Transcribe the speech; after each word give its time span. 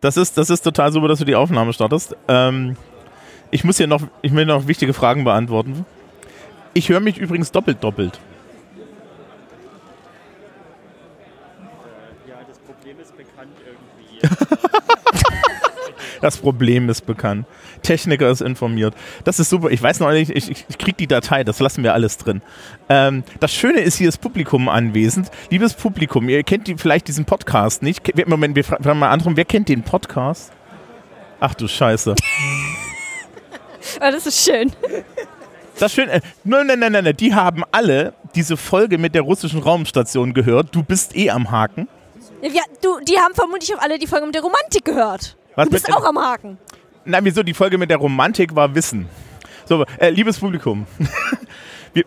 Das 0.00 0.16
ist, 0.16 0.38
das 0.38 0.48
ist 0.50 0.62
total 0.62 0.92
super, 0.92 1.08
dass 1.08 1.18
du 1.18 1.24
die 1.24 1.34
Aufnahme 1.34 1.72
startest. 1.72 2.16
Ähm, 2.28 2.76
ich 3.50 3.64
muss 3.64 3.78
hier 3.78 3.88
noch, 3.88 4.02
ich 4.22 4.32
will 4.34 4.46
noch 4.46 4.66
wichtige 4.68 4.92
Fragen 4.94 5.24
beantworten. 5.24 5.84
Ich 6.74 6.88
höre 6.88 7.00
mich 7.00 7.18
übrigens 7.18 7.50
doppelt 7.50 7.82
doppelt. 7.82 8.20
Ja, 12.28 12.36
das 12.46 12.58
Problem 12.60 13.00
ist 13.00 13.16
bekannt 13.16 13.56
irgendwie. 13.66 14.20
Das 16.20 16.36
Problem 16.38 16.88
ist 16.88 17.02
bekannt. 17.06 17.46
Techniker 17.82 18.28
ist 18.30 18.40
informiert. 18.40 18.94
Das 19.24 19.38
ist 19.38 19.50
super. 19.50 19.70
Ich 19.70 19.82
weiß 19.82 20.00
noch 20.00 20.10
nicht, 20.10 20.30
ich, 20.30 20.50
ich, 20.50 20.78
krieg 20.78 20.96
die 20.96 21.06
Datei, 21.06 21.44
das 21.44 21.60
lassen 21.60 21.82
wir 21.84 21.94
alles 21.94 22.16
drin. 22.18 22.42
Ähm, 22.88 23.22
das 23.40 23.52
Schöne 23.52 23.80
ist, 23.80 23.96
hier 23.98 24.08
ist 24.08 24.18
Publikum 24.18 24.68
anwesend. 24.68 25.30
Liebes 25.50 25.74
Publikum, 25.74 26.28
ihr 26.28 26.42
kennt 26.42 26.66
die, 26.66 26.76
vielleicht 26.76 27.08
diesen 27.08 27.24
Podcast 27.24 27.82
nicht. 27.82 28.16
Moment, 28.26 28.56
wir 28.56 28.64
fra- 28.64 28.78
fragen 28.82 28.98
mal 28.98 29.10
andersrum, 29.10 29.36
wer 29.36 29.44
kennt 29.44 29.68
den 29.68 29.82
Podcast? 29.82 30.52
Ach 31.40 31.54
du 31.54 31.68
Scheiße. 31.68 32.14
Aber 34.00 34.10
das 34.10 34.26
ist 34.26 34.44
schön. 34.44 34.72
Das 35.78 35.92
schön. 35.94 36.08
Äh, 36.08 36.20
nein, 36.42 36.66
nein, 36.66 36.80
nein, 36.80 36.92
nein, 36.92 37.04
nein. 37.04 37.16
Die 37.16 37.32
haben 37.34 37.62
alle 37.70 38.12
diese 38.34 38.56
Folge 38.56 38.98
mit 38.98 39.14
der 39.14 39.22
russischen 39.22 39.60
Raumstation 39.62 40.34
gehört. 40.34 40.74
Du 40.74 40.82
bist 40.82 41.14
eh 41.16 41.30
am 41.30 41.50
Haken. 41.52 41.88
Ja, 42.42 42.62
du, 42.82 42.98
die 43.04 43.16
haben 43.18 43.34
vermutlich 43.34 43.74
auch 43.74 43.80
alle 43.80 43.98
die 43.98 44.06
Folge 44.06 44.26
mit 44.26 44.34
der 44.34 44.42
Romantik 44.42 44.84
gehört. 44.84 45.36
Was 45.58 45.66
du 45.66 45.72
bist 45.72 45.92
auch 45.92 46.04
am 46.04 46.16
Haken. 46.16 46.56
Nein, 47.04 47.24
wieso? 47.24 47.42
Die 47.42 47.52
Folge 47.52 47.78
mit 47.78 47.90
der 47.90 47.96
Romantik 47.96 48.54
war 48.54 48.76
Wissen. 48.76 49.08
So, 49.64 49.84
äh, 49.98 50.10
liebes 50.10 50.38
Publikum. 50.38 50.86
wir, 51.92 52.04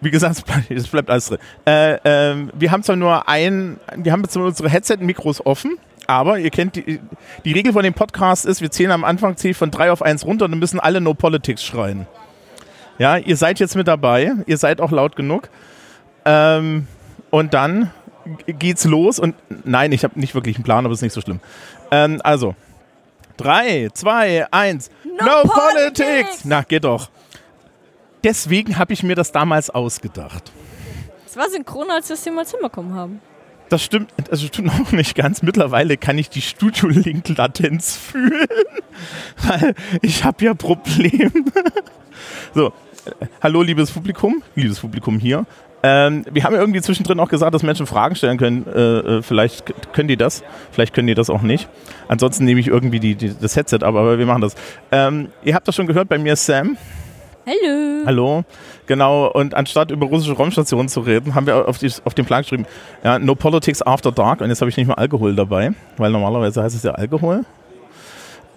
wie 0.00 0.10
gesagt, 0.12 0.36
es 0.36 0.42
bleibt, 0.42 0.70
es 0.70 1.10
alles 1.10 1.26
drin. 1.26 1.38
Äh, 1.66 1.98
ähm, 2.04 2.52
wir 2.54 2.70
haben 2.70 2.84
zwar 2.84 2.94
nur 2.94 3.28
ein, 3.28 3.80
wir 3.96 4.12
haben 4.12 4.22
jetzt 4.22 4.36
unsere 4.36 4.68
Headset-Mikros 4.68 5.44
offen, 5.44 5.78
aber 6.06 6.38
ihr 6.38 6.50
kennt 6.50 6.76
die, 6.76 7.00
die 7.44 7.52
Regel 7.52 7.72
von 7.72 7.82
dem 7.82 7.92
Podcast 7.92 8.46
ist, 8.46 8.60
wir 8.60 8.70
zählen 8.70 8.92
am 8.92 9.02
Anfang 9.02 9.36
zähle 9.36 9.54
von 9.54 9.72
drei 9.72 9.90
auf 9.90 10.00
eins 10.00 10.24
runter 10.24 10.44
und 10.44 10.52
dann 10.52 10.60
müssen 10.60 10.78
alle 10.78 11.00
No 11.00 11.12
Politics 11.12 11.64
schreien. 11.64 12.06
Ja, 13.00 13.16
ihr 13.16 13.36
seid 13.36 13.58
jetzt 13.58 13.74
mit 13.74 13.88
dabei, 13.88 14.30
ihr 14.46 14.58
seid 14.58 14.80
auch 14.80 14.92
laut 14.92 15.16
genug. 15.16 15.48
Ähm, 16.24 16.86
und 17.30 17.52
dann 17.52 17.90
geht's 18.46 18.84
los 18.84 19.18
und 19.18 19.34
nein, 19.64 19.90
ich 19.90 20.04
habe 20.04 20.20
nicht 20.20 20.36
wirklich 20.36 20.54
einen 20.54 20.64
Plan, 20.64 20.84
aber 20.84 20.94
ist 20.94 21.02
nicht 21.02 21.14
so 21.14 21.20
schlimm. 21.20 21.40
Ähm, 21.90 22.20
also, 22.22 22.54
drei, 23.36 23.88
zwei, 23.94 24.46
eins. 24.52 24.90
No 25.04 25.42
Politics! 25.42 26.44
Na, 26.44 26.62
geht 26.62 26.84
doch. 26.84 27.10
Deswegen 28.24 28.78
habe 28.78 28.92
ich 28.92 29.02
mir 29.02 29.16
das 29.16 29.32
damals 29.32 29.70
ausgedacht. 29.70 30.52
Es 31.26 31.36
war 31.36 31.48
synchroner, 31.50 31.94
als 31.94 32.08
wir 32.08 32.14
es 32.14 32.24
jemals 32.24 32.50
hinbekommen 32.52 32.94
haben. 32.94 33.20
Das 33.68 33.82
stimmt, 33.82 34.12
das 34.28 34.42
stimmt 34.42 34.70
auch 34.70 34.92
nicht 34.92 35.14
ganz. 35.14 35.40
Mittlerweile 35.40 35.96
kann 35.96 36.18
ich 36.18 36.28
die 36.28 36.42
Studio-Link-Latenz 36.42 37.96
fühlen, 38.12 38.46
weil 39.38 39.74
ich 40.02 40.24
habe 40.24 40.44
ja 40.44 40.54
Probleme. 40.54 41.32
So, 42.54 42.66
äh, 43.06 43.26
hallo 43.42 43.62
liebes 43.62 43.90
Publikum, 43.90 44.42
liebes 44.54 44.78
Publikum 44.78 45.18
hier. 45.18 45.46
Ähm, 45.84 46.24
wir 46.30 46.44
haben 46.44 46.54
ja 46.54 46.60
irgendwie 46.60 46.80
zwischendrin 46.80 47.18
auch 47.18 47.28
gesagt, 47.28 47.54
dass 47.54 47.62
Menschen 47.64 47.86
Fragen 47.86 48.14
stellen 48.14 48.38
können. 48.38 48.66
Äh, 48.72 48.80
äh, 48.80 49.22
vielleicht 49.22 49.92
können 49.92 50.08
die 50.08 50.16
das, 50.16 50.44
vielleicht 50.70 50.94
können 50.94 51.08
die 51.08 51.14
das 51.14 51.28
auch 51.28 51.42
nicht. 51.42 51.68
Ansonsten 52.06 52.44
nehme 52.44 52.60
ich 52.60 52.68
irgendwie 52.68 53.00
die, 53.00 53.16
die, 53.16 53.34
das 53.38 53.56
Headset 53.56 53.78
ab, 53.82 53.94
aber 53.94 54.18
wir 54.18 54.26
machen 54.26 54.42
das. 54.42 54.54
Ähm, 54.92 55.28
ihr 55.42 55.54
habt 55.54 55.66
das 55.66 55.74
schon 55.74 55.88
gehört, 55.88 56.08
bei 56.08 56.18
mir 56.18 56.34
ist 56.34 56.46
Sam. 56.46 56.76
Hallo. 57.44 58.02
Hallo, 58.06 58.44
genau. 58.86 59.26
Und 59.26 59.54
anstatt 59.54 59.90
über 59.90 60.06
russische 60.06 60.34
Raumstationen 60.34 60.88
zu 60.88 61.00
reden, 61.00 61.34
haben 61.34 61.46
wir 61.46 61.66
auf, 61.66 61.78
die, 61.78 61.90
auf 62.04 62.14
den 62.14 62.24
Plan 62.24 62.42
geschrieben, 62.42 62.66
ja, 63.02 63.18
No 63.18 63.34
Politics 63.34 63.82
After 63.82 64.12
Dark. 64.12 64.40
Und 64.40 64.48
jetzt 64.48 64.60
habe 64.60 64.68
ich 64.68 64.76
nicht 64.76 64.86
mal 64.86 64.94
Alkohol 64.94 65.34
dabei, 65.34 65.72
weil 65.96 66.12
normalerweise 66.12 66.62
heißt 66.62 66.76
es 66.76 66.84
ja 66.84 66.92
Alkohol. 66.92 67.44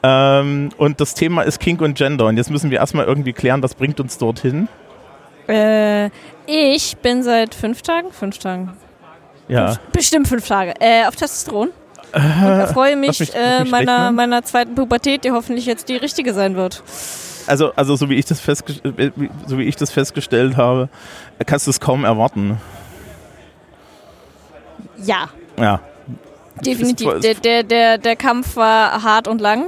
Ähm, 0.04 0.70
und 0.78 1.02
das 1.02 1.16
Thema 1.16 1.42
ist 1.42 1.60
Kink 1.60 1.82
und 1.82 1.98
Gender. 1.98 2.28
Und 2.28 2.38
jetzt 2.38 2.52
müssen 2.52 2.70
wir 2.70 2.78
erstmal 2.78 3.06
irgendwie 3.06 3.34
klären, 3.34 3.64
was 3.64 3.74
bringt 3.74 4.00
uns 4.00 4.20
dorthin. 4.20 4.68
Äh, 5.48 6.10
ich 6.48 6.98
bin 6.98 7.24
seit 7.24 7.54
fünf 7.56 7.82
Tagen, 7.82 8.12
fünf 8.12 8.38
Tagen, 8.40 8.74
Ja, 9.48 9.76
bestimmt 9.92 10.28
fünf 10.28 10.48
Tage, 10.48 10.74
äh, 10.80 11.06
auf 11.06 11.16
Testosteron. 11.16 11.70
Und 12.14 12.22
erfreue 12.22 12.96
mich, 12.96 13.20
mich- 13.20 13.36
äh, 13.36 13.62
mich 13.62 13.72
meiner, 13.72 14.12
meiner 14.12 14.42
zweiten 14.44 14.74
Pubertät, 14.76 15.24
die 15.26 15.32
hoffentlich 15.32 15.66
jetzt 15.66 15.90
die 15.90 15.98
richtige 15.98 16.34
sein 16.34 16.56
wird. 16.56 16.82
also, 17.48 17.74
also 17.76 17.96
so, 17.96 18.10
wie 18.10 18.16
ich 18.16 18.26
das 18.26 18.40
äh, 18.48 19.12
so 19.48 19.58
wie 19.58 19.64
ich 19.64 19.76
das 19.76 19.92
festgestellt 19.92 20.56
habe, 20.58 20.88
kannst 21.46 21.68
du 21.68 21.72
es 21.72 21.80
kaum 21.80 22.06
erwarten. 22.06 22.58
Ja, 24.98 25.30
Ja, 25.60 25.80
definitiv. 26.66 27.20
Der, 27.22 27.34
der, 27.36 27.64
der, 27.64 27.98
der 27.98 28.16
Kampf 28.16 28.56
war 28.56 29.04
hart 29.04 29.28
und 29.28 29.42
lang, 29.42 29.66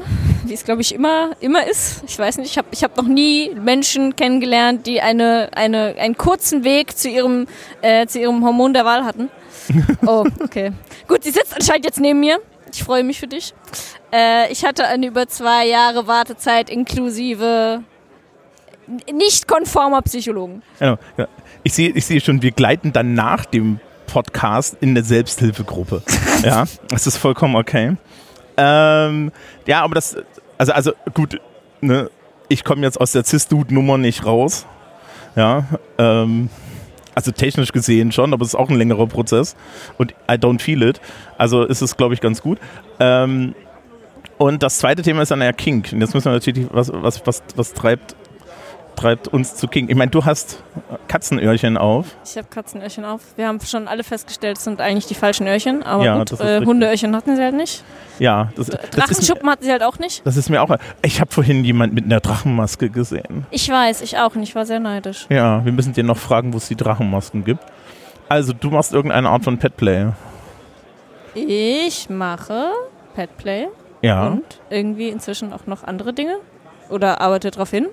wie 0.49 0.53
es, 0.53 0.63
glaube 0.63 0.81
ich, 0.81 0.93
immer, 0.93 1.31
immer 1.39 1.67
ist. 1.67 2.03
Ich 2.07 2.17
weiß 2.17 2.37
nicht, 2.37 2.51
ich 2.51 2.57
habe 2.57 2.67
ich 2.71 2.83
hab 2.83 2.97
noch 2.97 3.07
nie 3.07 3.51
Menschen 3.55 4.15
kennengelernt, 4.15 4.87
die 4.87 5.01
eine, 5.01 5.49
eine, 5.53 5.95
einen 5.97 6.17
kurzen 6.17 6.63
Weg 6.63 6.97
zu 6.97 7.09
ihrem, 7.09 7.47
äh, 7.81 8.07
zu 8.07 8.19
ihrem 8.19 8.43
Hormon 8.43 8.73
der 8.73 8.85
Wahl 8.85 9.05
hatten. 9.05 9.29
Oh, 10.05 10.23
okay. 10.39 10.71
Gut, 11.07 11.23
sie 11.25 11.31
sitzt 11.31 11.53
anscheinend 11.53 11.83
jetzt 11.83 11.99
neben 11.99 12.21
mir. 12.21 12.39
Ich 12.71 12.83
freue 12.83 13.03
mich 13.03 13.19
für 13.19 13.27
dich. 13.27 13.53
Äh, 14.13 14.49
ich 14.51 14.63
hatte 14.63 14.85
eine 14.87 15.07
über 15.07 15.27
zwei 15.27 15.67
Jahre 15.67 16.07
Wartezeit 16.07 16.69
inklusive 16.69 17.83
nicht 19.11 19.47
konformer 19.47 20.01
Psychologen. 20.03 20.61
Genau. 20.79 20.97
Ich 21.63 21.73
sehe 21.73 21.89
ich 21.89 22.05
sehe 22.05 22.21
schon, 22.21 22.41
wir 22.41 22.51
gleiten 22.51 22.93
dann 22.93 23.13
nach 23.13 23.45
dem 23.45 23.79
Podcast 24.05 24.77
in 24.79 24.91
eine 24.91 25.03
Selbsthilfegruppe. 25.03 26.01
ja, 26.43 26.65
das 26.89 27.07
ist 27.07 27.17
vollkommen 27.17 27.55
okay. 27.55 27.97
Ähm, 28.55 29.31
ja, 29.67 29.83
aber 29.83 29.95
das, 29.95 30.15
also, 30.57 30.73
also 30.73 30.91
gut, 31.13 31.39
ne, 31.81 32.09
ich 32.49 32.63
komme 32.63 32.81
jetzt 32.81 32.99
aus 32.99 33.11
der 33.11 33.23
Cis-Dude-Nummer 33.23 33.97
nicht 33.97 34.25
raus. 34.25 34.65
Ja, 35.35 35.65
ähm, 35.97 36.49
also 37.13 37.31
technisch 37.31 37.71
gesehen 37.71 38.11
schon, 38.11 38.33
aber 38.33 38.43
es 38.43 38.49
ist 38.49 38.55
auch 38.55 38.69
ein 38.69 38.75
längerer 38.75 39.07
Prozess 39.07 39.55
und 39.97 40.11
I 40.29 40.33
don't 40.33 40.61
feel 40.61 40.83
it. 40.83 41.01
Also 41.37 41.63
ist 41.63 41.81
es, 41.81 41.97
glaube 41.97 42.13
ich, 42.13 42.21
ganz 42.21 42.41
gut. 42.41 42.59
Ähm, 42.99 43.55
und 44.37 44.61
das 44.61 44.77
zweite 44.77 45.01
Thema 45.01 45.23
ist 45.23 45.31
dann 45.31 45.41
ja 45.41 45.51
Kink. 45.51 45.89
Und 45.93 46.01
jetzt 46.01 46.13
müssen 46.13 46.25
wir 46.25 46.33
natürlich, 46.33 46.67
was, 46.71 46.91
was, 46.93 47.25
was, 47.25 47.43
was 47.55 47.73
treibt, 47.73 48.15
treibt 48.97 49.29
uns 49.29 49.55
zu 49.55 49.67
Kink? 49.67 49.89
Ich 49.89 49.95
meine, 49.95 50.11
du 50.11 50.25
hast 50.25 50.61
Katzenöhrchen 51.07 51.77
auf. 51.77 52.07
Ich 52.25 52.35
habe 52.37 52.47
Katzenöhrchen 52.49 53.05
auf. 53.05 53.21
Wir 53.37 53.47
haben 53.47 53.59
schon 53.61 53.87
alle 53.87 54.03
festgestellt, 54.03 54.57
es 54.57 54.65
sind 54.65 54.81
eigentlich 54.81 55.05
die 55.05 55.13
falschen 55.15 55.47
Öhrchen. 55.47 55.83
Aber 55.83 56.03
Ja, 56.03 56.17
gut, 56.17 56.37
äh. 56.41 56.65
Hundeöhrchen 56.65 57.15
hatten 57.15 57.35
sie 57.37 57.41
halt 57.41 57.55
nicht. 57.55 57.83
Ja, 58.19 58.49
das, 58.57 58.67
das, 58.67 58.89
Drachenschuppen 58.89 59.49
hatten 59.49 59.63
sie 59.63 59.71
halt 59.71 59.83
auch 59.83 59.99
nicht. 59.99 60.25
das 60.25 60.35
ist 60.35 60.49
mir 60.49 60.61
auch. 60.61 60.75
Ich 61.03 61.21
habe 61.21 61.31
vorhin 61.31 61.63
jemand 61.63 61.93
mit 61.93 62.03
einer 62.05 62.19
Drachenmaske 62.19 62.89
gesehen. 62.89 63.45
Ich 63.51 63.69
weiß, 63.69 64.01
ich 64.01 64.17
auch 64.17 64.35
nicht. 64.35 64.49
Ich 64.49 64.55
war 64.55 64.65
sehr 64.65 64.79
neidisch. 64.79 65.27
Ja, 65.29 65.63
wir 65.63 65.71
müssen 65.71 65.93
dir 65.93 66.03
noch 66.03 66.17
fragen, 66.17 66.51
wo 66.53 66.57
es 66.57 66.67
die 66.67 66.75
Drachenmasken 66.75 67.45
gibt. 67.45 67.63
Also, 68.29 68.51
du 68.53 68.69
machst 68.71 68.93
irgendeine 68.93 69.29
Art 69.29 69.43
von 69.43 69.57
Petplay. 69.57 70.07
Ich 71.35 72.09
mache 72.09 72.71
Petplay 73.15 73.67
Ja. 74.01 74.27
und 74.27 74.43
irgendwie 74.69 75.09
inzwischen 75.09 75.53
auch 75.53 75.67
noch 75.67 75.83
andere 75.83 76.13
Dinge. 76.13 76.37
Oder 76.89 77.21
arbeite 77.21 77.51
darauf 77.51 77.69
hin. 77.69 77.87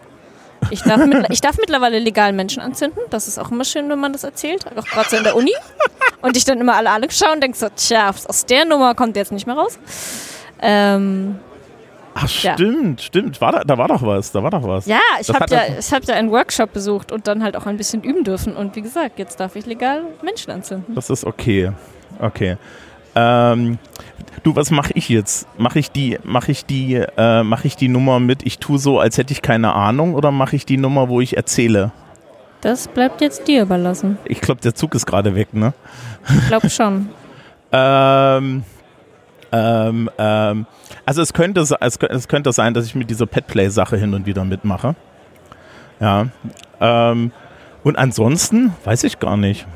Ich 0.70 0.82
darf, 0.82 1.04
mit, 1.04 1.26
ich 1.30 1.41
darf 1.41 1.56
mittlerweile 1.58 1.98
legal 1.98 2.32
Menschen 2.32 2.60
anzünden. 2.62 3.00
Das 3.10 3.28
ist 3.28 3.38
auch 3.38 3.50
immer 3.50 3.64
schön, 3.64 3.88
wenn 3.88 3.98
man 4.00 4.12
das 4.12 4.25
erzählt. 4.25 4.64
Auch 4.76 4.84
gerade 4.84 5.08
so 5.08 5.16
in 5.16 5.25
der 5.25 5.36
Uni. 5.36 5.52
Und 6.22 6.36
ich 6.36 6.44
dann 6.44 6.60
immer 6.60 6.75
alle 6.76 6.91
alle 6.91 7.10
schaue 7.10 7.32
und 7.32 7.42
denke 7.42 7.56
so, 7.56 7.69
tja, 7.75 8.10
aus 8.10 8.47
der 8.47 8.64
Nummer 8.64 8.94
kommt 8.94 9.16
jetzt 9.16 9.32
nicht 9.32 9.47
mehr 9.47 9.56
raus. 9.56 9.78
Ähm, 10.60 11.38
Ach, 12.16 12.28
Ja. 12.42 12.54
stimmt, 12.54 13.03
stimmt. 13.03 13.41
War 13.41 13.50
da, 13.53 13.64
da 13.64 13.76
war 13.76 13.88
doch 13.88 14.00
was, 14.03 14.30
da 14.30 14.42
war 14.42 14.50
doch 14.50 14.62
was. 14.62 14.86
Ja, 14.86 15.00
ich 15.20 15.28
habe 15.28 15.53
ja, 15.53 15.62
ich 15.78 15.92
hab 15.92 16.04
ja 16.04 16.14
einen 16.14 16.30
Workshop 16.30 16.72
besucht 16.72 17.10
und 17.10 17.26
dann 17.26 17.42
halt 17.42 17.56
auch 17.56 17.66
ein 17.66 17.76
bisschen 17.76 18.03
üben 18.04 18.22
dürfen. 18.22 18.54
Und 18.56 18.76
wie 18.76 18.82
gesagt, 18.82 19.19
jetzt 19.19 19.41
darf 19.41 19.56
ich 19.56 19.66
legal 19.66 20.03
Menschen 20.22 20.53
anzünden. 20.53 20.94
Das 20.94 21.10
ist 21.10 21.24
okay. 21.24 21.72
Okay. 22.20 22.56
Ähm, 23.14 23.78
du, 24.42 24.56
was 24.56 24.70
mache 24.70 24.92
ich 24.94 25.08
jetzt? 25.08 25.47
Mache 25.58 25.78
ich 25.78 25.91
die, 25.91 26.19
mache 26.25 26.52
ich 26.52 26.66
die, 26.66 26.94
äh, 26.94 27.42
mache 27.42 27.66
ich 27.66 27.77
die 27.77 27.89
Nummer 27.89 28.21
mit? 28.21 28.44
Ich 28.44 28.59
tue 28.59 28.78
so, 28.78 28.98
als 28.98 29.18
hätte 29.18 29.33
ich 29.33 29.42
keine 29.42 29.74
Ahnung, 29.74 30.15
oder 30.15 30.30
mache 30.30 30.56
ich 30.56 30.66
die 30.66 30.77
Nummer, 30.77 31.09
wo 31.09 31.21
ich 31.21 31.36
erzähle? 31.36 31.92
Das 32.60 32.89
bleibt 32.89 33.21
jetzt 33.21 33.47
dir 33.47 33.62
überlassen. 33.62 34.16
Ich 34.24 34.41
glaube, 34.41 34.60
der 34.60 34.74
Zug 34.74 34.94
ist 34.94 35.06
gerade 35.06 35.34
weg, 35.34 35.53
ne? 35.53 35.74
Ich 36.28 36.48
glaube 36.48 36.71
schon. 36.71 37.09
Ähm, 37.77 38.62
ähm, 39.50 40.09
ähm, 40.16 40.66
also 41.04 41.22
es 41.22 41.33
könnte, 41.33 41.60
es, 41.60 41.72
es 41.80 42.28
könnte 42.28 42.53
sein, 42.53 42.72
dass 42.72 42.86
ich 42.86 42.94
mit 42.94 43.10
dieser 43.10 43.27
Petplay-Sache 43.27 43.97
hin 43.97 44.15
und 44.15 44.27
wieder 44.27 44.44
mitmache. 44.44 44.94
Ja. 45.98 46.27
Ähm, 46.80 47.33
und 47.83 47.97
ansonsten 47.98 48.72
weiß 48.84 49.03
ich 49.03 49.18
gar 49.18 49.36
nicht. 49.36 49.66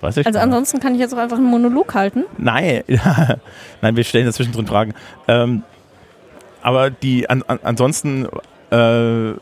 Weiß 0.00 0.16
ich 0.16 0.26
Also 0.26 0.38
gar 0.38 0.44
ansonsten 0.44 0.80
kann 0.80 0.94
ich 0.94 1.00
jetzt 1.00 1.14
auch 1.14 1.18
einfach 1.18 1.36
einen 1.36 1.46
Monolog 1.46 1.94
halten. 1.94 2.24
Nein, 2.38 2.82
nein, 3.82 3.96
wir 3.96 4.04
stellen 4.04 4.26
ja 4.26 4.32
zwischendrin 4.32 4.66
Fragen. 4.66 4.94
Ähm, 5.28 5.62
aber 6.62 6.90
die 6.90 7.28
an, 7.28 7.42
an, 7.46 7.58
ansonsten 7.62 8.26
äh, 8.70 9.32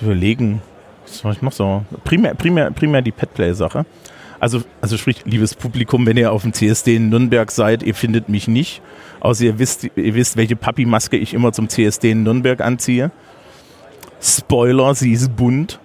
überlegen, 0.00 0.62
was 1.06 1.24
mache 1.24 1.34
ich 1.34 1.42
noch 1.42 1.52
so? 1.52 1.84
Primär, 2.04 2.34
primär, 2.34 2.70
primär 2.70 3.02
die 3.02 3.12
Petplay-Sache. 3.12 3.86
Also, 4.40 4.62
also 4.80 4.96
sprich, 4.96 5.24
liebes 5.24 5.54
Publikum, 5.54 6.06
wenn 6.06 6.16
ihr 6.16 6.32
auf 6.32 6.42
dem 6.42 6.52
CSD 6.52 6.96
in 6.96 7.08
Nürnberg 7.08 7.50
seid, 7.50 7.82
ihr 7.82 7.94
findet 7.94 8.28
mich 8.28 8.48
nicht. 8.48 8.82
Außer 9.20 9.44
ihr 9.44 9.58
wisst, 9.58 9.84
ihr 9.84 10.14
wisst, 10.14 10.36
welche 10.36 10.56
Papi-Maske 10.56 11.16
ich 11.16 11.32
immer 11.34 11.52
zum 11.52 11.68
CSD 11.68 12.10
in 12.10 12.24
Nürnberg 12.24 12.60
anziehe. 12.60 13.10
Spoiler, 14.20 14.94
sie 14.94 15.12
ist 15.12 15.34
bunt. 15.34 15.78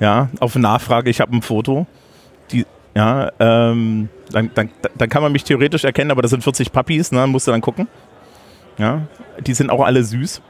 Ja, 0.00 0.28
auf 0.40 0.56
Nachfrage, 0.56 1.10
ich 1.10 1.20
habe 1.20 1.36
ein 1.36 1.42
Foto. 1.42 1.86
Die, 2.50 2.66
ja, 2.94 3.30
ähm, 3.38 4.08
dann, 4.30 4.50
dann, 4.54 4.70
dann 4.96 5.08
kann 5.08 5.22
man 5.22 5.32
mich 5.32 5.44
theoretisch 5.44 5.84
erkennen, 5.84 6.10
aber 6.10 6.22
das 6.22 6.30
sind 6.30 6.42
40 6.42 6.72
Papis, 6.72 7.12
ne, 7.12 7.26
musst 7.26 7.46
du 7.46 7.52
dann 7.52 7.60
gucken. 7.60 7.88
Ja, 8.78 9.02
die 9.46 9.54
sind 9.54 9.70
auch 9.70 9.84
alle 9.84 10.02
süß. 10.02 10.42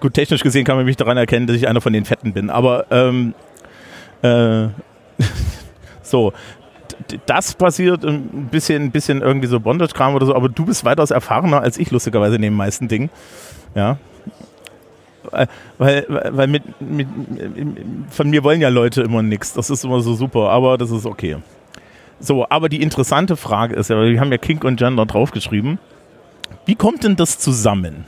Gut, 0.00 0.14
technisch 0.14 0.42
gesehen 0.42 0.64
kann 0.64 0.76
man 0.76 0.84
mich 0.84 0.96
daran 0.96 1.16
erkennen, 1.16 1.46
dass 1.46 1.56
ich 1.56 1.68
einer 1.68 1.80
von 1.80 1.92
den 1.92 2.04
Fetten 2.04 2.32
bin, 2.32 2.50
aber 2.50 2.86
ähm, 2.90 3.34
äh, 4.22 4.68
so, 6.02 6.32
das 7.26 7.54
passiert 7.54 8.04
ein 8.04 8.48
bisschen, 8.50 8.84
ein 8.84 8.90
bisschen 8.90 9.22
irgendwie 9.22 9.46
so 9.46 9.60
Bondage-Kram 9.60 10.14
oder 10.14 10.26
so, 10.26 10.34
aber 10.34 10.48
du 10.48 10.66
bist 10.66 10.84
weitaus 10.84 11.10
erfahrener 11.10 11.60
als 11.60 11.78
ich, 11.78 11.90
lustigerweise, 11.90 12.36
in 12.36 12.42
den 12.42 12.54
meisten 12.54 12.88
Dingen. 12.88 13.10
Ja. 13.74 13.98
Weil- 15.30 15.48
Weil, 15.78 16.06
weil 16.32 16.46
mit, 16.46 16.62
mit, 16.80 17.06
von 18.10 18.30
mir 18.30 18.42
wollen 18.44 18.60
ja 18.60 18.68
Leute 18.68 19.02
immer 19.02 19.22
nichts. 19.22 19.52
Das 19.52 19.70
ist 19.70 19.84
immer 19.84 20.00
so 20.00 20.14
super, 20.14 20.50
aber 20.50 20.76
das 20.78 20.90
ist 20.90 21.06
okay. 21.06 21.36
So, 22.20 22.46
aber 22.48 22.68
die 22.68 22.82
interessante 22.82 23.36
Frage 23.36 23.76
ist 23.76 23.90
ja, 23.90 23.96
weil 23.96 24.12
wir 24.12 24.20
haben 24.20 24.32
ja 24.32 24.38
Kink 24.38 24.64
und 24.64 24.76
Gender 24.76 25.06
draufgeschrieben. 25.06 25.78
Wie 26.66 26.74
kommt 26.74 27.04
denn 27.04 27.14
das 27.16 27.38
zusammen? 27.38 28.04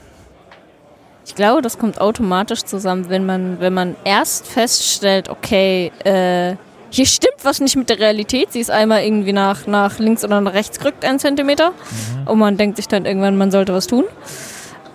Ich 1.25 1.35
glaube, 1.35 1.61
das 1.61 1.77
kommt 1.77 2.01
automatisch 2.01 2.63
zusammen, 2.63 3.05
wenn 3.09 3.25
man, 3.25 3.59
wenn 3.59 3.73
man 3.73 3.95
erst 4.03 4.47
feststellt, 4.47 5.29
okay, 5.29 5.91
äh, 6.03 6.55
hier 6.89 7.05
stimmt 7.05 7.35
was 7.43 7.61
nicht 7.61 7.77
mit 7.77 7.89
der 7.89 7.99
Realität. 7.99 8.51
Sie 8.51 8.59
ist 8.59 8.69
einmal 8.71 9.03
irgendwie 9.03 9.31
nach, 9.31 9.65
nach 9.65 9.97
links 9.99 10.25
oder 10.25 10.41
nach 10.41 10.53
rechts 10.53 10.77
gerückt, 10.79 11.05
ein 11.05 11.19
Zentimeter. 11.19 11.71
Und 12.25 12.39
man 12.39 12.57
denkt 12.57 12.75
sich 12.77 12.87
dann 12.89 13.05
irgendwann, 13.05 13.37
man 13.37 13.49
sollte 13.51 13.71
was 13.73 13.87
tun. 13.87 14.03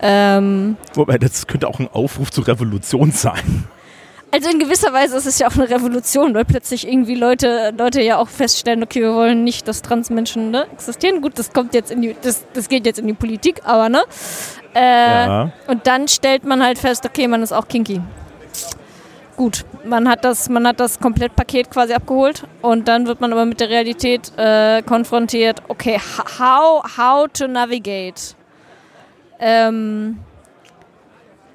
Ähm, 0.02 0.76
Wobei, 0.94 1.19
das 1.19 1.46
könnte 1.46 1.69
auch 1.69 1.78
ein 1.78 1.88
Aufruf 1.93 2.31
zur 2.31 2.46
Revolution 2.46 3.12
sein. 3.12 3.64
also 4.32 4.50
in 4.50 4.58
gewisser 4.58 4.93
Weise 4.93 5.16
ist 5.16 5.26
es 5.26 5.38
ja 5.38 5.48
auch 5.48 5.54
eine 5.54 5.70
Revolution, 5.70 6.34
weil 6.34 6.44
plötzlich 6.44 6.87
irgendwie 6.87 7.14
Leute, 7.14 7.72
Leute 7.76 8.02
ja 8.02 8.19
auch 8.19 8.28
feststellen, 8.28 8.82
okay, 8.82 9.00
wir 9.00 9.14
wollen 9.14 9.44
nicht, 9.44 9.66
dass 9.69 9.82
Transmenschen 9.82 10.50
ne, 10.50 10.66
existieren. 10.72 11.22
Gut, 11.22 11.38
das 11.38 11.52
kommt 11.52 11.72
jetzt 11.75 11.90
in 11.90 12.02
die, 12.02 12.16
das, 12.20 12.44
das 12.52 12.69
geht 12.69 12.84
jetzt 12.87 12.98
in 12.98 13.06
die 13.06 13.14
Politik, 13.14 13.62
aber 13.64 13.88
ne? 13.88 14.02
Äh, 14.75 14.81
Ja. 15.26 15.52
Und 15.69 15.87
dann 15.87 16.08
stellt 16.08 16.44
man 16.44 16.62
halt 16.62 16.78
fest, 16.78 17.06
okay, 17.06 17.26
man 17.28 17.43
ist 17.43 17.52
auch 17.52 17.66
kinky. 17.69 18.00
Gut, 19.37 19.64
man 19.84 20.08
hat 20.08 20.25
das, 20.25 20.48
man 20.48 20.66
hat 20.66 20.81
das 20.81 20.98
Komplettpaket 20.98 21.70
quasi 21.70 21.93
abgeholt 21.93 22.44
und 22.62 22.88
dann 22.88 23.06
wird 23.06 23.20
man 23.20 23.32
aber 23.32 23.44
mit 23.44 23.60
der 23.60 23.69
Realität 23.69 24.32
äh, 24.38 24.81
konfrontiert. 24.82 25.62
Okay, 25.69 25.98
how 26.38 26.82
how 26.96 27.26
to 27.32 27.46
navigate. 27.46 28.34
Ähm, 29.40 30.18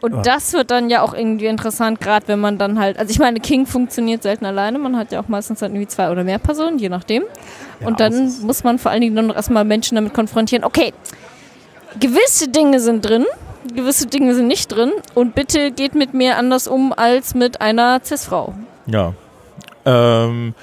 und 0.01 0.15
Ja. 0.15 0.21
das 0.23 0.53
wird 0.53 0.71
dann 0.71 0.89
ja 0.89 1.03
auch 1.03 1.13
irgendwie 1.13 1.45
interessant, 1.45 1.99
gerade 2.01 2.27
wenn 2.27 2.39
man 2.39 2.57
dann 2.57 2.79
halt, 2.79 2.97
also 2.97 3.11
ich 3.11 3.19
meine, 3.19 3.39
King 3.39 3.67
funktioniert 3.67 4.23
selten 4.23 4.45
alleine, 4.45 4.79
man 4.79 4.97
hat 4.97 5.11
ja 5.11 5.19
auch 5.21 5.27
meistens 5.27 5.59
dann 5.59 5.71
irgendwie 5.73 5.87
zwei 5.87 6.09
oder 6.09 6.23
mehr 6.23 6.39
Personen, 6.39 6.79
je 6.79 6.89
nachdem. 6.89 7.23
und 7.81 7.99
Ja, 7.99 8.09
dann 8.09 8.13
es 8.13 8.37
ist- 8.37 8.43
muss 8.43 8.63
man 8.63 8.79
vor 8.79 8.91
allen 8.91 9.01
Dingen 9.01 9.15
dann 9.15 9.27
noch 9.27 9.35
erstmal 9.35 9.63
Menschen 9.63 9.95
damit 9.95 10.13
konfrontieren, 10.13 10.63
okay, 10.63 10.93
gewisse 11.99 12.47
Dinge 12.49 12.79
sind 12.79 13.05
drin, 13.07 13.25
gewisse 13.75 14.07
Dinge 14.07 14.33
sind 14.33 14.47
nicht 14.47 14.67
drin 14.71 14.91
und 15.13 15.35
bitte 15.35 15.71
geht 15.71 15.93
mit 15.95 16.13
mir 16.15 16.37
anders 16.37 16.67
um 16.67 16.93
als 16.93 17.35
mit 17.35 17.61
einer 17.61 17.99
Cis-Frau. 18.03 18.53
Ja. 18.87 19.13
Ähm, 19.85 20.53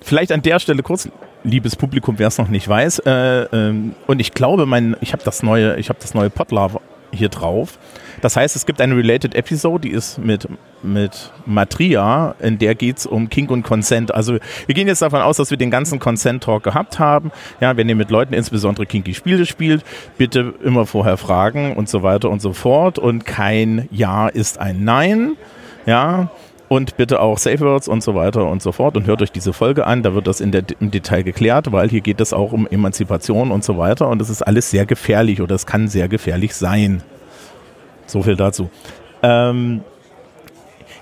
vielleicht 0.00 0.32
an 0.32 0.42
der 0.42 0.58
Stelle 0.58 0.82
kurz, 0.82 1.08
liebes 1.44 1.76
Publikum, 1.76 2.18
wer 2.18 2.28
es 2.28 2.38
noch 2.38 2.48
nicht 2.48 2.68
weiß. 2.68 3.00
Äh, 3.00 3.10
ähm, 3.52 3.94
und 4.06 4.20
ich 4.20 4.32
glaube, 4.32 4.66
mein, 4.66 4.96
ich 5.00 5.12
habe 5.12 5.22
das 5.24 5.42
neue, 5.42 5.76
ich 5.76 5.88
habe 5.88 5.98
das 6.00 6.14
neue 6.14 6.30
Podlove 6.30 6.80
hier 7.12 7.28
drauf. 7.28 7.78
Das 8.20 8.36
heißt, 8.36 8.54
es 8.54 8.66
gibt 8.66 8.80
eine 8.80 8.96
related 8.96 9.34
Episode, 9.34 9.88
die 9.88 9.94
ist 9.94 10.18
mit, 10.18 10.46
mit 10.82 11.32
Matria, 11.46 12.34
in 12.38 12.58
der 12.58 12.74
geht 12.74 12.98
es 12.98 13.06
um 13.06 13.30
Kink 13.30 13.50
und 13.50 13.62
Consent. 13.62 14.14
Also 14.14 14.38
wir 14.66 14.74
gehen 14.74 14.86
jetzt 14.86 15.02
davon 15.02 15.20
aus, 15.20 15.38
dass 15.38 15.50
wir 15.50 15.56
den 15.56 15.70
ganzen 15.70 15.98
Consent-Talk 15.98 16.62
gehabt 16.62 16.98
haben. 16.98 17.32
Ja, 17.60 17.76
wenn 17.76 17.88
ihr 17.88 17.96
mit 17.96 18.10
Leuten 18.10 18.34
insbesondere 18.34 18.86
kinky 18.86 19.14
Spiele 19.14 19.46
spielt, 19.46 19.84
bitte 20.18 20.54
immer 20.62 20.86
vorher 20.86 21.16
fragen 21.16 21.76
und 21.76 21.88
so 21.88 22.02
weiter 22.02 22.30
und 22.30 22.42
so 22.42 22.52
fort. 22.52 22.98
Und 22.98 23.24
kein 23.24 23.88
Ja 23.90 24.28
ist 24.28 24.58
ein 24.58 24.84
Nein. 24.84 25.36
Ja, 25.86 26.30
und 26.70 26.96
bitte 26.96 27.20
auch 27.20 27.36
Safe 27.36 27.58
Words 27.58 27.88
und 27.88 28.00
so 28.00 28.14
weiter 28.14 28.46
und 28.46 28.62
so 28.62 28.70
fort. 28.70 28.96
Und 28.96 29.04
hört 29.08 29.20
euch 29.22 29.32
diese 29.32 29.52
Folge 29.52 29.88
an, 29.88 30.04
da 30.04 30.14
wird 30.14 30.28
das 30.28 30.40
in 30.40 30.52
der, 30.52 30.62
im 30.78 30.92
Detail 30.92 31.24
geklärt, 31.24 31.72
weil 31.72 31.88
hier 31.88 32.00
geht 32.00 32.20
es 32.20 32.32
auch 32.32 32.52
um 32.52 32.68
Emanzipation 32.68 33.50
und 33.50 33.64
so 33.64 33.76
weiter. 33.76 34.06
Und 34.08 34.20
das 34.20 34.30
ist 34.30 34.42
alles 34.42 34.70
sehr 34.70 34.86
gefährlich 34.86 35.42
oder 35.42 35.56
es 35.56 35.66
kann 35.66 35.88
sehr 35.88 36.06
gefährlich 36.06 36.54
sein. 36.54 37.02
So 38.06 38.22
viel 38.22 38.36
dazu. 38.36 38.70
Ähm, 39.24 39.80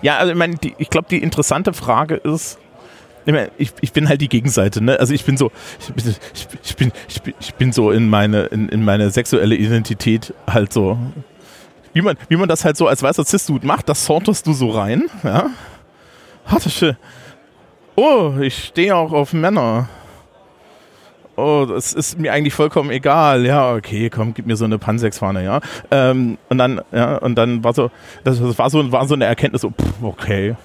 ja, 0.00 0.16
also 0.16 0.32
ich 0.32 0.38
meine, 0.38 0.56
ich 0.78 0.88
glaube, 0.88 1.08
die 1.10 1.22
interessante 1.22 1.74
Frage 1.74 2.14
ist, 2.14 2.58
ich, 3.26 3.34
meine, 3.34 3.50
ich, 3.58 3.72
ich 3.82 3.92
bin 3.92 4.08
halt 4.08 4.22
die 4.22 4.28
Gegenseite, 4.30 4.82
ne? 4.82 4.98
Also 4.98 5.12
ich 5.12 5.26
bin 5.26 5.36
so, 5.36 5.52
ich, 5.80 5.92
bin- 5.92 6.14
ich 6.64 6.76
bin, 6.76 6.92
ich 7.08 7.20
bin, 7.22 7.34
ich 7.40 7.54
bin 7.56 7.72
so 7.72 7.90
in 7.90 8.08
meine, 8.08 8.44
in, 8.44 8.70
in 8.70 8.86
meine 8.86 9.10
sexuelle 9.10 9.54
Identität 9.54 10.32
halt 10.46 10.72
so, 10.72 10.96
wie 11.93 12.02
man, 12.02 12.17
wie 12.29 12.37
man 12.37 12.49
das 12.49 12.64
halt 12.64 12.76
so 12.76 12.87
als 12.87 13.02
weißer 13.02 13.25
Cis-Dude 13.25 13.67
macht, 13.67 13.88
das 13.88 14.05
sortest 14.05 14.46
du 14.46 14.52
so 14.52 14.70
rein, 14.70 15.05
ja. 15.25 15.50
Warte, 16.49 16.70
schön. 16.70 16.96
Oh, 17.96 18.35
ich 18.40 18.67
stehe 18.67 18.94
auch 18.94 19.12
auf 19.12 19.32
Männer. 19.32 19.88
Oh, 21.37 21.67
das 21.69 21.93
ist 21.93 22.19
mir 22.19 22.32
eigentlich 22.32 22.55
vollkommen 22.55 22.90
egal. 22.90 23.46
Ja, 23.46 23.75
okay, 23.75 24.11
komm, 24.11 24.35
gib 24.35 24.46
mir 24.46 24.56
so 24.56 24.64
eine 24.64 24.79
Pansex-Fahne, 24.79 25.44
ja. 25.44 25.61
Ähm, 25.90 26.37
und 26.49 26.58
dann, 26.58 26.81
ja, 26.90 27.17
und 27.19 27.37
dann 27.37 27.62
war 27.62 27.75
so, 27.75 27.90
das, 28.25 28.40
das 28.40 28.58
war 28.58 28.70
so, 28.70 28.90
war 28.90 29.06
so 29.06 29.14
eine 29.14 29.25
Erkenntnis, 29.25 29.62
so, 29.62 29.70
pff, 29.70 30.02
okay. 30.02 30.56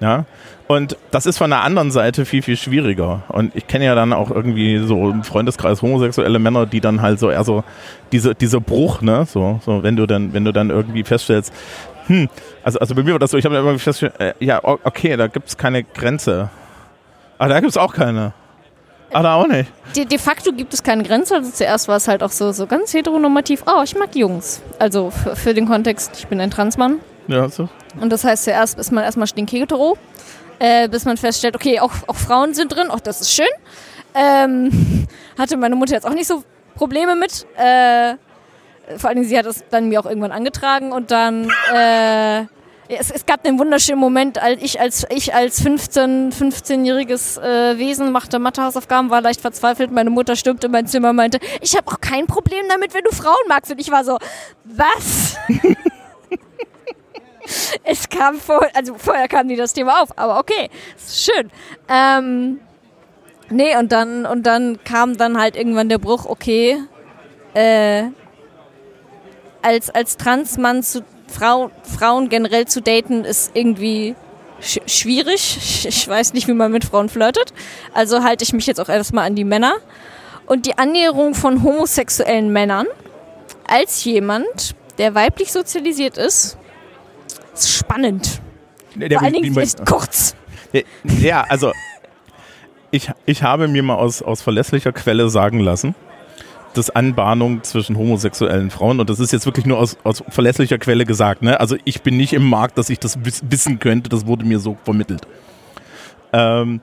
Ja. 0.00 0.24
Und 0.68 0.96
das 1.10 1.26
ist 1.26 1.38
von 1.38 1.50
der 1.50 1.62
anderen 1.62 1.90
Seite 1.90 2.24
viel, 2.24 2.42
viel 2.42 2.56
schwieriger. 2.56 3.22
Und 3.28 3.56
ich 3.56 3.66
kenne 3.66 3.86
ja 3.86 3.94
dann 3.94 4.12
auch 4.12 4.30
irgendwie 4.30 4.78
so 4.78 5.10
im 5.10 5.24
Freundeskreis 5.24 5.80
homosexuelle 5.80 6.38
Männer, 6.38 6.66
die 6.66 6.80
dann 6.80 7.00
halt 7.00 7.18
so 7.18 7.30
eher 7.30 7.44
so 7.44 7.64
diese, 8.12 8.34
dieser 8.34 8.60
Bruch, 8.60 9.00
ne, 9.00 9.24
so, 9.26 9.60
so, 9.64 9.82
wenn 9.82 9.96
du 9.96 10.06
dann, 10.06 10.34
wenn 10.34 10.44
du 10.44 10.52
dann 10.52 10.70
irgendwie 10.70 11.04
feststellst, 11.04 11.52
hm, 12.06 12.28
also, 12.62 12.78
also 12.78 12.94
bei 12.94 13.02
mir 13.02 13.12
war 13.12 13.18
das 13.18 13.30
so, 13.30 13.38
ich 13.38 13.44
habe 13.44 13.56
irgendwie 13.56 13.78
festgestellt, 13.78 14.20
äh, 14.40 14.44
ja, 14.44 14.60
okay, 14.62 15.16
da 15.16 15.26
gibt's 15.26 15.56
keine 15.56 15.84
Grenze. 15.84 16.50
Ah, 17.38 17.48
da 17.48 17.60
gibt's 17.60 17.76
auch 17.76 17.94
keine. 17.94 18.32
Ah, 19.12 19.22
da 19.22 19.34
auch 19.34 19.46
nicht. 19.46 19.70
De, 19.96 20.04
de 20.04 20.18
facto 20.18 20.52
gibt 20.52 20.74
es 20.74 20.82
keine 20.82 21.02
Grenze. 21.02 21.36
Also 21.36 21.50
zuerst 21.50 21.88
war 21.88 21.96
es 21.96 22.08
halt 22.08 22.22
auch 22.22 22.30
so, 22.30 22.52
so 22.52 22.66
ganz 22.66 22.92
heteronormativ. 22.92 23.62
Oh, 23.66 23.82
ich 23.82 23.96
mag 23.96 24.14
Jungs. 24.14 24.60
Also 24.78 25.10
für, 25.10 25.34
für 25.34 25.54
den 25.54 25.66
Kontext, 25.66 26.12
ich 26.18 26.26
bin 26.26 26.40
ein 26.40 26.50
Transmann. 26.50 26.98
Ja, 27.28 27.48
so. 27.48 27.68
Und 28.00 28.10
das 28.10 28.24
heißt, 28.24 28.44
zuerst 28.44 28.78
ist 28.78 28.90
man 28.90 29.04
erstmal 29.04 29.26
stinkhetero, 29.26 29.96
äh, 30.58 30.88
bis 30.88 31.04
man 31.04 31.16
feststellt, 31.16 31.54
okay, 31.54 31.78
auch, 31.78 31.92
auch 32.06 32.16
Frauen 32.16 32.54
sind 32.54 32.74
drin, 32.74 32.90
auch 32.90 33.00
das 33.00 33.20
ist 33.20 33.32
schön. 33.32 33.46
Ähm, 34.14 35.06
hatte 35.38 35.56
meine 35.56 35.76
Mutter 35.76 35.94
jetzt 35.94 36.06
auch 36.06 36.14
nicht 36.14 36.26
so 36.26 36.42
Probleme 36.74 37.14
mit. 37.14 37.46
Äh, 37.56 38.14
vor 38.96 39.10
allem, 39.10 39.24
sie 39.24 39.38
hat 39.38 39.46
es 39.46 39.62
dann 39.70 39.88
mir 39.88 40.00
auch 40.00 40.06
irgendwann 40.06 40.32
angetragen 40.32 40.92
und 40.92 41.10
dann. 41.10 41.50
Äh, 41.72 42.46
es, 42.90 43.10
es 43.10 43.26
gab 43.26 43.42
den 43.42 43.58
wunderschönen 43.58 44.00
Moment, 44.00 44.42
als 44.42 44.62
ich 44.62 44.80
als 44.80 45.06
ich 45.10 45.34
als 45.34 45.60
15, 45.60 46.32
15-jähriges 46.32 47.38
äh, 47.38 47.78
Wesen 47.78 48.12
machte 48.12 48.38
Mathehausaufgaben, 48.38 49.10
war 49.10 49.20
leicht 49.20 49.42
verzweifelt. 49.42 49.90
Meine 49.92 50.08
Mutter 50.08 50.36
stürmte 50.36 50.68
in 50.68 50.72
mein 50.72 50.86
Zimmer 50.86 51.10
und 51.10 51.16
meinte, 51.16 51.38
ich 51.60 51.76
habe 51.76 51.86
auch 51.90 52.00
kein 52.00 52.26
Problem 52.26 52.64
damit, 52.68 52.94
wenn 52.94 53.04
du 53.04 53.14
Frauen 53.14 53.36
magst. 53.46 53.70
Und 53.70 53.78
ich 53.78 53.90
war 53.90 54.04
so, 54.04 54.16
was? 54.64 55.36
es 57.84 58.08
kam 58.08 58.36
vor, 58.36 58.66
also 58.74 58.94
vorher 58.96 59.28
kam 59.28 59.46
nie 59.46 59.56
das 59.56 59.72
Thema 59.72 60.02
auf, 60.02 60.10
aber 60.16 60.38
okay, 60.38 60.70
schön. 61.08 61.50
Ähm, 61.88 62.60
nee, 63.50 63.76
und 63.76 63.92
dann, 63.92 64.26
und 64.26 64.44
dann 64.44 64.82
kam 64.84 65.16
dann 65.16 65.40
halt 65.40 65.56
irgendwann 65.56 65.88
der 65.88 65.98
Bruch, 65.98 66.26
okay, 66.26 66.78
äh, 67.54 68.04
als, 69.62 69.90
als 69.90 70.16
Transmann 70.16 70.82
zu 70.82 71.02
Frau, 71.28 71.70
Frauen 71.82 72.28
generell 72.28 72.66
zu 72.66 72.80
daten 72.80 73.24
ist 73.24 73.50
irgendwie 73.54 74.14
sch 74.60 74.78
schwierig. 74.86 75.84
Ich, 75.86 76.08
weiß 76.08 76.32
nicht, 76.32 76.48
wie 76.48 76.54
man 76.54 76.72
mit 76.72 76.84
Frauen 76.84 77.08
flirtet. 77.08 77.52
Also 77.92 78.22
halte 78.22 78.44
ich 78.44 78.52
mich 78.52 78.66
jetzt 78.66 78.80
auch 78.80 78.88
erstmal 78.88 79.26
an 79.26 79.34
die 79.34 79.44
Männer. 79.44 79.74
Und 80.46 80.64
die 80.64 80.78
Annäherung 80.78 81.34
von 81.34 81.62
homosexuellen 81.62 82.50
Männern 82.50 82.86
als 83.66 84.02
jemand, 84.04 84.74
der 84.96 85.14
weiblich 85.14 85.52
sozialisiert 85.52 86.16
ist 86.16 86.56
spannend. 87.66 88.40
Der, 88.94 89.10
Vor 89.18 89.22
allen 89.22 89.32
Dingen 89.34 89.56
ist 89.58 89.84
kurz. 89.86 90.34
Ja, 91.20 91.44
also 91.48 91.72
ich, 92.90 93.10
ich 93.26 93.42
habe 93.42 93.68
mir 93.68 93.82
mal 93.82 93.94
aus, 93.94 94.22
aus 94.22 94.42
verlässlicher 94.42 94.92
Quelle 94.92 95.30
sagen 95.30 95.60
lassen, 95.60 95.94
dass 96.74 96.90
Anbahnung 96.90 97.62
zwischen 97.62 97.96
homosexuellen 97.96 98.70
Frauen, 98.70 99.00
und 99.00 99.08
das 99.10 99.18
ist 99.20 99.32
jetzt 99.32 99.46
wirklich 99.46 99.66
nur 99.66 99.78
aus, 99.78 99.96
aus 100.04 100.22
verlässlicher 100.28 100.78
Quelle 100.78 101.04
gesagt, 101.04 101.42
ne? 101.42 101.58
also 101.58 101.76
ich 101.84 102.02
bin 102.02 102.16
nicht 102.16 102.32
im 102.34 102.48
Markt, 102.48 102.78
dass 102.78 102.90
ich 102.90 102.98
das 102.98 103.24
wiss- 103.24 103.42
wissen 103.48 103.78
könnte, 103.78 104.08
das 104.10 104.26
wurde 104.26 104.44
mir 104.44 104.58
so 104.58 104.76
vermittelt. 104.84 105.22
Äh, 106.32 106.60
ähm, 106.60 106.80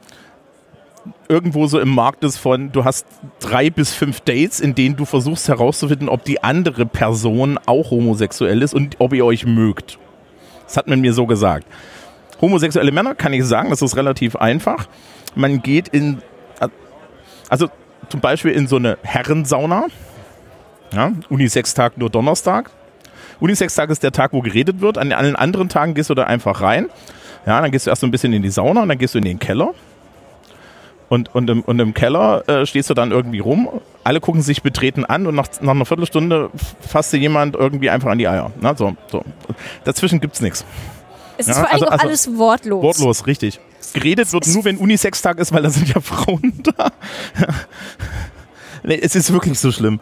irgendwo 1.29 1.67
so 1.67 1.79
im 1.79 1.89
Markt 1.89 2.23
ist 2.23 2.37
von, 2.37 2.71
du 2.71 2.83
hast 2.83 3.05
drei 3.39 3.69
bis 3.69 3.93
fünf 3.93 4.21
Dates, 4.21 4.59
in 4.59 4.73
denen 4.73 4.95
du 4.95 5.05
versuchst 5.05 5.47
herauszufinden, 5.47 6.09
ob 6.09 6.23
die 6.23 6.43
andere 6.43 6.85
Person 6.85 7.59
auch 7.67 7.91
homosexuell 7.91 8.63
ist 8.63 8.73
und 8.73 8.95
ob 8.99 9.13
ihr 9.13 9.23
euch 9.25 9.45
mögt. 9.45 9.99
Das 10.65 10.77
hat 10.77 10.87
man 10.87 11.01
mir 11.01 11.13
so 11.13 11.25
gesagt. 11.25 11.65
Homosexuelle 12.41 12.91
Männer 12.91 13.15
kann 13.15 13.33
ich 13.33 13.45
sagen, 13.45 13.69
das 13.69 13.81
ist 13.81 13.95
relativ 13.95 14.35
einfach. 14.35 14.87
Man 15.35 15.61
geht 15.61 15.87
in, 15.87 16.21
also 17.49 17.69
zum 18.09 18.19
Beispiel 18.19 18.51
in 18.51 18.67
so 18.67 18.75
eine 18.77 18.97
Herrensauna. 19.03 19.87
Ja, 20.93 21.11
Unisex-Tag 21.29 21.97
nur 21.97 22.09
Donnerstag. 22.09 22.69
Unisex-Tag 23.39 23.89
ist 23.89 24.03
der 24.03 24.11
Tag, 24.11 24.33
wo 24.33 24.41
geredet 24.41 24.81
wird. 24.81 24.97
An 24.97 25.11
allen 25.11 25.35
anderen 25.35 25.69
Tagen 25.69 25.93
gehst 25.93 26.09
du 26.09 26.13
da 26.13 26.23
einfach 26.23 26.61
rein. 26.61 26.89
Ja, 27.45 27.61
dann 27.61 27.71
gehst 27.71 27.85
du 27.85 27.89
erst 27.89 28.01
so 28.01 28.07
ein 28.07 28.11
bisschen 28.11 28.33
in 28.33 28.41
die 28.41 28.49
Sauna 28.49 28.83
und 28.83 28.89
dann 28.89 28.97
gehst 28.97 29.13
du 29.13 29.17
in 29.17 29.25
den 29.25 29.39
Keller. 29.39 29.73
Und, 31.09 31.33
und, 31.35 31.49
im, 31.49 31.61
und 31.61 31.79
im 31.79 31.93
Keller 31.93 32.47
äh, 32.47 32.65
stehst 32.65 32.89
du 32.89 32.93
dann 32.93 33.11
irgendwie 33.11 33.39
rum. 33.39 33.69
Alle 34.05 34.21
gucken 34.21 34.43
sich 34.43 34.61
betreten 34.61 35.03
an 35.03 35.25
und 35.25 35.33
nach, 35.33 35.47
nach 35.61 35.71
einer 35.71 35.85
Viertelstunde 35.85 36.51
fasst 36.79 37.11
dir 37.11 37.17
jemand 37.17 37.55
irgendwie 37.55 37.89
einfach 37.89 38.11
an 38.11 38.19
die 38.19 38.27
Eier. 38.27 38.51
Na, 38.61 38.75
so, 38.75 38.95
so. 39.11 39.25
Dazwischen 39.83 40.21
gibt's 40.21 40.41
nichts. 40.41 40.63
Es 41.37 41.47
ist 41.47 41.57
ja, 41.57 41.63
vor 41.63 41.71
allem 41.71 41.83
also, 41.83 41.85
also, 41.87 42.07
alles 42.07 42.37
wortlos. 42.37 42.83
Wortlos, 42.83 43.25
richtig. 43.25 43.59
Geredet 43.93 44.31
wird 44.31 44.45
nur, 44.47 44.63
wenn 44.63 44.77
Unisex-Tag 44.77 45.39
ist, 45.39 45.51
weil 45.51 45.63
da 45.63 45.71
sind 45.71 45.89
ja 45.89 45.99
Frauen 46.01 46.53
da. 46.61 46.91
nee, 48.83 48.99
es 49.01 49.15
ist 49.15 49.33
wirklich 49.33 49.59
so 49.59 49.71
schlimm. 49.71 49.99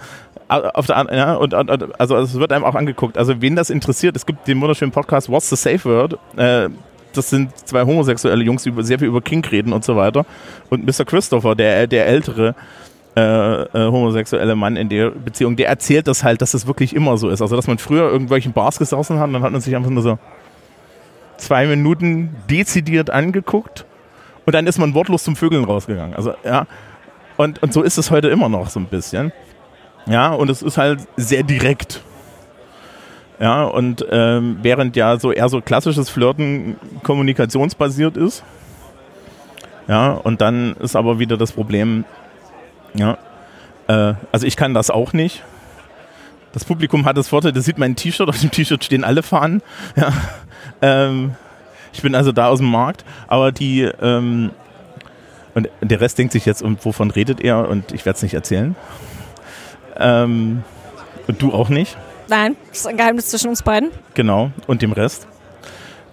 Auf 0.49 0.85
der, 0.85 1.07
ja, 1.11 1.35
und, 1.35 1.53
und, 1.53 1.99
also 1.99 2.17
es 2.17 2.33
wird 2.33 2.51
einem 2.51 2.65
auch 2.65 2.75
angeguckt. 2.75 3.17
Also 3.17 3.41
wen 3.41 3.55
das 3.55 3.69
interessiert, 3.69 4.17
es 4.17 4.25
gibt 4.25 4.47
den 4.49 4.59
wunderschönen 4.59 4.91
Podcast 4.91 5.29
What's 5.29 5.49
the 5.49 5.55
Safe 5.55 5.85
Word. 5.85 6.19
Äh, 6.35 6.69
das 7.13 7.29
sind 7.29 7.55
zwei 7.67 7.85
homosexuelle 7.85 8.43
Jungs, 8.43 8.63
die 8.63 8.73
sehr 8.83 8.99
viel 8.99 9.07
über 9.07 9.21
King 9.21 9.45
reden 9.45 9.71
und 9.71 9.85
so 9.85 9.95
weiter. 9.95 10.25
Und 10.69 10.85
Mr. 10.85 11.05
Christopher, 11.05 11.55
der, 11.55 11.87
der 11.87 12.07
ältere 12.07 12.55
äh, 13.15 13.61
äh, 13.61 13.67
homosexuelle 13.73 14.55
Mann 14.55 14.75
in 14.75 14.89
der 14.89 15.11
Beziehung, 15.11 15.55
der 15.55 15.67
erzählt 15.67 16.07
das 16.07 16.23
halt, 16.23 16.41
dass 16.41 16.51
das 16.51 16.65
wirklich 16.65 16.95
immer 16.95 17.17
so 17.17 17.29
ist. 17.29 17.41
Also, 17.41 17.55
dass 17.55 17.67
man 17.67 17.77
früher 17.77 18.09
irgendwelchen 18.09 18.53
Bars 18.53 18.79
gesessen 18.79 19.19
hat 19.19 19.31
dann 19.33 19.43
hat 19.43 19.51
man 19.51 19.61
sich 19.61 19.75
einfach 19.75 19.91
nur 19.91 20.01
so 20.01 20.17
zwei 21.37 21.67
Minuten 21.67 22.35
dezidiert 22.49 23.09
angeguckt 23.09 23.85
und 24.45 24.55
dann 24.55 24.67
ist 24.67 24.79
man 24.79 24.93
wortlos 24.93 25.23
zum 25.23 25.35
Vögeln 25.35 25.63
rausgegangen. 25.63 26.15
Also, 26.15 26.33
ja. 26.43 26.65
Und, 27.37 27.61
und 27.63 27.73
so 27.73 27.81
ist 27.81 27.97
es 27.97 28.11
heute 28.11 28.29
immer 28.29 28.49
noch 28.49 28.69
so 28.69 28.79
ein 28.79 28.85
bisschen. 28.85 29.31
Ja, 30.05 30.33
und 30.33 30.49
es 30.49 30.61
ist 30.61 30.77
halt 30.77 30.99
sehr 31.15 31.43
direkt. 31.43 32.01
Ja, 33.39 33.63
und 33.63 34.05
ähm, 34.09 34.57
während 34.61 34.95
ja 34.95 35.17
so 35.19 35.31
eher 35.31 35.49
so 35.49 35.61
klassisches 35.61 36.09
Flirten 36.09 36.77
kommunikationsbasiert 37.03 38.17
ist. 38.17 38.43
Ja, 39.87 40.11
und 40.11 40.41
dann 40.41 40.75
ist 40.77 40.95
aber 40.95 41.19
wieder 41.19 41.37
das 41.37 41.51
Problem, 41.51 42.05
ja, 42.93 43.17
äh, 43.87 44.13
also 44.31 44.45
ich 44.45 44.55
kann 44.55 44.73
das 44.73 44.89
auch 44.89 45.13
nicht. 45.13 45.43
Das 46.53 46.65
Publikum 46.65 47.05
hat 47.05 47.17
das 47.17 47.29
Vorteil, 47.29 47.51
das 47.51 47.65
sieht 47.65 47.79
mein 47.79 47.95
T-Shirt, 47.95 48.29
auf 48.29 48.39
dem 48.39 48.51
T-Shirt 48.51 48.83
stehen 48.83 49.03
alle 49.03 49.23
Fahnen. 49.23 49.61
Ja, 49.95 50.11
ähm, 50.81 51.35
ich 51.91 52.01
bin 52.01 52.15
also 52.15 52.31
da 52.31 52.47
aus 52.47 52.59
dem 52.59 52.69
Markt, 52.69 53.05
aber 53.27 53.51
die, 53.51 53.81
ähm, 53.81 54.51
und 55.53 55.69
der 55.81 56.01
Rest 56.01 56.17
denkt 56.17 56.33
sich 56.33 56.45
jetzt, 56.45 56.63
wovon 56.83 57.11
redet 57.11 57.41
er 57.41 57.69
und 57.69 57.91
ich 57.91 58.05
werde 58.05 58.17
es 58.17 58.23
nicht 58.23 58.33
erzählen. 58.33 58.75
Ähm, 59.97 60.63
und 61.27 61.41
du 61.41 61.53
auch 61.53 61.69
nicht. 61.69 61.97
Nein, 62.27 62.55
das 62.69 62.79
ist 62.79 62.87
ein 62.87 62.97
Geheimnis 62.97 63.29
zwischen 63.29 63.49
uns 63.49 63.61
beiden. 63.61 63.91
Genau, 64.15 64.51
und 64.67 64.81
dem 64.81 64.91
Rest. 64.91 65.27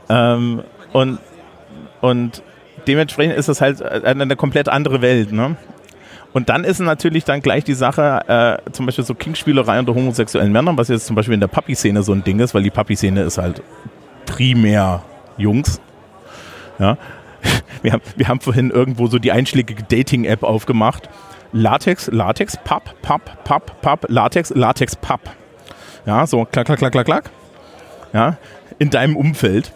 Ähm, 0.08 0.62
und, 0.92 1.18
und 2.00 2.42
dementsprechend 2.86 3.36
ist 3.36 3.48
das 3.48 3.60
halt 3.60 3.82
eine, 3.82 4.22
eine 4.22 4.36
komplett 4.36 4.68
andere 4.68 5.00
Welt. 5.00 5.32
Ne? 5.32 5.56
Und 6.32 6.48
dann 6.48 6.64
ist 6.64 6.78
natürlich 6.78 7.24
dann 7.24 7.40
gleich 7.40 7.64
die 7.64 7.74
Sache, 7.74 8.60
äh, 8.66 8.70
zum 8.72 8.86
Beispiel 8.86 9.04
so 9.04 9.14
Kingspielerei 9.14 9.78
unter 9.78 9.94
homosexuellen 9.94 10.52
Männern, 10.52 10.76
was 10.76 10.88
jetzt 10.88 11.06
zum 11.06 11.16
Beispiel 11.16 11.34
in 11.34 11.40
der 11.40 11.48
Papi-Szene 11.48 12.02
so 12.02 12.12
ein 12.12 12.22
Ding 12.22 12.38
ist, 12.38 12.54
weil 12.54 12.62
die 12.62 12.70
Papi-Szene 12.70 13.22
ist 13.22 13.38
halt 13.38 13.62
primär 14.26 15.02
Jungs. 15.36 15.80
Ja. 16.78 16.96
Wir 17.82 17.92
haben, 17.92 18.02
wir 18.14 18.28
haben 18.28 18.40
vorhin 18.40 18.70
irgendwo 18.70 19.06
so 19.06 19.18
die 19.18 19.32
einschlägige 19.32 19.82
Dating-App 19.82 20.42
aufgemacht. 20.42 21.08
Latex, 21.52 22.08
Latex, 22.08 22.58
Papp, 22.62 22.94
Papp, 23.00 23.42
Papp, 23.42 23.80
Papp, 23.80 24.04
Latex, 24.08 24.50
Latex, 24.50 24.96
Papp. 24.96 25.30
Ja, 26.04 26.26
so 26.26 26.44
klack, 26.44 26.66
klack, 26.66 26.78
klack, 26.78 26.92
klack, 26.92 27.06
klack. 27.06 27.30
Ja, 28.12 28.36
in 28.78 28.90
deinem 28.90 29.16
Umfeld. 29.16 29.72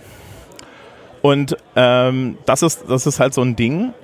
Und 1.22 1.56
ähm, 1.76 2.36
das, 2.44 2.62
ist, 2.62 2.84
das 2.88 3.06
ist 3.06 3.18
halt 3.18 3.32
so 3.32 3.40
ein 3.40 3.56
Ding. 3.56 3.94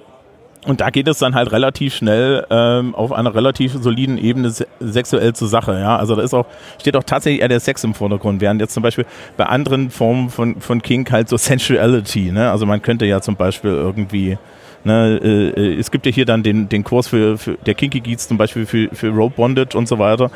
Und 0.66 0.82
da 0.82 0.90
geht 0.90 1.08
es 1.08 1.18
dann 1.18 1.34
halt 1.34 1.52
relativ 1.52 1.94
schnell 1.94 2.46
ähm, 2.50 2.94
auf 2.94 3.12
einer 3.12 3.34
relativ 3.34 3.72
soliden 3.80 4.18
Ebene 4.18 4.50
se 4.50 4.66
sexuell 4.78 5.32
zur 5.32 5.48
Sache. 5.48 5.78
Ja? 5.78 5.96
Also 5.96 6.14
da 6.14 6.22
ist 6.22 6.34
auch, 6.34 6.44
steht 6.78 6.96
auch 6.96 7.04
tatsächlich 7.04 7.40
eher 7.40 7.48
der 7.48 7.60
Sex 7.60 7.82
im 7.82 7.94
Vordergrund, 7.94 8.42
während 8.42 8.60
jetzt 8.60 8.74
zum 8.74 8.82
Beispiel 8.82 9.06
bei 9.38 9.46
anderen 9.46 9.90
Formen 9.90 10.28
von, 10.28 10.60
von 10.60 10.82
Kink 10.82 11.10
halt 11.10 11.30
so 11.30 11.36
Sensuality. 11.38 12.30
Ne? 12.30 12.50
Also 12.50 12.66
man 12.66 12.82
könnte 12.82 13.06
ja 13.06 13.20
zum 13.22 13.36
Beispiel 13.36 13.70
irgendwie 13.70 14.36
Ne, 14.82 15.20
äh, 15.22 15.74
es 15.78 15.90
gibt 15.90 16.06
ja 16.06 16.12
hier 16.12 16.24
dann 16.24 16.42
den, 16.42 16.70
den 16.70 16.84
Kurs 16.84 17.08
für, 17.08 17.36
für 17.36 17.58
der 17.66 17.74
Kinky 17.74 18.00
Geeks 18.00 18.28
zum 18.28 18.38
Beispiel 18.38 18.64
für, 18.64 18.88
für 18.94 19.10
Rope 19.10 19.36
Bondage 19.36 19.76
und 19.76 19.86
so 19.86 19.98
weiter. 19.98 20.30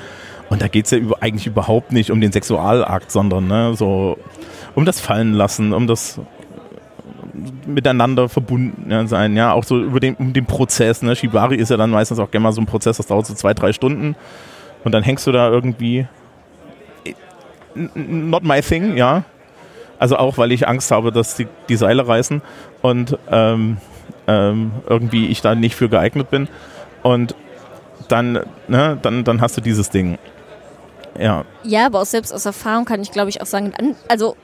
Und 0.50 0.60
da 0.60 0.68
geht 0.68 0.84
es 0.84 0.90
ja 0.90 0.98
über, 0.98 1.22
eigentlich 1.22 1.46
überhaupt 1.46 1.92
nicht 1.92 2.10
um 2.10 2.20
den 2.20 2.30
Sexualakt, 2.30 3.10
sondern 3.10 3.46
ne, 3.46 3.74
so 3.74 4.18
um 4.74 4.84
das 4.84 5.00
Fallen 5.00 5.32
lassen, 5.32 5.72
um 5.72 5.86
das 5.86 6.20
miteinander 7.66 8.28
verbunden 8.28 8.90
ja, 8.90 9.06
sein, 9.06 9.36
ja, 9.36 9.52
auch 9.52 9.64
so 9.64 9.80
über 9.80 10.00
den, 10.00 10.14
um 10.14 10.32
den 10.32 10.46
Prozess, 10.46 11.02
ne, 11.02 11.16
Shibari 11.16 11.56
ist 11.56 11.70
ja 11.70 11.76
dann 11.76 11.90
meistens 11.90 12.18
auch 12.18 12.30
gerne 12.30 12.44
mal 12.44 12.52
so 12.52 12.60
ein 12.60 12.66
Prozess, 12.66 12.96
das 12.96 13.06
dauert 13.06 13.26
so 13.26 13.34
zwei, 13.34 13.54
drei 13.54 13.72
Stunden 13.72 14.16
und 14.84 14.92
dann 14.92 15.02
hängst 15.02 15.26
du 15.26 15.32
da 15.32 15.50
irgendwie 15.50 16.06
not 17.74 18.44
my 18.44 18.60
thing, 18.60 18.96
ja, 18.96 19.24
also 19.98 20.16
auch, 20.16 20.38
weil 20.38 20.52
ich 20.52 20.68
Angst 20.68 20.90
habe, 20.90 21.12
dass 21.12 21.36
die, 21.36 21.48
die 21.68 21.76
Seile 21.76 22.06
reißen 22.06 22.42
und 22.82 23.18
ähm, 23.30 23.78
ähm, 24.26 24.72
irgendwie 24.88 25.26
ich 25.26 25.40
da 25.40 25.54
nicht 25.54 25.74
für 25.74 25.88
geeignet 25.88 26.30
bin 26.30 26.48
und 27.02 27.34
dann, 28.08 28.40
ne, 28.68 28.98
dann, 29.00 29.24
dann 29.24 29.40
hast 29.40 29.56
du 29.56 29.60
dieses 29.60 29.90
Ding. 29.90 30.18
Ja. 31.18 31.44
Ja, 31.62 31.86
aber 31.86 32.00
auch 32.00 32.06
selbst 32.06 32.32
aus 32.32 32.44
Erfahrung 32.44 32.84
kann 32.84 33.00
ich 33.00 33.12
glaube 33.12 33.30
ich 33.30 33.40
auch 33.40 33.46
sagen, 33.46 33.72
also 34.08 34.36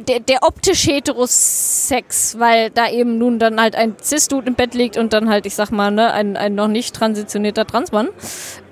der, 0.00 0.20
der 0.20 0.42
optisch 0.42 0.86
Heterosex, 0.86 2.38
weil 2.38 2.70
da 2.70 2.88
eben 2.88 3.18
nun 3.18 3.38
dann 3.38 3.60
halt 3.60 3.76
ein 3.76 3.96
Cis-Dude 4.02 4.48
im 4.48 4.54
Bett 4.54 4.74
liegt 4.74 4.96
und 4.96 5.12
dann 5.12 5.28
halt, 5.28 5.46
ich 5.46 5.54
sag 5.54 5.70
mal, 5.70 5.90
ne, 5.90 6.12
ein, 6.12 6.36
ein 6.36 6.54
noch 6.54 6.68
nicht 6.68 6.94
transitionierter 6.94 7.66
Transmann, 7.66 8.08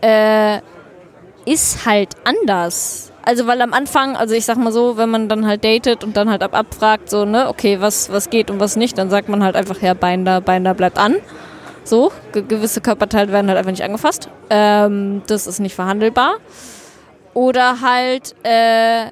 äh, 0.02 0.60
ist 1.44 1.86
halt 1.86 2.10
anders. 2.24 3.12
Also 3.22 3.46
weil 3.46 3.60
am 3.60 3.74
Anfang, 3.74 4.16
also 4.16 4.34
ich 4.34 4.44
sag 4.44 4.56
mal 4.56 4.72
so, 4.72 4.96
wenn 4.96 5.10
man 5.10 5.28
dann 5.28 5.46
halt 5.46 5.64
datet 5.64 6.02
und 6.02 6.16
dann 6.16 6.30
halt 6.30 6.42
ab 6.42 6.54
abfragt, 6.54 7.10
so, 7.10 7.24
ne, 7.24 7.48
okay, 7.48 7.80
was, 7.80 8.10
was 8.10 8.30
geht 8.30 8.50
und 8.50 8.58
was 8.60 8.76
nicht, 8.76 8.96
dann 8.96 9.10
sagt 9.10 9.28
man 9.28 9.44
halt 9.44 9.54
einfach, 9.54 9.80
ja, 9.82 9.94
Bein 9.94 10.24
da 10.24 10.40
bleibt 10.40 10.98
an. 10.98 11.16
So, 11.84 12.12
ge 12.32 12.42
gewisse 12.46 12.80
Körperteile 12.80 13.32
werden 13.32 13.48
halt 13.48 13.58
einfach 13.58 13.70
nicht 13.70 13.84
angefasst. 13.84 14.28
Ähm, 14.50 15.22
das 15.26 15.46
ist 15.46 15.58
nicht 15.58 15.74
verhandelbar. 15.74 16.34
Oder 17.32 17.80
halt, 17.80 18.34
äh, 18.42 19.10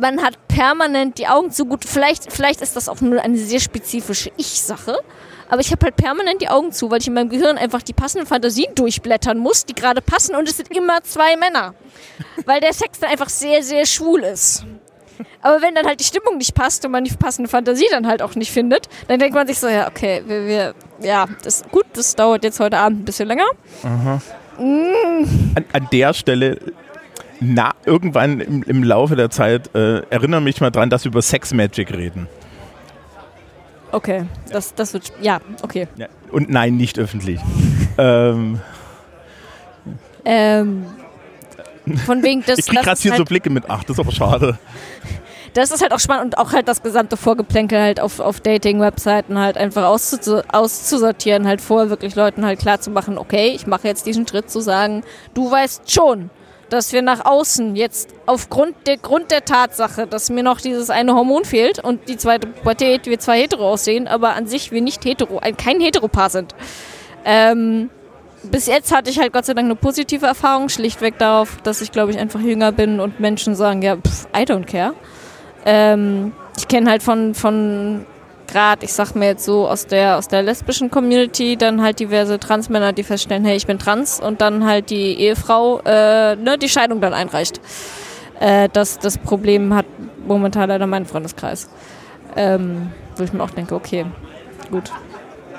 man 0.00 0.22
hat 0.22 0.48
permanent 0.48 1.18
die 1.18 1.28
Augen 1.28 1.50
zu 1.50 1.66
gut. 1.66 1.84
Vielleicht, 1.84 2.32
vielleicht 2.32 2.60
ist 2.60 2.76
das 2.76 2.88
auch 2.88 3.00
nur 3.00 3.20
eine 3.20 3.38
sehr 3.38 3.60
spezifische 3.60 4.30
Ich-Sache. 4.36 4.98
Aber 5.48 5.60
ich 5.60 5.72
habe 5.72 5.84
halt 5.84 5.96
permanent 5.96 6.40
die 6.40 6.48
Augen 6.48 6.70
zu, 6.72 6.90
weil 6.90 7.00
ich 7.00 7.08
in 7.08 7.14
meinem 7.14 7.28
Gehirn 7.28 7.58
einfach 7.58 7.82
die 7.82 7.92
passenden 7.92 8.26
Fantasien 8.26 8.72
durchblättern 8.76 9.36
muss, 9.36 9.66
die 9.66 9.74
gerade 9.74 10.00
passen. 10.00 10.36
Und 10.36 10.48
es 10.48 10.56
sind 10.56 10.70
immer 10.74 11.02
zwei 11.02 11.36
Männer. 11.36 11.74
Weil 12.46 12.60
der 12.60 12.72
Sex 12.72 13.00
dann 13.00 13.10
einfach 13.10 13.28
sehr, 13.28 13.62
sehr 13.62 13.84
schwul 13.84 14.20
ist. 14.20 14.64
Aber 15.42 15.60
wenn 15.60 15.74
dann 15.74 15.86
halt 15.86 16.00
die 16.00 16.04
Stimmung 16.04 16.38
nicht 16.38 16.54
passt 16.54 16.84
und 16.84 16.92
man 16.92 17.04
die 17.04 17.14
passende 17.14 17.48
Fantasie 17.48 17.86
dann 17.90 18.06
halt 18.06 18.22
auch 18.22 18.34
nicht 18.36 18.52
findet, 18.52 18.88
dann 19.08 19.18
denkt 19.18 19.34
man 19.34 19.46
sich 19.46 19.58
so, 19.58 19.68
ja, 19.68 19.88
okay, 19.88 20.22
wir, 20.26 20.46
wir 20.46 20.74
ja, 21.00 21.26
das 21.42 21.64
gut, 21.70 21.86
das 21.94 22.14
dauert 22.14 22.44
jetzt 22.44 22.60
heute 22.60 22.78
Abend 22.78 23.00
ein 23.00 23.04
bisschen 23.04 23.28
länger. 23.28 23.46
Mm. 24.58 25.54
An, 25.56 25.64
an, 25.72 25.88
der 25.90 26.12
Stelle 26.12 26.58
na, 27.40 27.72
irgendwann 27.84 28.40
im, 28.40 28.62
im 28.62 28.82
Laufe 28.84 29.16
der 29.16 29.30
Zeit 29.30 29.74
äh, 29.74 30.00
erinnere 30.10 30.40
mich 30.40 30.60
mal 30.60 30.70
dran, 30.70 30.90
dass 30.90 31.04
wir 31.04 31.10
über 31.10 31.22
Sex 31.22 31.52
Magic 31.54 31.92
reden. 31.92 32.28
Okay, 33.92 34.24
das, 34.52 34.74
das 34.74 34.92
wird, 34.92 35.12
ja, 35.20 35.40
okay. 35.62 35.88
Ja, 35.96 36.06
und 36.30 36.48
nein, 36.50 36.76
nicht 36.76 36.98
öffentlich. 36.98 37.40
ähm, 37.98 38.60
ähm, 40.24 40.86
von 42.06 42.22
wegen 42.22 42.42
des. 42.42 42.58
Ich 42.58 42.66
krieg 42.66 42.82
gerade 42.82 43.00
hier 43.00 43.12
halt 43.12 43.18
so 43.18 43.24
Blicke 43.24 43.50
mit, 43.50 43.64
ach, 43.68 43.82
das 43.84 43.96
ist 43.96 44.00
aber 44.00 44.12
schade. 44.12 44.58
Das 45.52 45.72
ist 45.72 45.82
halt 45.82 45.92
auch 45.92 45.98
spannend 45.98 46.26
und 46.26 46.38
auch 46.38 46.52
halt 46.52 46.68
das 46.68 46.80
gesamte 46.80 47.16
Vorgeplänkel 47.16 47.80
halt 47.80 47.98
auf, 47.98 48.20
auf 48.20 48.40
Dating-Webseiten 48.40 49.36
halt 49.36 49.56
einfach 49.56 49.84
auszu 49.84 50.42
auszusortieren, 50.46 51.44
halt 51.44 51.60
vor 51.60 51.90
wirklich 51.90 52.14
Leuten 52.14 52.44
halt 52.44 52.60
klar 52.60 52.80
zu 52.80 52.90
machen, 52.90 53.18
okay, 53.18 53.48
ich 53.48 53.66
mache 53.66 53.88
jetzt 53.88 54.06
diesen 54.06 54.28
Schritt 54.28 54.48
zu 54.48 54.60
sagen, 54.60 55.02
du 55.34 55.50
weißt 55.50 55.90
schon, 55.90 56.30
dass 56.70 56.92
wir 56.92 57.02
nach 57.02 57.24
außen 57.24 57.76
jetzt 57.76 58.08
aufgrund 58.26 58.74
der 58.86 58.96
Grund 58.96 59.30
der 59.30 59.44
Tatsache, 59.44 60.06
dass 60.06 60.30
mir 60.30 60.42
noch 60.42 60.60
dieses 60.60 60.88
eine 60.88 61.14
Hormon 61.14 61.44
fehlt 61.44 61.82
und 61.82 62.08
die 62.08 62.16
zweite 62.16 62.46
Pubertät, 62.46 63.06
wir 63.06 63.18
zwei 63.18 63.40
hetero 63.40 63.68
aussehen, 63.68 64.08
aber 64.08 64.34
an 64.34 64.46
sich 64.46 64.72
wir 64.72 64.80
nicht 64.80 65.04
hetero, 65.04 65.38
ein, 65.38 65.56
kein 65.56 65.80
Heteropaar 65.80 66.30
sind. 66.30 66.54
Ähm, 67.24 67.90
bis 68.44 68.66
jetzt 68.66 68.94
hatte 68.94 69.10
ich 69.10 69.18
halt 69.18 69.32
Gott 69.32 69.44
sei 69.44 69.54
Dank 69.54 69.66
eine 69.66 69.76
positive 69.76 70.24
Erfahrung, 70.24 70.68
schlichtweg 70.68 71.18
darauf, 71.18 71.58
dass 71.62 71.82
ich 71.82 71.92
glaube 71.92 72.12
ich 72.12 72.18
einfach 72.18 72.40
jünger 72.40 72.72
bin 72.72 73.00
und 73.00 73.20
Menschen 73.20 73.54
sagen, 73.54 73.82
ja, 73.82 73.96
pff, 73.96 74.26
I 74.34 74.42
don't 74.42 74.64
care. 74.64 74.94
Ähm, 75.66 76.32
ich 76.56 76.68
kenne 76.68 76.90
halt 76.90 77.02
von, 77.02 77.34
von 77.34 78.06
gerade, 78.50 78.84
ich 78.84 78.92
sag 78.92 79.14
mir 79.14 79.26
jetzt 79.26 79.44
so, 79.44 79.68
aus 79.68 79.86
der, 79.86 80.18
aus 80.18 80.28
der 80.28 80.42
lesbischen 80.42 80.90
Community 80.90 81.56
dann 81.56 81.82
halt 81.82 82.00
diverse 82.00 82.38
Transmänner, 82.38 82.92
die 82.92 83.02
feststellen, 83.02 83.44
hey, 83.44 83.56
ich 83.56 83.66
bin 83.66 83.78
trans 83.78 84.20
und 84.20 84.40
dann 84.40 84.66
halt 84.66 84.90
die 84.90 85.14
Ehefrau 85.20 85.80
äh, 85.84 86.36
ne, 86.36 86.58
die 86.58 86.68
Scheidung 86.68 87.00
dann 87.00 87.14
einreicht. 87.14 87.60
Äh, 88.40 88.68
das, 88.72 88.98
das 88.98 89.18
Problem 89.18 89.74
hat 89.74 89.86
momentan 90.26 90.68
leider 90.68 90.86
mein 90.86 91.06
Freundeskreis. 91.06 91.68
Ähm, 92.36 92.92
wo 93.16 93.24
ich 93.24 93.32
mir 93.32 93.42
auch 93.42 93.50
denke, 93.50 93.74
okay, 93.74 94.06
gut. 94.70 94.90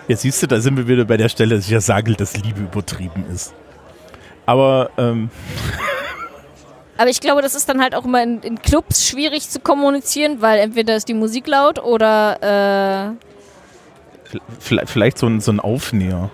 Jetzt 0.08 0.22
siehst 0.22 0.42
du, 0.44 0.48
da 0.48 0.60
sind 0.60 0.78
wir 0.78 0.88
wieder 0.88 1.06
bei 1.06 1.18
der 1.18 1.30
Stelle, 1.30 1.56
dass 1.56 1.66
ich 1.66 1.72
ja 1.72 1.82
sage, 1.82 2.14
dass 2.14 2.36
Liebe 2.38 2.62
übertrieben 2.62 3.26
ist. 3.32 3.54
Aber 4.46 4.90
ähm, 4.98 5.30
Aber 6.98 7.10
ich 7.10 7.20
glaube, 7.22 7.42
das 7.42 7.56
ist 7.56 7.68
dann 7.70 7.82
halt 7.82 7.96
auch 7.96 8.06
immer 8.06 8.22
in, 8.22 8.42
in 8.42 8.62
Clubs 8.62 9.08
schwierig 9.08 9.50
zu 9.50 9.60
kommunizieren, 9.60 10.42
weil 10.42 10.60
entweder 10.60 10.96
ist 10.96 11.08
die 11.08 11.14
Musik 11.14 11.48
laut 11.48 11.80
oder 11.84 13.16
äh, 14.34 14.38
vielleicht, 14.60 14.90
vielleicht 14.90 15.18
so, 15.18 15.28
ein, 15.28 15.40
so 15.42 15.52
ein 15.52 15.60
Aufnäher. 15.60 16.30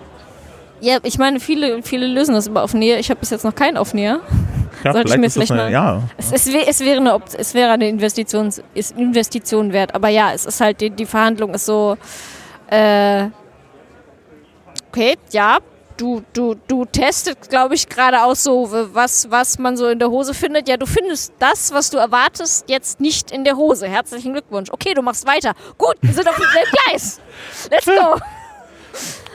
ja, 0.80 0.98
ich 1.02 1.18
meine, 1.18 1.40
viele, 1.40 1.82
viele 1.82 2.06
lösen 2.06 2.34
das 2.34 2.46
über 2.48 2.62
Aufnäher. 2.62 2.98
Ich 2.98 3.08
habe 3.10 3.20
bis 3.20 3.30
jetzt 3.30 3.44
noch 3.44 3.54
keinen 3.54 3.76
Aufnäher. 3.76 4.20
Ja, 4.84 4.92
Sollte 4.92 5.12
ich 5.14 5.16
mir 5.18 5.30
vielleicht 5.30 5.52
eine, 5.52 5.62
mal- 5.64 5.72
ja. 5.72 6.02
Es, 6.16 6.32
es, 6.32 6.46
es, 6.46 6.80
wäre 6.80 6.98
eine, 7.00 7.18
es 7.36 7.54
wäre 7.54 7.70
eine 7.72 7.88
Investition, 7.88 8.52
ist 8.74 8.96
Investition 8.96 9.72
wert. 9.72 9.94
Aber 9.94 10.08
ja, 10.08 10.32
es 10.32 10.44
ist 10.46 10.60
halt, 10.60 10.80
die, 10.80 10.90
die 10.90 11.06
Verhandlung 11.06 11.54
ist 11.54 11.66
so, 11.66 11.96
äh, 12.70 13.26
okay, 14.88 15.16
ja, 15.32 15.58
du, 15.98 16.22
du, 16.32 16.54
du 16.66 16.84
testet, 16.86 17.50
glaube 17.50 17.74
ich, 17.74 17.88
gerade 17.88 18.22
aus 18.22 18.42
so, 18.42 18.68
was, 18.92 19.30
was 19.30 19.58
man 19.58 19.76
so 19.76 19.88
in 19.88 19.98
der 19.98 20.08
Hose 20.08 20.32
findet. 20.32 20.68
Ja, 20.68 20.76
du 20.76 20.86
findest 20.86 21.32
das, 21.38 21.72
was 21.72 21.90
du 21.90 21.98
erwartest, 21.98 22.70
jetzt 22.70 23.00
nicht 23.00 23.30
in 23.30 23.44
der 23.44 23.56
Hose. 23.56 23.86
Herzlichen 23.86 24.32
Glückwunsch. 24.32 24.70
Okay, 24.70 24.94
du 24.94 25.02
machst 25.02 25.26
weiter. 25.26 25.52
Gut, 25.76 25.96
wir 26.00 26.14
sind 26.14 26.28
auf 26.28 26.36
demselben 26.36 26.70
Gleis. 26.86 27.20
Let's 27.70 27.86
go. 27.86 28.18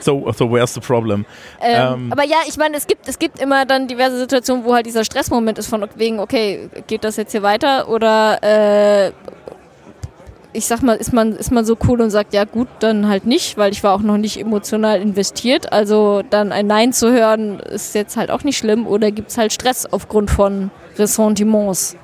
So, 0.00 0.30
so 0.32 0.50
where's 0.50 0.74
the 0.74 0.80
problem? 0.80 1.24
Ähm, 1.62 1.94
Ähm. 1.94 2.12
aber 2.12 2.24
ja, 2.24 2.38
ich 2.46 2.58
meine, 2.58 2.76
es 2.76 2.86
gibt, 2.86 3.08
es 3.08 3.18
gibt 3.18 3.38
immer 3.40 3.64
dann 3.64 3.88
diverse 3.88 4.18
Situationen, 4.18 4.64
wo 4.64 4.74
halt 4.74 4.84
dieser 4.84 5.02
Stressmoment 5.02 5.58
ist 5.58 5.68
von 5.68 5.88
wegen, 5.94 6.20
okay, 6.20 6.68
geht 6.86 7.04
das 7.04 7.16
jetzt 7.16 7.32
hier 7.32 7.42
weiter 7.42 7.88
oder 7.88 8.42
äh, 8.42 9.12
ich 10.54 10.66
sag 10.66 10.82
mal, 10.82 10.94
ist 10.94 11.12
man, 11.12 11.32
ist 11.32 11.50
man 11.50 11.64
so 11.64 11.76
cool 11.86 12.00
und 12.00 12.10
sagt, 12.10 12.32
ja 12.32 12.44
gut, 12.44 12.68
dann 12.78 13.08
halt 13.08 13.26
nicht, 13.26 13.58
weil 13.58 13.72
ich 13.72 13.82
war 13.82 13.92
auch 13.92 14.00
noch 14.00 14.16
nicht 14.16 14.40
emotional 14.40 15.00
investiert. 15.00 15.72
Also 15.72 16.22
dann 16.30 16.52
ein 16.52 16.68
Nein 16.68 16.92
zu 16.92 17.12
hören, 17.12 17.58
ist 17.58 17.94
jetzt 17.94 18.16
halt 18.16 18.30
auch 18.30 18.44
nicht 18.44 18.56
schlimm 18.56 18.86
oder 18.86 19.10
gibt 19.10 19.30
es 19.30 19.36
halt 19.36 19.52
Stress 19.52 19.84
aufgrund 19.84 20.30
von 20.30 20.70
Ressentiments, 20.96 21.96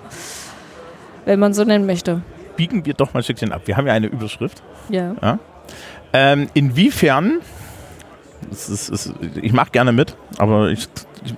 wenn 1.25 1.38
man 1.38 1.54
so 1.54 1.62
nennen 1.62 1.87
möchte. 1.87 2.23
Biegen 2.57 2.85
wir 2.85 2.95
doch 2.95 3.14
mal 3.14 3.21
ein 3.21 3.23
Stückchen 3.23 3.52
ab. 3.52 3.62
Wir 3.66 3.76
haben 3.76 3.87
ja 3.87 3.92
eine 3.92 4.09
Überschrift. 4.09 4.62
Ja. 4.88 5.38
Ähm, 6.12 6.49
inwiefern, 6.52 7.38
das 8.50 8.69
ist, 8.69 8.88
ist, 8.88 9.14
ich 9.40 9.52
mache 9.52 9.71
gerne 9.71 9.92
mit, 9.92 10.16
aber 10.38 10.71
ich, 10.71 10.88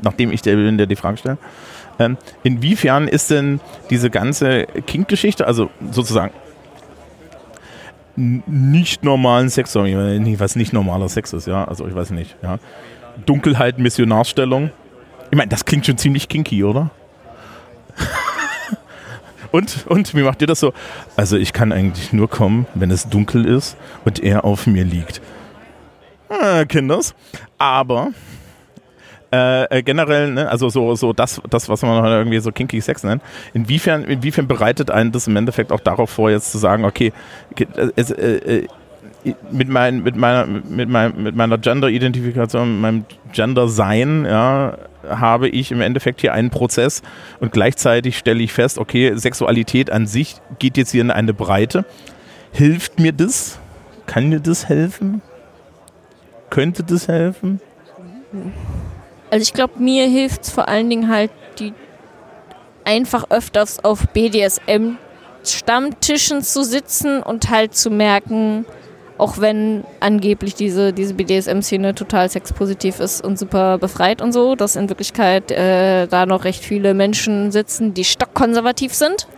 nachdem 0.01 0.33
ich 0.33 0.41
der 0.41 0.57
bin, 0.57 0.79
der 0.79 0.87
die 0.87 0.97
Frage 0.97 1.19
stelle, 1.19 1.39
ähm, 1.99 2.17
inwiefern 2.43 3.07
ist 3.07 3.31
denn 3.31 3.61
diese 3.91 4.09
ganze 4.09 4.65
Kink-Geschichte, 4.87 5.47
also 5.47 5.69
sozusagen 5.91 6.33
nicht 8.17 9.05
normalen 9.05 9.49
Sex, 9.49 9.75
was 9.75 10.57
nicht 10.57 10.73
normaler 10.73 11.09
Sex 11.09 11.33
ist, 11.33 11.47
ja, 11.47 11.65
also 11.65 11.87
ich 11.87 11.95
weiß 11.95 12.11
nicht, 12.11 12.37
ja. 12.43 12.59
Dunkelheit, 13.27 13.79
Missionarstellung. 13.79 14.71
Ich 15.31 15.37
meine, 15.37 15.49
das 15.49 15.65
klingt 15.65 15.87
schon 15.87 15.99
ziemlich 15.99 16.29
kinky, 16.29 16.65
oder? 16.65 16.91
Und, 19.53 19.87
und 19.87 20.15
wie 20.15 20.23
macht 20.23 20.41
ihr 20.41 20.47
das 20.47 20.61
so? 20.61 20.73
Also 21.15 21.37
ich 21.37 21.53
kann 21.53 21.73
eigentlich 21.73 22.15
nur 22.15 22.29
kommen, 22.29 22.67
wenn 22.75 22.91
es 22.91 23.11
dunkel 23.11 23.45
ist 23.45 23.77
und 24.07 24.19
er 24.19 24.47
auf 24.47 24.67
mir 24.67 24.83
liegt. 24.83 25.21
Äh, 26.31 26.65
Kinders. 26.65 27.15
Aber 27.59 28.13
äh, 29.33 29.79
äh, 29.79 29.83
generell, 29.83 30.33
ne, 30.33 30.49
also 30.49 30.69
so, 30.69 30.95
so 30.95 31.13
das, 31.13 31.41
das, 31.49 31.69
was 31.69 31.83
man 31.83 32.03
halt 32.03 32.13
irgendwie 32.13 32.39
so 32.39 32.53
kinky 32.53 32.81
Sex 32.81 33.03
nennt, 33.03 33.23
inwiefern, 33.55 34.05
inwiefern 34.05 34.47
bereitet 34.47 34.91
einen 34.91 35.11
das 35.11 35.27
im 35.27 35.37
Endeffekt 35.37 35.73
auch 35.73 35.81
darauf 35.81 36.11
vor, 36.11 36.31
jetzt 36.31 36.53
zu 36.53 36.59
sagen, 36.59 36.85
okay, 36.85 37.13
äh, 37.57 37.89
es, 37.97 38.11
äh, 38.11 38.65
äh, 39.25 39.35
mit, 39.51 39.69
mein, 39.69 40.03
mit, 40.03 40.17
meiner, 40.17 40.47
mit, 40.47 40.89
mein, 40.89 41.23
mit 41.23 41.35
meiner 41.37 41.57
Gender-Identifikation, 41.57 42.81
meinem 42.81 43.05
Gender-Sein, 43.33 44.27
ja, 44.27 44.77
habe 45.09 45.49
ich 45.49 45.73
im 45.73 45.81
Endeffekt 45.81 46.21
hier 46.21 46.33
einen 46.33 46.51
Prozess 46.51 47.03
und 47.41 47.53
gleichzeitig 47.53 48.19
stelle 48.19 48.43
ich 48.43 48.53
fest, 48.53 48.79
okay, 48.79 49.17
Sexualität 49.17 49.91
an 49.91 50.07
sich 50.07 50.37
geht 50.59 50.77
jetzt 50.77 50.91
hier 50.91 51.01
in 51.01 51.11
eine 51.11 51.35
Breite. 51.35 51.85
Hilft 52.53 53.01
mir 53.01 53.13
das? 53.13 53.59
Kann 54.07 54.29
mir 54.29 54.41
das 54.41 54.69
helfen? 54.69 55.23
Könnte 56.51 56.83
das 56.85 57.09
helfen? 57.09 57.61
Also 59.33 59.43
ich 59.45 59.53
glaube, 59.55 59.79
mir 59.79 60.07
hilft 60.07 60.43
es 60.43 60.51
vor 60.51 60.69
allen 60.69 60.91
Dingen 60.91 61.09
halt, 61.09 61.31
die 61.59 61.73
einfach 62.85 63.31
öfters 63.31 63.83
auf 63.83 64.07
BDSM-Stammtischen 64.09 66.43
zu 66.43 66.63
sitzen 66.63 67.23
und 67.23 67.49
halt 67.49 67.75
zu 67.75 67.89
merken, 67.89 68.67
auch 69.17 69.39
wenn 69.39 69.85
angeblich 70.01 70.55
diese, 70.55 70.93
diese 70.93 71.15
BDSM-Szene 71.15 71.95
total 71.95 72.29
sexpositiv 72.29 73.01
ist 73.01 73.25
und 73.25 73.39
super 73.39 73.79
befreit 73.79 74.21
und 74.21 74.33
so, 74.33 74.55
dass 74.55 74.77
in 74.77 74.91
Wirklichkeit 74.91 75.51
äh, 75.51 76.09
da 76.09 76.27
noch 76.27 76.45
recht 76.45 76.63
viele 76.63 76.93
Menschen 76.93 77.53
sitzen, 77.53 77.95
die 77.95 78.05
stockkonservativ 78.05 78.93
sind 78.93 79.29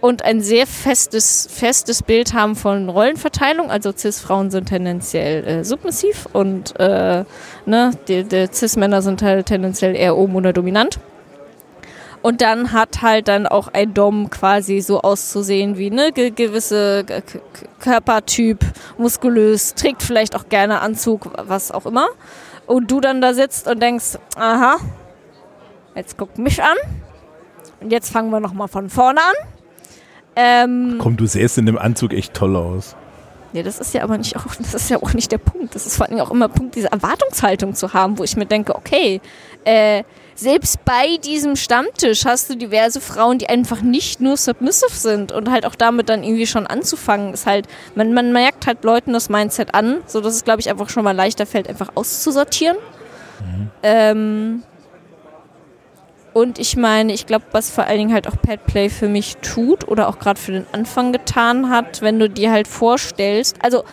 und 0.00 0.22
ein 0.24 0.40
sehr 0.40 0.66
festes, 0.66 1.48
festes 1.50 2.02
Bild 2.02 2.34
haben 2.34 2.56
von 2.56 2.88
Rollenverteilung. 2.88 3.70
Also 3.70 3.92
Cis-Frauen 3.92 4.50
sind 4.50 4.68
tendenziell 4.68 5.44
äh, 5.44 5.64
submissiv 5.64 6.26
und 6.32 6.78
äh, 6.78 7.24
ne, 7.64 7.90
die, 8.08 8.24
die 8.24 8.46
Cis-Männer 8.52 9.02
sind 9.02 9.22
halt 9.22 9.46
tendenziell 9.46 9.96
eher 9.96 10.16
oben 10.16 10.36
oder 10.36 10.52
dominant. 10.52 10.98
Und 12.22 12.40
dann 12.40 12.72
hat 12.72 13.02
halt 13.02 13.28
dann 13.28 13.46
auch 13.46 13.68
ein 13.68 13.94
Dom 13.94 14.30
quasi 14.30 14.80
so 14.80 15.00
auszusehen 15.00 15.78
wie 15.78 15.90
ne 15.90 16.10
ge 16.12 16.30
gewisse 16.30 17.04
K 17.04 17.22
Körpertyp, 17.78 18.64
muskulös, 18.98 19.74
trägt 19.74 20.02
vielleicht 20.02 20.34
auch 20.34 20.48
gerne 20.48 20.80
Anzug, 20.80 21.30
was 21.36 21.70
auch 21.70 21.86
immer. 21.86 22.08
Und 22.66 22.90
du 22.90 23.00
dann 23.00 23.20
da 23.20 23.32
sitzt 23.32 23.68
und 23.68 23.80
denkst, 23.80 24.18
aha, 24.34 24.78
jetzt 25.94 26.16
guck 26.18 26.36
mich 26.36 26.60
an. 26.62 26.76
Und 27.80 27.92
jetzt 27.92 28.10
fangen 28.10 28.30
wir 28.30 28.40
nochmal 28.40 28.66
von 28.66 28.90
vorne 28.90 29.20
an. 29.20 29.55
Ähm, 30.36 30.96
Komm, 30.98 31.16
du 31.16 31.26
sähst 31.26 31.56
in 31.58 31.66
dem 31.66 31.78
Anzug 31.78 32.12
echt 32.12 32.34
toll 32.34 32.56
aus. 32.56 32.94
ja, 33.54 33.62
das 33.62 33.78
ist 33.80 33.94
ja 33.94 34.02
aber 34.02 34.18
nicht 34.18 34.36
auch, 34.36 34.44
das 34.58 34.74
ist 34.74 34.90
ja 34.90 34.98
auch 35.02 35.14
nicht 35.14 35.32
der 35.32 35.38
Punkt. 35.38 35.74
Das 35.74 35.86
ist 35.86 35.96
vor 35.96 36.06
allem 36.06 36.20
auch 36.20 36.30
immer 36.30 36.48
Punkt, 36.48 36.76
diese 36.76 36.92
Erwartungshaltung 36.92 37.74
zu 37.74 37.92
haben, 37.94 38.18
wo 38.18 38.24
ich 38.24 38.36
mir 38.36 38.46
denke, 38.46 38.74
okay, 38.74 39.20
äh, 39.64 40.04
selbst 40.34 40.84
bei 40.84 41.16
diesem 41.24 41.56
Stammtisch 41.56 42.26
hast 42.26 42.50
du 42.50 42.56
diverse 42.56 43.00
Frauen, 43.00 43.38
die 43.38 43.48
einfach 43.48 43.80
nicht 43.80 44.20
nur 44.20 44.36
submissive 44.36 44.92
sind 44.92 45.32
und 45.32 45.50
halt 45.50 45.64
auch 45.64 45.74
damit 45.74 46.10
dann 46.10 46.22
irgendwie 46.22 46.46
schon 46.46 46.66
anzufangen, 46.66 47.32
ist 47.32 47.46
halt, 47.46 47.66
man, 47.94 48.12
man 48.12 48.32
merkt 48.34 48.66
halt 48.66 48.84
Leuten 48.84 49.14
das 49.14 49.30
Mindset 49.30 49.74
an, 49.74 50.02
so 50.06 50.20
dass 50.20 50.34
es, 50.34 50.44
glaube 50.44 50.60
ich, 50.60 50.68
einfach 50.68 50.90
schon 50.90 51.04
mal 51.04 51.16
leichter 51.16 51.46
fällt, 51.46 51.68
einfach 51.70 51.92
auszusortieren. 51.94 52.76
Ähm, 53.82 54.62
und 56.36 56.58
ich 56.58 56.76
meine, 56.76 57.14
ich 57.14 57.24
glaube, 57.24 57.46
was 57.52 57.70
vor 57.70 57.84
allen 57.84 57.96
Dingen 57.96 58.12
halt 58.12 58.28
auch 58.28 58.36
Petplay 58.36 58.90
für 58.90 59.08
mich 59.08 59.38
tut 59.38 59.88
oder 59.88 60.06
auch 60.06 60.18
gerade 60.18 60.38
für 60.38 60.52
den 60.52 60.66
Anfang 60.70 61.10
getan 61.10 61.70
hat, 61.70 62.02
wenn 62.02 62.18
du 62.18 62.28
dir 62.28 62.52
halt 62.52 62.68
vorstellst, 62.68 63.56
also 63.62 63.84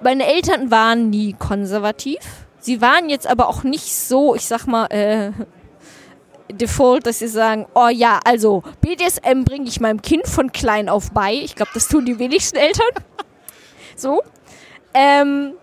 meine 0.00 0.24
Eltern 0.26 0.70
waren 0.70 1.10
nie 1.10 1.32
konservativ. 1.32 2.20
Sie 2.60 2.80
waren 2.80 3.08
jetzt 3.08 3.26
aber 3.26 3.48
auch 3.48 3.64
nicht 3.64 3.96
so, 3.96 4.36
ich 4.36 4.46
sag 4.46 4.68
mal, 4.68 4.86
äh, 4.92 5.32
default, 6.52 7.04
dass 7.08 7.18
sie 7.18 7.26
sagen, 7.26 7.66
oh 7.74 7.88
ja, 7.88 8.20
also 8.24 8.62
BDSM 8.80 9.42
bringe 9.42 9.66
ich 9.66 9.80
meinem 9.80 10.02
Kind 10.02 10.28
von 10.28 10.52
klein 10.52 10.88
auf 10.88 11.10
bei. 11.10 11.34
Ich 11.34 11.56
glaube, 11.56 11.72
das 11.74 11.88
tun 11.88 12.06
die 12.06 12.20
wenigsten 12.20 12.58
Eltern. 12.58 12.86
So. 13.96 14.22
Ähm, 14.94 15.54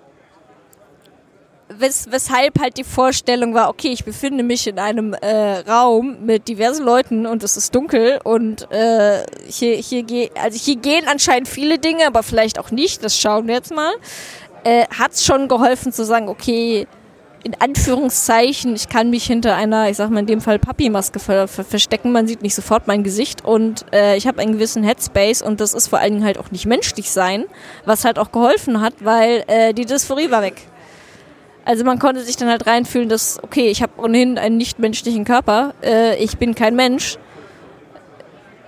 wes 1.80 2.08
weshalb 2.10 2.60
halt 2.60 2.78
die 2.78 2.84
Vorstellung 2.84 3.54
war, 3.54 3.70
okay, 3.70 3.90
ich 3.90 4.06
befinde 4.06 4.44
mich 4.44 4.68
in 4.68 4.80
einem 4.80 5.14
äh, 5.14 5.60
Raum 5.60 6.18
mit 6.26 6.48
diversen 6.48 6.86
Leuten 6.86 7.26
und 7.26 7.44
es 7.44 7.58
ist 7.58 7.74
dunkel 7.76 8.20
und 8.24 8.72
äh, 8.72 9.26
hier, 9.48 9.76
hier, 9.76 10.04
geh, 10.04 10.30
also 10.42 10.58
hier 10.58 10.76
gehen 10.78 11.06
anscheinend 11.08 11.48
viele 11.48 11.80
Dinge, 11.80 12.08
aber 12.08 12.24
vielleicht 12.24 12.60
auch 12.60 12.72
nicht, 12.72 13.04
das 13.04 13.18
schauen 13.20 13.48
wir 13.48 13.56
jetzt 13.56 13.74
mal. 13.74 13.94
Äh, 14.64 14.86
Hat 14.88 15.14
es 15.14 15.26
schon 15.26 15.48
geholfen 15.48 15.92
zu 15.92 16.06
sagen, 16.06 16.30
okay, 16.30 16.88
in 17.44 17.56
Anführungszeichen, 17.60 18.74
ich 18.76 18.88
kann 18.88 19.10
mich 19.10 19.26
hinter 19.26 19.56
einer, 19.56 19.90
ich 19.90 19.98
sag 19.98 20.10
mal 20.10 20.22
in 20.22 20.26
dem 20.26 20.40
Fall 20.40 20.60
Papi-Maske 20.60 21.20
ver 21.20 21.48
ver 21.50 21.66
verstecken, 21.66 22.14
man 22.14 22.26
sieht 22.26 22.42
nicht 22.42 22.56
sofort 22.56 22.88
mein 22.88 23.04
Gesicht 23.04 23.44
und 23.44 23.86
äh, 23.94 24.16
ich 24.16 24.28
habe 24.28 24.42
einen 24.42 24.54
gewissen 24.54 24.84
Headspace 24.84 25.42
und 25.42 25.60
das 25.60 25.74
ist 25.74 25.90
vor 25.90 26.00
allen 26.00 26.14
Dingen 26.14 26.26
halt 26.26 26.38
auch 26.38 26.52
nicht 26.52 26.66
menschlich 26.66 27.12
sein, 27.12 27.44
was 27.86 28.06
halt 28.06 28.18
auch 28.18 28.32
geholfen 28.32 28.80
hat, 28.80 28.94
weil 29.02 29.44
äh, 29.48 29.74
die 29.74 29.86
Dysphorie 29.86 30.32
war 30.32 30.42
weg. 30.42 30.56
Also 31.66 31.86
man 31.86 31.98
konnte 32.00 32.22
sich 32.22 32.36
dann 32.36 32.50
halt 32.50 32.68
reinfühlen, 32.68 33.08
dass, 33.08 33.42
okay, 33.42 33.68
ich 33.70 33.82
habe 33.82 33.94
ohnehin 33.98 34.38
einen 34.38 34.58
nichtmenschlichen 34.58 35.24
Körper, 35.24 35.74
äh, 35.82 36.16
ich 36.18 36.38
bin 36.38 36.56
kein 36.56 36.76
Mensch. 36.76 37.18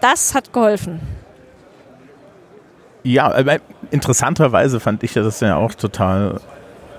Das 0.02 0.34
hat 0.34 0.54
geholfen. 0.54 1.02
Ja, 3.04 3.34
interessanterweise 3.92 4.80
fand 4.80 5.04
ich 5.04 5.14
das 5.14 5.40
ja 5.40 5.58
auch 5.58 5.74
total, 5.76 6.40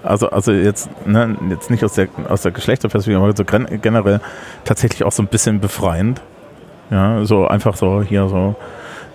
also, 0.02 0.30
also 0.30 0.52
jetzt, 0.52 0.88
ne, 1.06 1.36
jetzt 1.50 1.70
nicht 1.70 1.82
aus 1.82 1.94
der, 1.94 2.08
aus 2.28 2.42
der 2.42 2.52
Geschlechterperspektive, 2.52 3.22
aber 3.22 3.34
so 3.34 3.44
gen- 3.44 3.80
generell 3.82 4.20
tatsächlich 4.64 5.02
auch 5.02 5.12
so 5.12 5.22
ein 5.22 5.28
bisschen 5.28 5.60
befreiend. 5.60 6.20
Ja, 6.90 7.24
so 7.24 7.48
einfach 7.48 7.76
so 7.76 8.02
hier 8.02 8.28
so, 8.28 8.54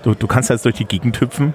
du, 0.03 0.13
du 0.13 0.27
kannst 0.27 0.49
jetzt 0.49 0.65
durch 0.65 0.75
die 0.75 0.85
Gegend 0.85 1.21
hüpfen. 1.21 1.53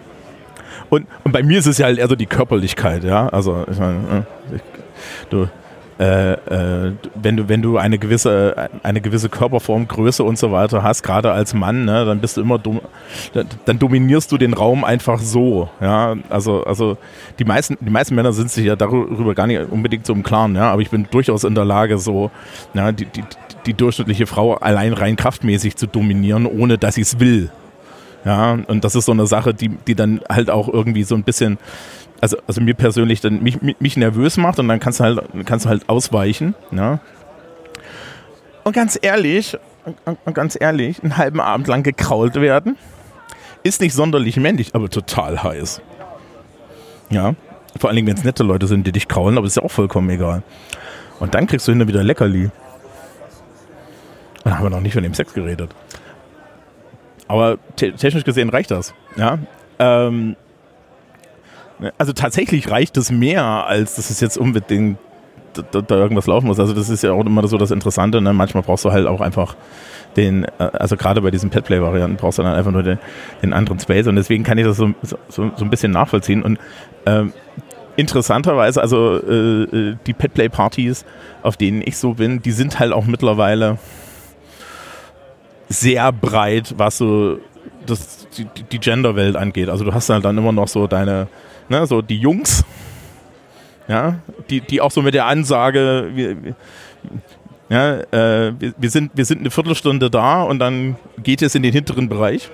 Und, 0.88 1.06
und 1.24 1.32
bei 1.32 1.42
mir 1.42 1.58
ist 1.58 1.66
es 1.66 1.78
ja 1.78 1.86
halt 1.86 1.98
eher 1.98 2.08
so 2.08 2.16
die 2.16 2.26
Körperlichkeit, 2.26 3.04
ja. 3.04 3.28
Also 3.28 3.64
ich 3.70 3.78
meine, 3.78 4.24
äh, 4.52 4.56
ich, 4.56 4.62
du, 5.30 5.48
äh, 5.98 6.32
äh, 6.32 6.92
wenn 7.14 7.36
du 7.38 7.48
wenn 7.48 7.62
du 7.62 7.78
eine 7.78 7.98
gewisse 7.98 8.68
eine 8.82 9.00
gewisse 9.00 9.30
Körperform, 9.30 9.88
Größe 9.88 10.22
und 10.22 10.38
so 10.38 10.52
weiter 10.52 10.82
hast, 10.82 11.02
gerade 11.02 11.32
als 11.32 11.54
Mann, 11.54 11.86
ne, 11.86 12.04
dann 12.04 12.20
bist 12.20 12.36
du 12.36 12.42
immer 12.42 12.58
dann, 12.58 13.46
dann 13.64 13.78
dominierst 13.78 14.30
du 14.30 14.36
den 14.36 14.52
Raum 14.52 14.84
einfach 14.84 15.20
so, 15.20 15.70
ja. 15.80 16.14
Also 16.28 16.64
also 16.64 16.98
die 17.38 17.44
meisten 17.44 17.78
die 17.80 17.90
meisten 17.90 18.14
Männer 18.14 18.32
sind 18.32 18.50
sich 18.50 18.66
ja 18.66 18.76
darüber 18.76 19.34
gar 19.34 19.46
nicht 19.46 19.70
unbedingt 19.70 20.04
so 20.04 20.12
im 20.12 20.22
Klaren, 20.22 20.54
ja. 20.54 20.70
Aber 20.70 20.82
ich 20.82 20.90
bin 20.90 21.08
durchaus 21.10 21.44
in 21.44 21.54
der 21.54 21.64
Lage, 21.64 21.96
so 21.98 22.30
ja, 22.74 22.92
die 22.92 23.06
die 23.06 23.24
die 23.64 23.74
durchschnittliche 23.74 24.26
Frau 24.26 24.54
allein 24.54 24.92
rein 24.92 25.16
kraftmäßig 25.16 25.76
zu 25.76 25.86
dominieren, 25.86 26.46
ohne 26.46 26.76
dass 26.78 26.96
sie 26.96 27.00
es 27.00 27.18
will. 27.20 27.50
Ja, 28.26 28.58
und 28.66 28.84
das 28.84 28.96
ist 28.96 29.04
so 29.04 29.12
eine 29.12 29.26
Sache, 29.28 29.54
die, 29.54 29.68
die 29.68 29.94
dann 29.94 30.20
halt 30.28 30.50
auch 30.50 30.68
irgendwie 30.68 31.04
so 31.04 31.14
ein 31.14 31.22
bisschen, 31.22 31.58
also, 32.20 32.36
also 32.46 32.60
mir 32.60 32.74
persönlich 32.74 33.20
dann 33.20 33.42
mich, 33.42 33.58
mich, 33.60 33.96
nervös 33.96 34.36
macht 34.36 34.58
und 34.58 34.68
dann 34.68 34.80
kannst 34.80 35.00
du 35.00 35.04
halt, 35.04 35.20
kannst 35.44 35.66
du 35.66 35.68
halt 35.68 35.88
ausweichen. 35.88 36.54
Ja. 36.70 37.00
Und 38.64 38.72
ganz 38.72 38.98
ehrlich, 39.00 39.56
und 40.04 40.34
ganz 40.34 40.56
ehrlich, 40.58 41.02
einen 41.02 41.16
halben 41.16 41.40
Abend 41.40 41.68
lang 41.68 41.82
gekrault 41.82 42.34
werden, 42.36 42.76
ist 43.62 43.80
nicht 43.80 43.94
sonderlich 43.94 44.36
männlich, 44.36 44.74
aber 44.74 44.88
total 44.88 45.42
heiß. 45.42 45.80
Ja. 47.10 47.34
Vor 47.78 47.90
allen 47.90 47.96
Dingen, 47.96 48.08
wenn 48.08 48.16
es 48.16 48.24
nette 48.24 48.42
Leute 48.42 48.66
sind, 48.66 48.86
die 48.86 48.92
dich 48.92 49.08
kraulen, 49.08 49.36
aber 49.36 49.46
ist 49.46 49.56
ja 49.56 49.62
auch 49.62 49.70
vollkommen 49.70 50.08
egal. 50.10 50.42
Und 51.20 51.34
dann 51.34 51.46
kriegst 51.46 51.68
du 51.68 51.72
hinter 51.72 51.88
wieder 51.88 52.02
Leckerli. 52.02 52.50
Dann 54.44 54.58
haben 54.58 54.64
wir 54.64 54.70
noch 54.70 54.80
nicht 54.80 54.94
von 54.94 55.02
dem 55.02 55.14
Sex 55.14 55.34
geredet. 55.34 55.70
Aber 57.28 57.58
te 57.74 57.92
technisch 57.92 58.24
gesehen 58.24 58.48
reicht 58.48 58.70
das. 58.70 58.94
Ja. 59.16 59.38
Ähm, 59.78 60.36
also 61.98 62.12
tatsächlich 62.12 62.70
reicht 62.70 62.96
es 62.96 63.10
mehr, 63.10 63.44
als 63.44 63.96
dass 63.96 64.10
es 64.10 64.20
jetzt 64.20 64.38
unbedingt 64.38 64.98
da, 65.72 65.80
da, 65.80 65.96
irgendwas 65.96 66.26
laufen 66.26 66.46
muss. 66.46 66.60
Also 66.60 66.74
das 66.74 66.88
ist 66.88 67.02
ja 67.02 67.12
auch 67.12 67.24
immer 67.24 67.46
so 67.46 67.56
das 67.56 67.70
Interessante. 67.70 68.20
Ne? 68.20 68.32
Manchmal 68.32 68.62
brauchst 68.62 68.84
du 68.84 68.92
halt 68.92 69.06
auch 69.06 69.20
einfach 69.20 69.56
den, 70.16 70.46
also 70.58 70.96
gerade 70.96 71.20
bei 71.20 71.30
diesen 71.30 71.50
Petplay-Varianten 71.50 72.16
brauchst 72.16 72.38
du 72.38 72.42
dann 72.42 72.54
einfach 72.54 72.72
nur 72.72 72.82
den, 72.82 72.98
den, 73.42 73.52
anderen 73.52 73.78
Space 73.78 74.06
und 74.06 74.16
deswegen 74.16 74.44
kann 74.44 74.58
ich 74.58 74.64
das 74.64 74.76
so, 74.76 74.94
so, 75.02 75.18
so 75.28 75.64
ein 75.64 75.70
bisschen 75.70 75.92
nachvollziehen. 75.92 76.42
Und 76.42 76.58
ähm, 77.04 77.32
interessanterweise, 77.96 78.80
also 78.80 79.16
äh, 79.16 79.96
die 80.06 80.12
Petplay-Partys, 80.12 81.04
auf 81.42 81.56
denen 81.56 81.82
ich 81.84 81.98
so 81.98 82.14
bin, 82.14 82.40
die 82.40 82.52
sind 82.52 82.78
halt 82.78 82.92
auch 82.92 83.04
mittlerweile 83.04 83.78
sehr 85.68 86.12
breit, 86.12 86.74
was 86.76 86.98
so 86.98 87.38
das, 87.84 88.26
die, 88.36 88.46
die 88.72 88.78
Genderwelt 88.78 89.36
angeht. 89.36 89.68
Also 89.68 89.84
du 89.84 89.92
hast 89.92 90.08
halt 90.08 90.24
dann 90.24 90.38
immer 90.38 90.52
noch 90.52 90.68
so 90.68 90.86
deine, 90.86 91.28
ne, 91.68 91.86
so 91.86 92.02
die 92.02 92.18
Jungs, 92.18 92.64
ja, 93.88 94.18
die, 94.50 94.60
die 94.60 94.80
auch 94.80 94.90
so 94.90 95.02
mit 95.02 95.14
der 95.14 95.26
Ansage, 95.26 96.10
wir, 96.14 96.36
ja, 97.68 97.96
äh, 98.12 98.52
wir, 98.58 98.74
wir, 98.76 98.90
sind, 98.90 99.12
wir 99.14 99.24
sind 99.24 99.40
eine 99.40 99.50
Viertelstunde 99.50 100.10
da 100.10 100.42
und 100.42 100.58
dann 100.58 100.96
geht 101.22 101.42
es 101.42 101.54
in 101.54 101.62
den 101.62 101.72
hinteren 101.72 102.08
Bereich. 102.08 102.50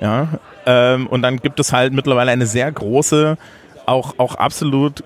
Ja, 0.00 0.28
ähm, 0.64 1.06
und 1.06 1.22
dann 1.22 1.36
gibt 1.38 1.60
es 1.60 1.72
halt 1.72 1.92
mittlerweile 1.92 2.30
eine 2.30 2.46
sehr 2.46 2.70
große, 2.72 3.36
auch, 3.84 4.14
auch 4.18 4.34
absolut 4.36 5.04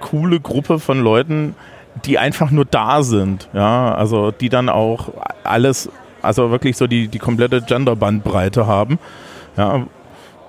coole 0.00 0.40
Gruppe 0.40 0.80
von 0.80 1.00
Leuten, 1.00 1.54
die 2.04 2.18
einfach 2.18 2.50
nur 2.50 2.64
da 2.64 3.02
sind. 3.02 3.48
Ja, 3.52 3.94
also 3.94 4.32
die 4.32 4.48
dann 4.48 4.68
auch 4.68 5.10
alles 5.44 5.88
also 6.22 6.50
wirklich 6.50 6.76
so 6.76 6.86
die, 6.86 7.08
die 7.08 7.18
komplette 7.18 7.60
Gender-Bandbreite 7.60 8.66
haben. 8.66 8.98
Ja, 9.56 9.86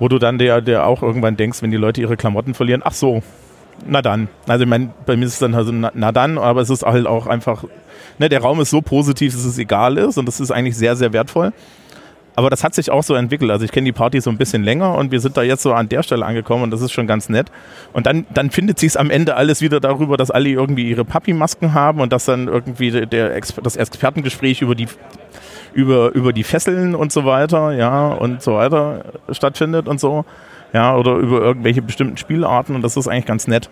wo 0.03 0.09
du 0.09 0.19
dann 0.19 0.37
der, 0.37 0.59
der 0.59 0.85
auch 0.85 1.01
irgendwann 1.01 1.37
denkst, 1.37 1.61
wenn 1.61 1.71
die 1.71 1.77
Leute 1.77 2.01
ihre 2.01 2.17
Klamotten 2.17 2.53
verlieren, 2.53 2.81
ach 2.83 2.91
so, 2.91 3.23
na 3.87 4.01
dann. 4.01 4.27
Also 4.49 4.65
ich 4.65 4.69
meine, 4.69 4.89
bei 5.05 5.15
mir 5.15 5.23
ist 5.23 5.35
es 5.35 5.39
dann 5.39 5.55
also 5.55 5.71
na, 5.71 5.93
na, 5.93 6.11
dann, 6.11 6.37
aber 6.37 6.59
es 6.59 6.69
ist 6.69 6.83
halt 6.83 7.07
auch 7.07 7.25
einfach, 7.25 7.63
ne, 8.19 8.27
der 8.27 8.41
Raum 8.41 8.59
ist 8.59 8.69
so 8.69 8.81
positiv, 8.81 9.31
dass 9.33 9.45
es 9.45 9.57
egal 9.57 9.97
ist 9.97 10.17
und 10.17 10.25
das 10.25 10.41
ist 10.41 10.51
eigentlich 10.51 10.75
sehr, 10.75 10.97
sehr 10.97 11.13
wertvoll. 11.13 11.53
Aber 12.35 12.49
das 12.49 12.65
hat 12.65 12.75
sich 12.75 12.91
auch 12.91 13.03
so 13.03 13.15
entwickelt. 13.15 13.49
Also 13.49 13.63
ich 13.63 13.71
kenne 13.71 13.85
die 13.85 13.93
Party 13.93 14.19
so 14.19 14.29
ein 14.29 14.37
bisschen 14.37 14.65
länger 14.65 14.93
und 14.97 15.13
wir 15.13 15.21
sind 15.21 15.37
da 15.37 15.41
jetzt 15.41 15.63
so 15.63 15.71
an 15.71 15.87
der 15.87 16.03
Stelle 16.03 16.25
angekommen 16.25 16.63
und 16.63 16.71
das 16.71 16.81
ist 16.81 16.91
schon 16.91 17.07
ganz 17.07 17.29
nett. 17.29 17.49
Und 17.93 18.05
dann, 18.05 18.25
dann 18.33 18.51
findet 18.51 18.79
sich 18.79 18.99
am 18.99 19.09
Ende 19.09 19.37
alles 19.37 19.61
wieder 19.61 19.79
darüber, 19.79 20.17
dass 20.17 20.31
alle 20.31 20.49
irgendwie 20.49 20.89
ihre 20.89 21.05
Papi-Masken 21.05 21.73
haben 21.73 22.01
und 22.01 22.11
dass 22.11 22.25
dann 22.25 22.49
irgendwie 22.49 22.91
der, 22.91 23.39
das 23.39 23.77
Expertengespräch 23.77 24.61
über 24.61 24.75
die 24.75 24.89
über, 25.73 26.13
über 26.13 26.33
die 26.33 26.43
Fesseln 26.43 26.95
und 26.95 27.11
so 27.11 27.25
weiter, 27.25 27.71
ja, 27.71 28.09
und 28.09 28.41
so 28.41 28.55
weiter 28.55 29.05
stattfindet 29.31 29.87
und 29.87 29.99
so, 29.99 30.25
ja, 30.73 30.95
oder 30.95 31.15
über 31.15 31.41
irgendwelche 31.41 31.81
bestimmten 31.81 32.17
Spielarten 32.17 32.75
und 32.75 32.81
das 32.81 32.97
ist 32.97 33.07
eigentlich 33.07 33.25
ganz 33.25 33.47
nett. 33.47 33.69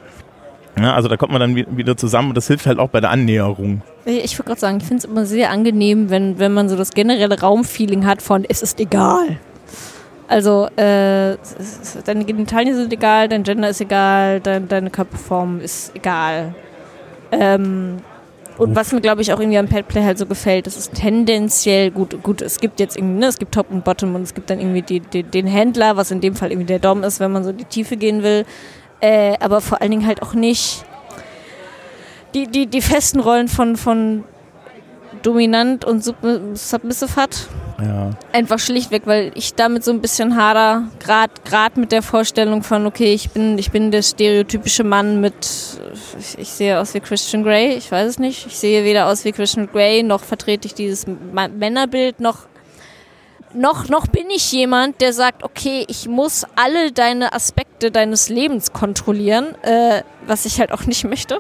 Ja, 0.80 0.94
also 0.94 1.10
da 1.10 1.18
kommt 1.18 1.34
man 1.34 1.42
dann 1.42 1.56
wieder 1.56 1.98
zusammen 1.98 2.30
und 2.30 2.38
das 2.38 2.48
hilft 2.48 2.66
halt 2.66 2.80
auch 2.80 2.90
bei 2.90 3.02
der 3.02 3.10
Annäherung. 3.10 3.82
Ich 4.06 4.38
würde 4.38 4.48
gerade 4.48 4.60
sagen, 4.60 4.78
ich 4.78 4.86
finde 4.86 5.00
es 5.00 5.06
immer 5.06 5.26
sehr 5.26 5.52
angenehm, 5.52 6.10
wenn, 6.10 6.40
wenn 6.40 6.54
man 6.54 6.70
so 6.70 6.78
das 6.78 6.92
generelle 6.92 7.40
Raumfeeling 7.40 8.06
hat 8.06 8.22
von 8.22 8.46
es 8.48 8.62
ist 8.62 8.80
egal. 8.80 9.38
Also 10.30 10.68
äh, 10.78 11.36
deine 12.06 12.24
Genitalien 12.24 12.74
sind 12.74 12.94
egal, 12.94 13.28
dein 13.28 13.44
Gender 13.44 13.68
ist 13.68 13.82
egal, 13.82 14.40
dein, 14.40 14.70
deine 14.70 14.90
Körperform 14.90 15.60
ist 15.60 15.94
egal. 15.94 16.56
Ähm, 17.34 17.98
und 18.58 18.76
was 18.76 18.92
mir, 18.92 19.02
glaube 19.02 19.22
ich, 19.22 19.34
auch 19.34 19.40
irgendwie 19.40 19.58
am 19.58 19.68
Petplay 19.68 20.04
halt 20.04 20.18
so 20.18 20.26
gefällt, 20.26 20.68
das 20.68 20.78
ist 20.78 20.94
tendenziell 20.94 21.92
gut. 21.92 22.22
Gut, 22.22 22.42
es 22.42 22.60
gibt 22.60 22.80
jetzt 22.80 22.98
irgendwie, 22.98 23.20
ne, 23.20 23.28
es 23.28 23.38
gibt 23.38 23.54
Top 23.54 23.72
und 23.72 23.84
Bottom 23.84 24.16
und 24.16 24.22
es 24.24 24.34
gibt 24.34 24.50
dann 24.50 24.60
irgendwie 24.60 24.82
die, 24.82 25.00
die, 25.00 25.24
den 25.24 25.48
Händler, 25.48 25.98
was 25.98 26.12
in 26.12 26.22
dem 26.22 26.36
Fall 26.36 26.52
irgendwie 26.52 26.68
der 26.68 26.80
Dom 26.80 27.04
ist, 27.04 27.20
wenn 27.20 27.32
man 27.32 27.44
so 27.44 27.52
in 27.52 27.58
die 27.58 27.66
Tiefe 27.66 27.98
gehen 27.98 28.24
will. 28.24 28.46
Äh, 29.00 29.36
aber 29.40 29.62
vor 29.62 29.82
allen 29.82 29.92
Dingen 29.92 30.06
halt 30.06 30.22
auch 30.22 30.34
nicht 30.34 30.86
die, 32.34 32.48
die, 32.48 32.68
die 32.68 32.82
festen 32.82 33.20
Rollen 33.20 33.48
von, 33.48 33.76
von 33.76 34.24
dominant 35.24 35.86
und 35.86 36.04
submissive 36.04 37.16
hat. 37.16 37.48
Ja. 37.84 38.12
Einfach 38.34 38.60
schlichtweg, 38.60 39.04
weil 39.06 39.32
ich 39.36 39.56
damit 39.56 39.84
so 39.84 39.92
ein 39.92 40.02
bisschen 40.02 40.36
hader, 40.36 40.84
gerade 41.00 41.80
mit 41.80 41.92
der 41.92 42.02
Vorstellung 42.02 42.64
von, 42.64 42.86
okay, 42.86 43.14
ich 43.14 43.32
bin, 43.32 43.58
ich 43.58 43.72
bin 43.72 43.92
der 43.92 44.02
stereotypische 44.02 44.84
Mann 44.84 45.22
mit, 45.22 45.34
ich, 46.20 46.38
ich, 46.38 46.50
sehe 46.50 46.80
aus 46.80 46.94
wie 46.94 47.00
Christian 47.00 47.44
Grey, 47.44 47.74
ich 47.74 47.92
weiß 47.92 48.08
es 48.08 48.20
nicht, 48.20 48.46
ich 48.46 48.58
sehe 48.58 48.84
weder 48.84 49.08
aus 49.08 49.26
wie 49.26 49.32
Christian 49.32 49.68
Grey, 49.68 50.04
noch 50.04 50.22
vertrete 50.24 50.68
ich 50.68 50.74
dieses 50.74 51.06
Männerbild, 51.08 52.20
noch, 52.20 52.48
noch, 53.54 53.90
noch 53.90 54.08
bin 54.08 54.30
ich 54.30 54.52
jemand, 54.52 55.02
der 55.02 55.14
sagt, 55.14 55.44
okay, 55.44 55.86
ich 55.88 56.08
muss 56.08 56.46
alle 56.56 56.92
deine 56.92 57.34
Aspekte 57.34 57.92
deines 57.92 58.30
Lebens 58.30 58.74
kontrollieren, 58.74 59.56
äh, 59.64 60.04
was 60.26 60.46
ich 60.46 60.60
halt 60.60 60.72
auch 60.72 60.86
nicht 60.86 61.04
möchte. 61.10 61.40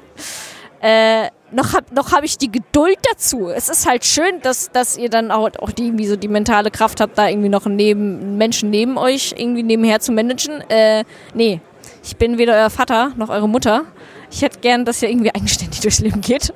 Äh, 0.82 1.28
noch 1.52 1.74
habe 1.74 1.94
noch 1.94 2.12
hab 2.12 2.24
ich 2.24 2.38
die 2.38 2.52
Geduld 2.52 2.98
dazu. 3.10 3.50
Es 3.50 3.70
ist 3.70 3.88
halt 3.88 4.06
schön, 4.06 4.42
dass, 4.42 4.72
dass 4.72 4.98
ihr 4.98 5.10
dann 5.10 5.32
auch, 5.32 5.50
auch 5.60 5.72
die, 5.72 5.88
irgendwie 5.88 6.08
so 6.08 6.16
die 6.16 6.28
mentale 6.28 6.72
Kraft 6.72 7.02
habt, 7.02 7.18
da 7.18 7.28
irgendwie 7.28 7.50
noch 7.50 7.66
einen, 7.66 7.76
neben, 7.76 8.38
Menschen 8.38 8.70
neben 8.70 8.98
euch 8.98 9.34
irgendwie 9.38 9.64
nebenher 9.64 10.00
zu 10.00 10.12
managen. 10.12 10.62
Äh, 10.70 11.04
nee, 11.34 11.62
ich 12.04 12.16
bin 12.18 12.38
weder 12.38 12.54
euer 12.54 12.70
Vater 12.70 13.12
noch 13.18 13.30
eure 13.30 13.50
Mutter. 13.50 13.84
Ich 14.32 14.42
hätte 14.42 14.60
gern, 14.60 14.86
dass 14.86 15.02
ihr 15.02 15.10
irgendwie 15.10 15.34
eigenständig 15.34 15.80
durchs 15.82 16.00
Leben 16.00 16.22
geht. 16.22 16.54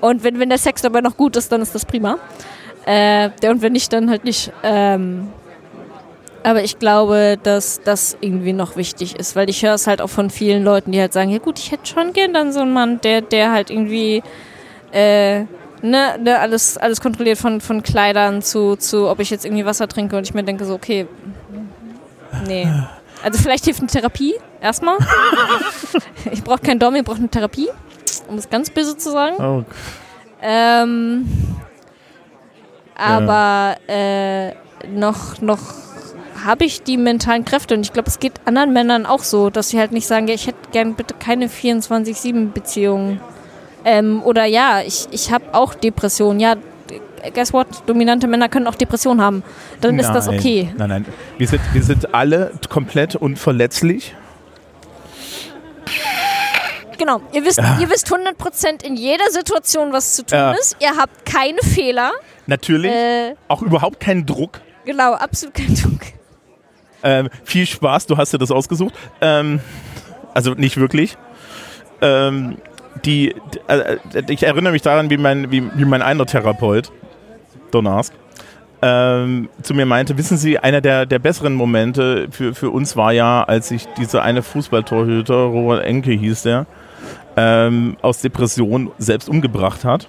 Und 0.00 0.22
wenn, 0.22 0.38
wenn 0.38 0.48
der 0.48 0.58
Sex 0.58 0.82
dabei 0.82 1.00
noch 1.00 1.16
gut 1.16 1.36
ist, 1.36 1.50
dann 1.52 1.60
ist 1.60 1.74
das 1.74 1.84
prima. 1.84 2.18
Äh, 2.86 3.30
und 3.46 3.62
wenn 3.62 3.72
nicht, 3.72 3.92
dann 3.92 4.08
halt 4.10 4.24
nicht. 4.24 4.52
Ähm, 4.62 5.28
aber 6.42 6.62
ich 6.64 6.78
glaube, 6.78 7.38
dass 7.42 7.80
das 7.82 8.16
irgendwie 8.20 8.52
noch 8.52 8.76
wichtig 8.76 9.18
ist, 9.18 9.36
weil 9.36 9.50
ich 9.50 9.62
höre 9.62 9.74
es 9.74 9.86
halt 9.86 10.00
auch 10.00 10.08
von 10.10 10.30
vielen 10.30 10.64
Leuten, 10.64 10.92
die 10.92 11.00
halt 11.00 11.12
sagen, 11.12 11.30
ja 11.30 11.38
gut, 11.38 11.58
ich 11.58 11.70
hätte 11.70 11.86
schon 11.86 12.12
gern 12.12 12.32
dann 12.32 12.52
so 12.52 12.60
einen 12.60 12.72
Mann, 12.72 13.00
der, 13.00 13.20
der 13.20 13.52
halt 13.52 13.70
irgendwie 13.70 14.22
äh, 14.92 15.40
ne, 15.82 16.18
ne, 16.22 16.38
alles, 16.38 16.76
alles 16.78 17.00
kontrolliert 17.00 17.38
von, 17.38 17.60
von 17.60 17.82
Kleidern 17.82 18.42
zu, 18.42 18.76
zu, 18.76 19.08
ob 19.08 19.20
ich 19.20 19.30
jetzt 19.30 19.44
irgendwie 19.44 19.64
Wasser 19.64 19.88
trinke 19.88 20.16
und 20.16 20.24
ich 20.24 20.34
mir 20.34 20.42
denke 20.42 20.64
so, 20.64 20.74
okay, 20.74 21.06
nee. 22.46 22.68
Also 23.22 23.38
vielleicht 23.38 23.64
hilft 23.64 23.80
eine 23.80 23.88
Therapie, 23.88 24.34
erstmal. 24.60 24.96
ich 26.30 26.42
brauche 26.42 26.60
kein 26.60 26.78
Dom, 26.78 26.94
ich 26.94 27.04
brauche 27.04 27.18
eine 27.18 27.28
Therapie. 27.28 27.68
um 28.28 28.38
es 28.38 28.48
ganz 28.48 28.70
böse 28.70 28.96
zu 28.96 29.10
sagen. 29.10 29.36
Oh, 29.38 29.64
Ähm, 30.40 31.28
aber 32.94 33.76
äh, 33.86 34.52
noch, 34.88 35.40
noch 35.40 35.60
habe 36.44 36.64
ich 36.64 36.82
die 36.82 36.96
mentalen 36.96 37.44
Kräfte 37.44 37.74
und 37.74 37.80
ich 37.82 37.92
glaube, 37.92 38.08
es 38.08 38.18
geht 38.18 38.32
anderen 38.44 38.72
Männern 38.72 39.06
auch 39.06 39.22
so, 39.22 39.50
dass 39.50 39.68
sie 39.70 39.78
halt 39.78 39.92
nicht 39.92 40.06
sagen, 40.06 40.28
ja, 40.28 40.34
ich 40.34 40.46
hätte 40.46 40.58
gern 40.72 40.94
bitte 40.94 41.14
keine 41.18 41.48
24-7-Beziehung. 41.48 43.20
Ähm, 43.84 44.22
oder 44.22 44.44
ja, 44.44 44.80
ich, 44.82 45.08
ich 45.10 45.32
habe 45.32 45.54
auch 45.54 45.74
Depressionen. 45.74 46.38
Ja, 46.40 46.54
guess 47.34 47.52
what? 47.52 47.66
Dominante 47.86 48.26
Männer 48.26 48.48
können 48.48 48.66
auch 48.66 48.74
Depressionen 48.74 49.22
haben. 49.22 49.42
Dann 49.80 49.98
ist 49.98 50.10
das 50.12 50.26
nein. 50.26 50.38
okay. 50.38 50.74
Nein, 50.76 50.88
nein. 50.88 51.04
Wir 51.38 51.48
sind, 51.48 51.60
wir 51.72 51.82
sind 51.82 52.14
alle 52.14 52.52
komplett 52.68 53.16
unverletzlich. 53.16 54.14
Genau. 56.98 57.22
Ihr 57.32 57.44
wisst, 57.46 57.58
ihr 57.58 57.88
wisst 57.90 58.12
100% 58.12 58.84
in 58.84 58.94
jeder 58.96 59.30
Situation, 59.30 59.92
was 59.92 60.14
zu 60.16 60.24
tun 60.26 60.36
Ja. 60.38 60.52
ist. 60.52 60.76
Ihr 60.80 60.94
habt 60.98 61.24
keine 61.24 61.58
Fehler. 61.62 62.12
Natürlich. 62.46 62.92
Äh, 62.92 63.34
Auch 63.48 63.62
überhaupt 63.62 64.00
keinen 64.00 64.26
Druck. 64.26 64.60
genau, 64.84 65.14
absolut 65.14 65.54
kein 65.54 65.74
Druck. 65.74 66.00
Ähm, 67.02 67.28
viel 67.44 67.66
Spaß, 67.66 68.06
du 68.06 68.16
hast 68.16 68.32
dir 68.32 68.38
das 68.38 68.50
ausgesucht. 68.50 68.94
Ähm, 69.20 69.60
also 70.34 70.52
nicht 70.54 70.76
wirklich. 70.76 71.16
Ähm, 72.00 72.56
die, 73.04 73.34
äh, 73.68 73.96
ich 74.28 74.42
erinnere 74.42 74.72
mich 74.72 74.82
daran, 74.82 75.10
wie 75.10 75.16
mein, 75.16 75.50
wie, 75.50 75.62
wie 75.74 75.84
mein 75.84 76.02
einer 76.02 76.26
Therapeut, 76.26 76.90
Donarsk, 77.70 78.12
ähm, 78.82 79.50
zu 79.62 79.74
mir 79.74 79.84
meinte, 79.84 80.16
wissen 80.16 80.38
Sie, 80.38 80.58
einer 80.58 80.80
der, 80.80 81.04
der 81.04 81.18
besseren 81.18 81.54
Momente 81.54 82.28
für, 82.30 82.54
für 82.54 82.70
uns 82.70 82.96
war 82.96 83.12
ja, 83.12 83.42
als 83.44 83.68
sich 83.68 83.86
dieser 83.98 84.22
eine 84.22 84.42
Fußballtorhüter, 84.42 85.34
Robert 85.34 85.84
Enke 85.84 86.12
hieß 86.12 86.42
der, 86.42 86.66
ähm, 87.36 87.96
aus 88.00 88.22
Depression 88.22 88.90
selbst 88.98 89.28
umgebracht 89.28 89.84
hat. 89.84 90.08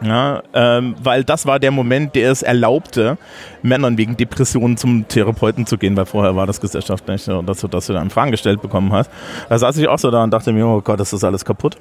Ja, 0.00 0.42
ähm, 0.54 0.94
weil 1.02 1.24
das 1.24 1.44
war 1.46 1.58
der 1.58 1.70
Moment, 1.72 2.14
der 2.14 2.30
es 2.30 2.42
erlaubte, 2.42 3.18
Männern 3.62 3.98
wegen 3.98 4.16
Depressionen 4.16 4.76
zum 4.76 5.08
Therapeuten 5.08 5.66
zu 5.66 5.76
gehen, 5.76 5.96
weil 5.96 6.06
vorher 6.06 6.36
war 6.36 6.46
das 6.46 6.60
gesellschaftlich, 6.60 7.22
so, 7.22 7.42
dass 7.42 7.60
du, 7.60 7.68
dass 7.68 7.86
du 7.86 7.92
dann 7.94 8.08
Fragen 8.10 8.30
gestellt 8.30 8.62
bekommen 8.62 8.92
hast. 8.92 9.10
Da 9.48 9.58
saß 9.58 9.76
ich 9.78 9.88
auch 9.88 9.98
so 9.98 10.10
da 10.12 10.22
und 10.22 10.30
dachte 10.30 10.52
mir, 10.52 10.66
oh 10.66 10.80
Gott, 10.80 11.00
das 11.00 11.12
ist 11.12 11.24
alles 11.24 11.44
kaputt. 11.44 11.76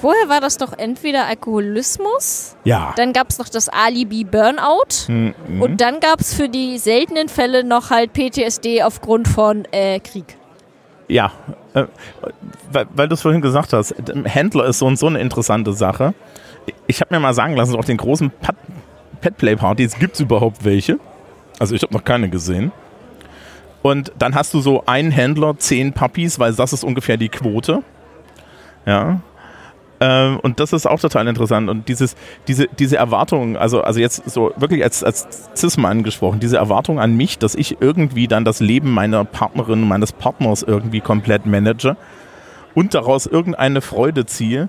Vorher 0.00 0.28
war 0.28 0.40
das 0.40 0.56
doch 0.58 0.72
entweder 0.78 1.26
Alkoholismus, 1.26 2.54
Ja. 2.62 2.92
dann 2.96 3.12
gab 3.12 3.30
es 3.30 3.38
noch 3.40 3.48
das 3.48 3.68
Alibi 3.68 4.22
Burnout 4.22 5.08
Mhm. 5.08 5.34
und 5.60 5.80
dann 5.80 5.98
gab 5.98 6.20
es 6.20 6.34
für 6.34 6.48
die 6.48 6.78
seltenen 6.78 7.28
Fälle 7.28 7.64
noch 7.64 7.90
halt 7.90 8.12
PTSD 8.12 8.84
aufgrund 8.84 9.26
von 9.26 9.64
äh, 9.72 9.98
Krieg. 9.98 10.36
Ja, 11.08 11.32
äh, 11.74 11.84
weil, 12.70 12.86
weil 12.94 13.08
du 13.08 13.14
es 13.14 13.22
vorhin 13.22 13.40
gesagt 13.40 13.72
hast, 13.72 13.94
Händler 14.24 14.66
ist 14.66 14.78
so 14.78 14.86
und 14.86 14.98
so 14.98 15.06
eine 15.08 15.18
interessante 15.20 15.72
Sache. 15.72 16.14
Ich 16.86 17.00
habe 17.00 17.14
mir 17.14 17.20
mal 17.20 17.34
sagen 17.34 17.56
lassen, 17.56 17.76
auf 17.76 17.84
den 17.84 17.96
großen 17.96 18.30
Pet- 18.30 18.56
Petplay-Partys 19.20 19.98
gibt 19.98 20.14
es 20.14 20.20
überhaupt 20.20 20.64
welche. 20.64 20.98
Also 21.58 21.74
ich 21.74 21.82
habe 21.82 21.92
noch 21.94 22.04
keine 22.04 22.28
gesehen. 22.28 22.72
Und 23.82 24.12
dann 24.18 24.34
hast 24.34 24.54
du 24.54 24.60
so 24.60 24.84
einen 24.86 25.10
Händler, 25.10 25.56
zehn 25.58 25.92
Puppies, 25.92 26.38
weil 26.38 26.52
das 26.52 26.72
ist 26.72 26.84
ungefähr 26.84 27.16
die 27.16 27.28
Quote. 27.28 27.82
Ja. 28.86 29.20
Ähm, 30.00 30.38
und 30.40 30.60
das 30.60 30.72
ist 30.72 30.86
auch 30.86 31.00
total 31.00 31.26
interessant. 31.26 31.68
Und 31.68 31.88
dieses, 31.88 32.14
diese, 32.46 32.68
diese 32.78 32.96
Erwartung, 32.96 33.56
also, 33.56 33.82
also 33.82 33.98
jetzt 33.98 34.28
so 34.30 34.52
wirklich 34.56 34.84
als, 34.84 35.02
als 35.02 35.50
Cis-Mann 35.56 36.04
gesprochen, 36.04 36.38
diese 36.38 36.56
Erwartung 36.56 37.00
an 37.00 37.16
mich, 37.16 37.38
dass 37.38 37.54
ich 37.54 37.80
irgendwie 37.80 38.28
dann 38.28 38.44
das 38.44 38.60
Leben 38.60 38.92
meiner 38.92 39.24
Partnerin, 39.24 39.86
meines 39.86 40.12
Partners 40.12 40.62
irgendwie 40.62 41.00
komplett 41.00 41.46
manage 41.46 41.96
und 42.74 42.94
daraus 42.94 43.26
irgendeine 43.26 43.80
Freude 43.80 44.26
ziehe. 44.26 44.68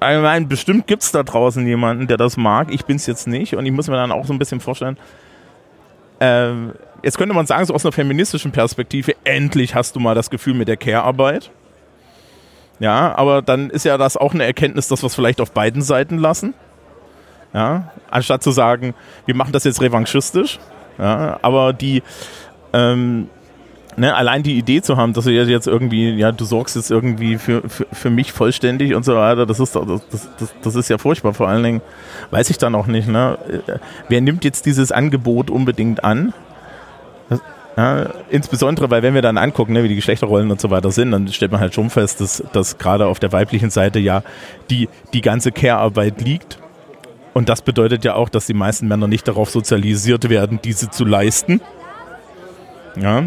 Ich 0.00 0.22
meine, 0.22 0.46
bestimmt 0.46 0.86
gibt 0.86 1.02
es 1.02 1.10
da 1.10 1.22
draußen 1.24 1.66
jemanden, 1.66 2.06
der 2.06 2.16
das 2.16 2.36
mag. 2.36 2.72
Ich 2.72 2.84
bin 2.84 2.96
es 2.96 3.06
jetzt 3.06 3.26
nicht. 3.26 3.56
Und 3.56 3.66
ich 3.66 3.72
muss 3.72 3.88
mir 3.88 3.96
dann 3.96 4.12
auch 4.12 4.26
so 4.26 4.32
ein 4.32 4.38
bisschen 4.38 4.60
vorstellen, 4.60 4.96
ähm, 6.20 6.72
jetzt 7.02 7.18
könnte 7.18 7.34
man 7.34 7.46
sagen, 7.46 7.64
so 7.64 7.74
aus 7.74 7.84
einer 7.84 7.92
feministischen 7.92 8.52
Perspektive, 8.52 9.14
endlich 9.24 9.74
hast 9.74 9.96
du 9.96 10.00
mal 10.00 10.14
das 10.14 10.30
Gefühl 10.30 10.54
mit 10.54 10.68
der 10.68 10.76
Care-Arbeit. 10.76 11.50
Ja, 12.80 13.16
aber 13.16 13.42
dann 13.42 13.70
ist 13.70 13.84
ja 13.84 13.98
das 13.98 14.16
auch 14.16 14.34
eine 14.34 14.44
Erkenntnis, 14.44 14.86
dass 14.88 15.02
wir 15.02 15.08
es 15.08 15.14
vielleicht 15.14 15.40
auf 15.40 15.50
beiden 15.50 15.82
Seiten 15.82 16.18
lassen. 16.18 16.54
Ja, 17.52 17.92
anstatt 18.10 18.42
zu 18.42 18.52
sagen, 18.52 18.94
wir 19.26 19.34
machen 19.34 19.52
das 19.52 19.64
jetzt 19.64 19.80
revanchistisch. 19.80 20.60
Ja, 20.98 21.38
aber 21.42 21.72
die, 21.72 22.02
ähm, 22.72 23.28
ne, 23.98 24.14
allein 24.14 24.42
die 24.42 24.56
Idee 24.56 24.80
zu 24.82 24.96
haben, 24.96 25.12
dass 25.12 25.24
du 25.24 25.30
jetzt 25.30 25.66
irgendwie, 25.66 26.10
ja, 26.10 26.32
du 26.32 26.44
sorgst 26.44 26.76
jetzt 26.76 26.90
irgendwie 26.90 27.38
für, 27.38 27.68
für, 27.68 27.86
für 27.92 28.10
mich 28.10 28.32
vollständig 28.32 28.94
und 28.94 29.04
so 29.04 29.14
weiter, 29.14 29.46
das 29.46 29.60
ist, 29.60 29.74
das, 29.74 30.02
das, 30.10 30.54
das 30.62 30.74
ist 30.74 30.88
ja 30.88 30.98
furchtbar. 30.98 31.34
Vor 31.34 31.48
allen 31.48 31.62
Dingen 31.62 31.82
weiß 32.30 32.50
ich 32.50 32.58
dann 32.58 32.74
auch 32.74 32.86
nicht, 32.86 33.08
ne, 33.08 33.38
wer 34.08 34.20
nimmt 34.20 34.44
jetzt 34.44 34.66
dieses 34.66 34.92
Angebot 34.92 35.50
unbedingt 35.50 36.04
an? 36.04 36.32
Ja, 37.76 38.06
insbesondere, 38.28 38.90
weil 38.90 39.02
wenn 39.02 39.14
wir 39.14 39.22
dann 39.22 39.38
angucken, 39.38 39.72
ne, 39.72 39.84
wie 39.84 39.88
die 39.88 39.94
Geschlechterrollen 39.94 40.50
und 40.50 40.60
so 40.60 40.70
weiter 40.70 40.90
sind, 40.90 41.12
dann 41.12 41.28
stellt 41.28 41.52
man 41.52 41.60
halt 41.60 41.74
schon 41.74 41.90
fest, 41.90 42.20
dass, 42.20 42.42
dass 42.52 42.78
gerade 42.78 43.06
auf 43.06 43.20
der 43.20 43.30
weiblichen 43.30 43.70
Seite 43.70 44.00
ja 44.00 44.22
die, 44.68 44.88
die 45.12 45.20
ganze 45.20 45.52
Care-Arbeit 45.52 46.20
liegt. 46.20 46.58
Und 47.34 47.48
das 47.48 47.62
bedeutet 47.62 48.04
ja 48.04 48.14
auch, 48.14 48.30
dass 48.30 48.46
die 48.46 48.54
meisten 48.54 48.88
Männer 48.88 49.06
nicht 49.06 49.28
darauf 49.28 49.50
sozialisiert 49.50 50.28
werden, 50.28 50.58
diese 50.64 50.90
zu 50.90 51.04
leisten. 51.04 51.60
Ja, 53.00 53.26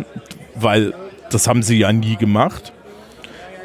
weil 0.56 0.94
das 1.30 1.48
haben 1.48 1.64
sie 1.64 1.78
ja 1.78 1.92
nie 1.92 2.16
gemacht. 2.16 2.74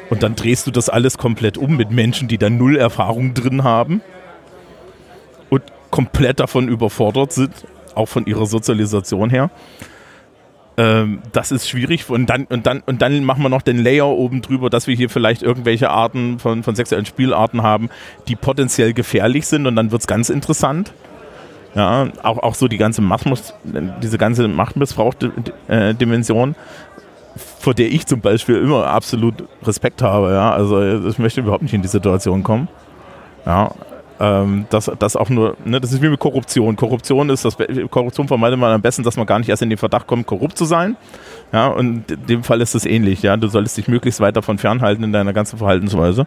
Und 0.09 0.23
dann 0.23 0.35
drehst 0.35 0.65
du 0.67 0.71
das 0.71 0.89
alles 0.89 1.17
komplett 1.17 1.57
um 1.57 1.75
mit 1.75 1.91
Menschen, 1.91 2.27
die 2.27 2.37
da 2.37 2.49
null 2.49 2.77
Erfahrung 2.77 3.33
drin 3.33 3.63
haben 3.63 4.01
und 5.49 5.63
komplett 5.91 6.39
davon 6.39 6.69
überfordert 6.69 7.33
sind, 7.33 7.51
auch 7.93 8.07
von 8.07 8.25
ihrer 8.25 8.45
Sozialisation 8.45 9.29
her. 9.29 9.49
Ähm, 10.77 11.21
das 11.33 11.51
ist 11.51 11.67
schwierig 11.67 12.07
und 12.09 12.27
dann, 12.27 12.45
und, 12.45 12.67
dann, 12.67 12.83
und 12.85 13.01
dann 13.01 13.23
machen 13.23 13.41
wir 13.41 13.49
noch 13.49 13.63
den 13.63 13.79
Layer 13.79 14.07
oben 14.07 14.41
drüber, 14.43 14.69
dass 14.69 14.85
wir 14.85 14.95
hier 14.95 15.09
vielleicht 15.09 15.41
irgendwelche 15.41 15.89
Arten 15.89 16.37
von, 16.37 16.61
von 16.61 16.75
sexuellen 16.75 17.07
Spielarten 17.07 17.63
haben, 17.63 17.89
die 18.27 18.35
potenziell 18.35 18.93
gefährlich 18.93 19.47
sind 19.47 19.65
und 19.65 19.75
dann 19.75 19.91
wird 19.91 20.01
es 20.01 20.07
ganz 20.07 20.29
interessant. 20.29 20.93
Ja, 21.75 22.07
auch, 22.23 22.39
auch 22.39 22.55
so 22.55 22.67
die 22.67 22.77
ganze 22.77 23.01
Machtmiss, 23.01 23.53
diese 24.01 24.17
ganze 24.17 24.47
Machtmissbrauch-Dimension, 24.47 26.55
vor 27.59 27.73
der 27.73 27.91
ich 27.91 28.07
zum 28.07 28.21
Beispiel 28.21 28.57
immer 28.57 28.87
absolut 28.87 29.43
Respekt 29.63 30.01
habe. 30.01 30.31
Ja, 30.31 30.51
also 30.51 31.07
ich 31.07 31.19
möchte 31.19 31.41
überhaupt 31.41 31.63
nicht 31.63 31.73
in 31.73 31.81
die 31.81 31.87
Situation 31.87 32.43
kommen. 32.43 32.67
Ja, 33.45 33.71
ähm, 34.19 34.65
das, 34.69 34.91
das 34.97 35.15
auch 35.15 35.29
nur, 35.29 35.55
ne, 35.63 35.79
das 35.79 35.93
ist 35.93 36.01
wie 36.01 36.09
mit 36.09 36.19
Korruption. 36.19 36.75
Korruption 36.75 37.29
ist 37.29 37.45
das, 37.45 37.57
Korruption 37.89 38.27
vermeidet 38.27 38.59
man 38.59 38.71
am 38.71 38.81
besten, 38.81 39.03
dass 39.03 39.15
man 39.15 39.27
gar 39.27 39.39
nicht 39.39 39.49
erst 39.49 39.61
in 39.61 39.69
den 39.69 39.77
Verdacht 39.77 40.07
kommt, 40.07 40.25
korrupt 40.25 40.57
zu 40.57 40.65
sein. 40.65 40.97
Ja, 41.53 41.67
und 41.67 42.11
in 42.11 42.25
dem 42.25 42.43
Fall 42.43 42.61
ist 42.61 42.75
es 42.75 42.85
ähnlich. 42.85 43.21
Ja, 43.21 43.37
du 43.37 43.47
solltest 43.47 43.77
dich 43.77 43.87
möglichst 43.87 44.19
weit 44.19 44.35
davon 44.35 44.57
fernhalten 44.57 45.03
in 45.03 45.13
deiner 45.13 45.33
ganzen 45.33 45.57
Verhaltensweise. 45.57 46.25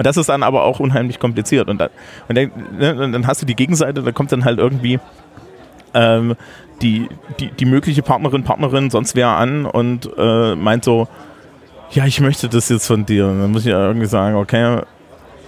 Und 0.00 0.06
das 0.06 0.16
ist 0.16 0.30
dann 0.30 0.42
aber 0.42 0.64
auch 0.64 0.80
unheimlich 0.80 1.18
kompliziert. 1.18 1.68
Und 1.68 1.78
dann, 1.78 1.90
und 2.26 2.38
dann, 2.38 2.50
ne, 2.78 2.94
dann 3.12 3.26
hast 3.26 3.42
du 3.42 3.46
die 3.46 3.54
Gegenseite, 3.54 4.02
da 4.02 4.12
kommt 4.12 4.32
dann 4.32 4.46
halt 4.46 4.58
irgendwie 4.58 4.98
ähm, 5.92 6.36
die, 6.80 7.06
die, 7.38 7.50
die 7.50 7.66
mögliche 7.66 8.00
Partnerin, 8.00 8.42
Partnerin, 8.42 8.88
sonst 8.88 9.14
wer 9.14 9.28
an 9.28 9.66
und 9.66 10.08
äh, 10.16 10.54
meint 10.56 10.86
so, 10.86 11.06
ja, 11.90 12.06
ich 12.06 12.18
möchte 12.22 12.48
das 12.48 12.70
jetzt 12.70 12.86
von 12.86 13.04
dir. 13.04 13.26
Und 13.26 13.42
dann 13.42 13.52
muss 13.52 13.66
ich 13.66 13.72
ja 13.72 13.86
irgendwie 13.86 14.06
sagen, 14.06 14.36
okay, 14.36 14.80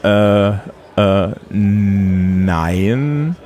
äh, 0.05 0.49
äh, 0.51 1.35
nein, 1.49 3.37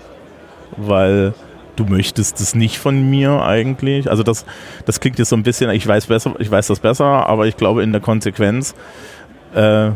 weil 0.76 1.34
du 1.76 1.84
möchtest 1.84 2.40
es 2.40 2.56
nicht 2.56 2.80
von 2.80 3.08
mir 3.08 3.44
eigentlich. 3.44 4.10
Also 4.10 4.24
das, 4.24 4.44
das 4.86 4.98
klingt 4.98 5.20
jetzt 5.20 5.28
so 5.28 5.36
ein 5.36 5.44
bisschen, 5.44 5.70
ich 5.70 5.86
weiß 5.86 6.06
besser, 6.06 6.34
ich 6.40 6.50
weiß 6.50 6.66
das 6.66 6.80
besser, 6.80 7.28
aber 7.28 7.46
ich 7.46 7.56
glaube 7.56 7.84
in 7.84 7.92
der 7.92 8.00
Konsequenz 8.00 8.74
äh, 9.54 9.92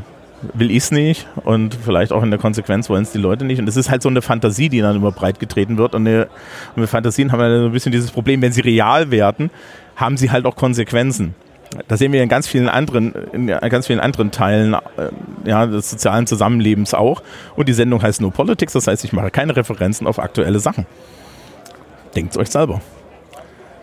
will 0.54 0.70
ich 0.70 0.78
es 0.78 0.90
nicht 0.90 1.26
und 1.44 1.74
vielleicht 1.74 2.12
auch 2.12 2.22
in 2.22 2.30
der 2.30 2.38
Konsequenz 2.38 2.88
wollen 2.88 3.02
es 3.02 3.12
die 3.12 3.18
Leute 3.18 3.44
nicht. 3.44 3.58
Und 3.58 3.68
es 3.68 3.76
ist 3.76 3.90
halt 3.90 4.02
so 4.02 4.08
eine 4.08 4.22
Fantasie, 4.22 4.68
die 4.68 4.80
dann 4.80 4.96
immer 4.96 5.12
breit 5.12 5.38
getreten 5.38 5.76
wird. 5.78 5.94
Und, 5.94 6.06
eine, 6.06 6.28
und 6.74 6.82
mit 6.82 6.90
Fantasien 6.90 7.32
haben 7.32 7.40
wir 7.40 7.60
so 7.60 7.66
ein 7.66 7.72
bisschen 7.72 7.92
dieses 7.92 8.10
Problem, 8.10 8.40
wenn 8.42 8.52
sie 8.52 8.60
real 8.60 9.10
werden, 9.10 9.50
haben 9.96 10.16
sie 10.16 10.30
halt 10.30 10.46
auch 10.46 10.56
Konsequenzen. 10.56 11.34
Das 11.86 12.00
sehen 12.00 12.12
wir 12.12 12.22
in 12.22 12.28
ganz 12.28 12.48
vielen 12.48 12.68
anderen, 12.68 13.14
in 13.32 13.46
ganz 13.46 13.86
vielen 13.86 14.00
anderen 14.00 14.32
Teilen 14.32 14.74
äh, 14.74 14.78
ja, 15.44 15.66
des 15.66 15.90
sozialen 15.90 16.26
Zusammenlebens 16.26 16.94
auch. 16.94 17.22
Und 17.54 17.68
die 17.68 17.72
Sendung 17.72 18.02
heißt 18.02 18.20
No 18.20 18.30
Politics, 18.30 18.72
das 18.72 18.86
heißt, 18.86 19.04
ich 19.04 19.12
mache 19.12 19.30
keine 19.30 19.54
Referenzen 19.54 20.06
auf 20.06 20.18
aktuelle 20.18 20.58
Sachen. 20.58 20.86
Denkt 22.16 22.36
euch 22.36 22.50
selber. 22.50 22.80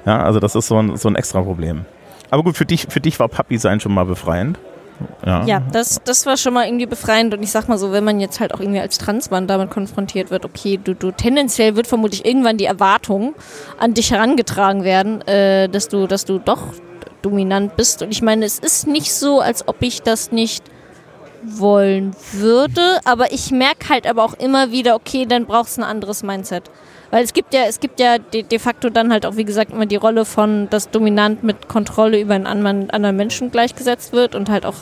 Ja, 0.06 0.22
also 0.24 0.40
das 0.40 0.56
ist 0.56 0.68
so 0.68 0.78
ein, 0.78 0.98
so 0.98 1.08
ein 1.08 1.16
extra 1.16 1.42
Problem. 1.42 1.86
Aber 2.30 2.44
gut, 2.44 2.58
für 2.58 2.66
dich, 2.66 2.88
für 2.90 3.00
dich 3.00 3.20
war 3.20 3.30
Papi 3.30 3.58
sein 3.58 3.80
schon 3.80 3.94
mal 3.94 4.06
befreiend. 4.06 4.60
Ja. 5.26 5.46
Ja, 5.46 5.62
das, 5.72 6.02
das 6.04 6.26
war 6.26 6.38
schon 6.38 6.54
mal 6.54 6.66
irgendwie 6.66 6.86
befreiend 6.86 7.34
und 7.34 7.44
ich 7.44 7.52
sag 7.52 7.68
mal 7.68 7.78
so, 7.78 7.92
wenn 7.92 8.04
man 8.04 8.20
jetzt 8.20 8.40
halt 8.40 8.54
auch 8.54 8.60
irgendwie 8.60 8.80
als 8.80 8.98
Transmann 8.98 9.48
damit 9.48 9.70
konfrontiert 9.70 10.32
wird, 10.32 10.46
okay, 10.46 10.80
du, 10.84 10.96
du 10.96 11.12
tendenziell 11.12 11.76
wird 11.76 11.88
vermutlich 11.88 12.26
irgendwann 12.26 12.58
die 12.58 12.66
Erwartung 12.66 13.36
an 13.78 13.94
dich 13.94 14.12
herangetragen 14.12 14.84
werden, 14.84 15.22
äh, 15.28 15.70
dass 15.70 15.88
du, 15.88 16.08
dass 16.08 16.26
du 16.26 16.40
doch 16.40 16.62
dominant 17.22 17.76
bist. 17.76 18.02
Und 18.02 18.12
ich 18.12 18.22
meine, 18.22 18.46
es 18.46 18.60
ist 18.60 18.88
nicht 18.88 19.14
so, 19.14 19.40
als 19.40 19.68
ob 19.68 19.82
ich 19.82 20.02
das 20.02 20.32
nicht 20.32 20.64
wollen 21.44 22.16
würde, 22.34 23.00
aber 23.06 23.32
ich 23.32 23.52
merke 23.52 23.90
halt 23.90 24.08
aber 24.08 24.24
auch 24.24 24.34
immer 24.34 24.72
wieder, 24.72 24.96
okay, 24.96 25.26
dann 25.26 25.46
brauchst 25.46 25.78
du 25.78 25.82
ein 25.82 25.88
anderes 25.88 26.24
Mindset. 26.24 26.70
Weil 27.12 27.24
es 27.24 27.34
gibt 27.34 27.54
ja, 27.54 27.62
es 27.68 27.80
gibt 27.80 28.00
ja 28.00 28.18
de, 28.18 28.44
de, 28.44 28.60
facto 28.60 28.90
dann 28.90 29.12
halt 29.12 29.26
auch, 29.26 29.38
wie 29.38 29.46
gesagt, 29.46 29.72
immer 29.72 29.86
die 29.86 29.96
Rolle 29.96 30.26
von, 30.26 30.70
dass 30.70 30.90
dominant 30.90 31.44
mit 31.44 31.68
Kontrolle 31.68 32.20
über 32.20 32.34
einen 32.34 32.48
anderen, 32.48 32.90
anderen 32.90 33.16
Menschen 33.16 33.52
gleichgesetzt 33.52 34.12
wird 34.14 34.36
und 34.36 34.50
halt 34.50 34.66
auch, 34.66 34.76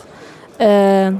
äh, 0.57 1.11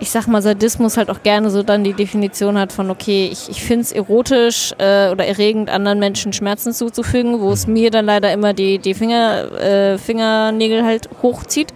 ich 0.00 0.10
sag 0.10 0.26
mal, 0.26 0.42
Sadismus 0.42 0.96
halt 0.96 1.08
auch 1.08 1.22
gerne 1.22 1.50
so 1.50 1.62
dann 1.62 1.84
die 1.84 1.92
Definition 1.92 2.58
hat 2.58 2.72
von, 2.72 2.90
okay, 2.90 3.28
ich, 3.30 3.48
ich 3.48 3.62
finde 3.62 3.82
es 3.82 3.92
erotisch 3.92 4.72
äh, 4.78 5.10
oder 5.10 5.24
erregend, 5.24 5.70
anderen 5.70 6.00
Menschen 6.00 6.32
Schmerzen 6.32 6.72
zuzufügen, 6.72 7.40
wo 7.40 7.52
es 7.52 7.68
mir 7.68 7.92
dann 7.92 8.06
leider 8.06 8.32
immer 8.32 8.54
die, 8.54 8.78
die 8.78 8.94
Finger, 8.94 9.52
äh, 9.52 9.98
Fingernägel 9.98 10.84
halt 10.84 11.08
hochzieht, 11.22 11.72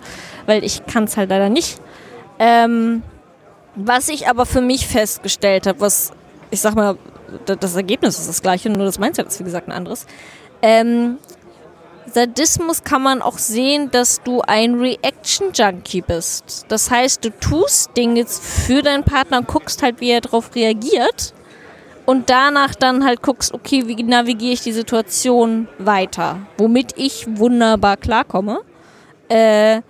weil 0.47 0.64
ich 0.64 0.85
kann 0.87 1.05
es 1.05 1.16
halt 1.16 1.31
leider 1.31 1.49
nicht. 1.49 1.81
Ähm, 2.40 3.03
was 3.77 4.09
ich 4.09 4.29
aber 4.29 4.47
für 4.47 4.61
mich 4.61 4.88
festgestellt 4.88 5.68
habe, 5.68 5.81
was 5.81 6.12
ich 6.51 6.61
sag 6.61 6.75
mal, 6.75 6.97
das 7.47 7.77
Ergebnis 7.77 8.19
ist 8.19 8.29
das 8.29 8.43
gleiche, 8.43 8.71
nur 8.71 8.85
das 8.85 8.99
Mindset 8.99 9.27
ist 9.27 9.41
wie 9.41 9.45
gesagt 9.45 9.69
ein 9.69 9.73
anderes. 9.73 10.07
Ähm, 10.62 11.19
Sadismus 12.12 12.85
kann 12.85 13.03
man 13.03 13.23
auch 13.23 13.38
sehen, 13.38 13.91
dass 13.91 14.23
du 14.23 14.41
ein 14.41 14.75
Reaction-Junkie 14.77 16.03
bist. 16.03 16.64
Das 16.69 16.91
heißt, 16.91 17.25
du 17.25 17.31
tust 17.31 17.97
Dinge 17.97 18.25
für 18.27 18.83
deinen 18.83 19.05
Partner 19.05 19.38
und 19.38 19.49
guckst 19.49 19.83
halt, 19.83 20.01
wie 20.01 20.11
er 20.11 20.21
darauf 20.21 20.55
reagiert. 20.55 21.35
Und 22.07 22.31
danach 22.31 22.75
dann 22.75 23.05
halt 23.05 23.23
guckst, 23.23 23.53
okay, 23.53 23.87
wie 23.87 24.03
navigiere 24.03 24.55
ich 24.55 24.62
die 24.62 24.73
Situation 24.73 25.69
weiter, 25.79 26.41
womit 26.57 26.95
ich 26.97 27.27
wunderbar 27.29 27.99
klarkomme. 27.99 28.61
Äh, 29.29 29.83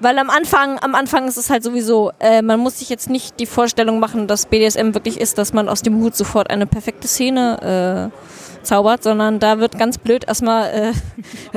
weil 0.00 0.18
am 0.18 0.30
Anfang, 0.30 0.78
am 0.78 0.94
Anfang 0.94 1.28
ist 1.28 1.36
es 1.36 1.50
halt 1.50 1.62
sowieso, 1.62 2.12
äh, 2.20 2.42
man 2.42 2.60
muss 2.60 2.78
sich 2.78 2.88
jetzt 2.88 3.10
nicht 3.10 3.40
die 3.40 3.46
Vorstellung 3.46 3.98
machen, 3.98 4.26
dass 4.26 4.46
BDSM 4.46 4.94
wirklich 4.94 5.20
ist, 5.20 5.38
dass 5.38 5.52
man 5.52 5.68
aus 5.68 5.82
dem 5.82 6.00
Hut 6.00 6.16
sofort 6.16 6.50
eine 6.50 6.66
perfekte 6.66 7.08
Szene 7.08 8.10
äh, 8.12 8.64
zaubert, 8.64 9.02
sondern 9.02 9.38
da 9.38 9.58
wird 9.58 9.78
ganz 9.78 9.98
blöd 9.98 10.26
erstmal 10.26 10.70
äh, 10.70 10.92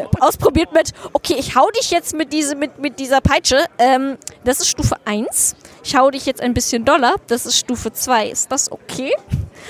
ausprobiert 0.20 0.74
mit, 0.74 0.92
okay, 1.14 1.36
ich 1.38 1.56
hau 1.56 1.70
dich 1.72 1.92
jetzt 1.92 2.16
mit, 2.16 2.34
diese, 2.34 2.56
mit, 2.56 2.80
mit 2.80 3.00
dieser 3.00 3.22
Peitsche, 3.22 3.66
ähm, 3.78 4.18
das 4.44 4.60
ist 4.62 4.70
Stufe 4.70 4.96
1. 5.06 5.56
Ich 5.84 5.96
hau 5.96 6.10
dich 6.10 6.26
jetzt 6.26 6.42
ein 6.42 6.54
bisschen 6.54 6.86
doller, 6.86 7.16
das 7.28 7.46
ist 7.46 7.58
Stufe 7.58 7.92
2. 7.92 8.30
Ist 8.30 8.52
das 8.52 8.72
okay? 8.72 9.12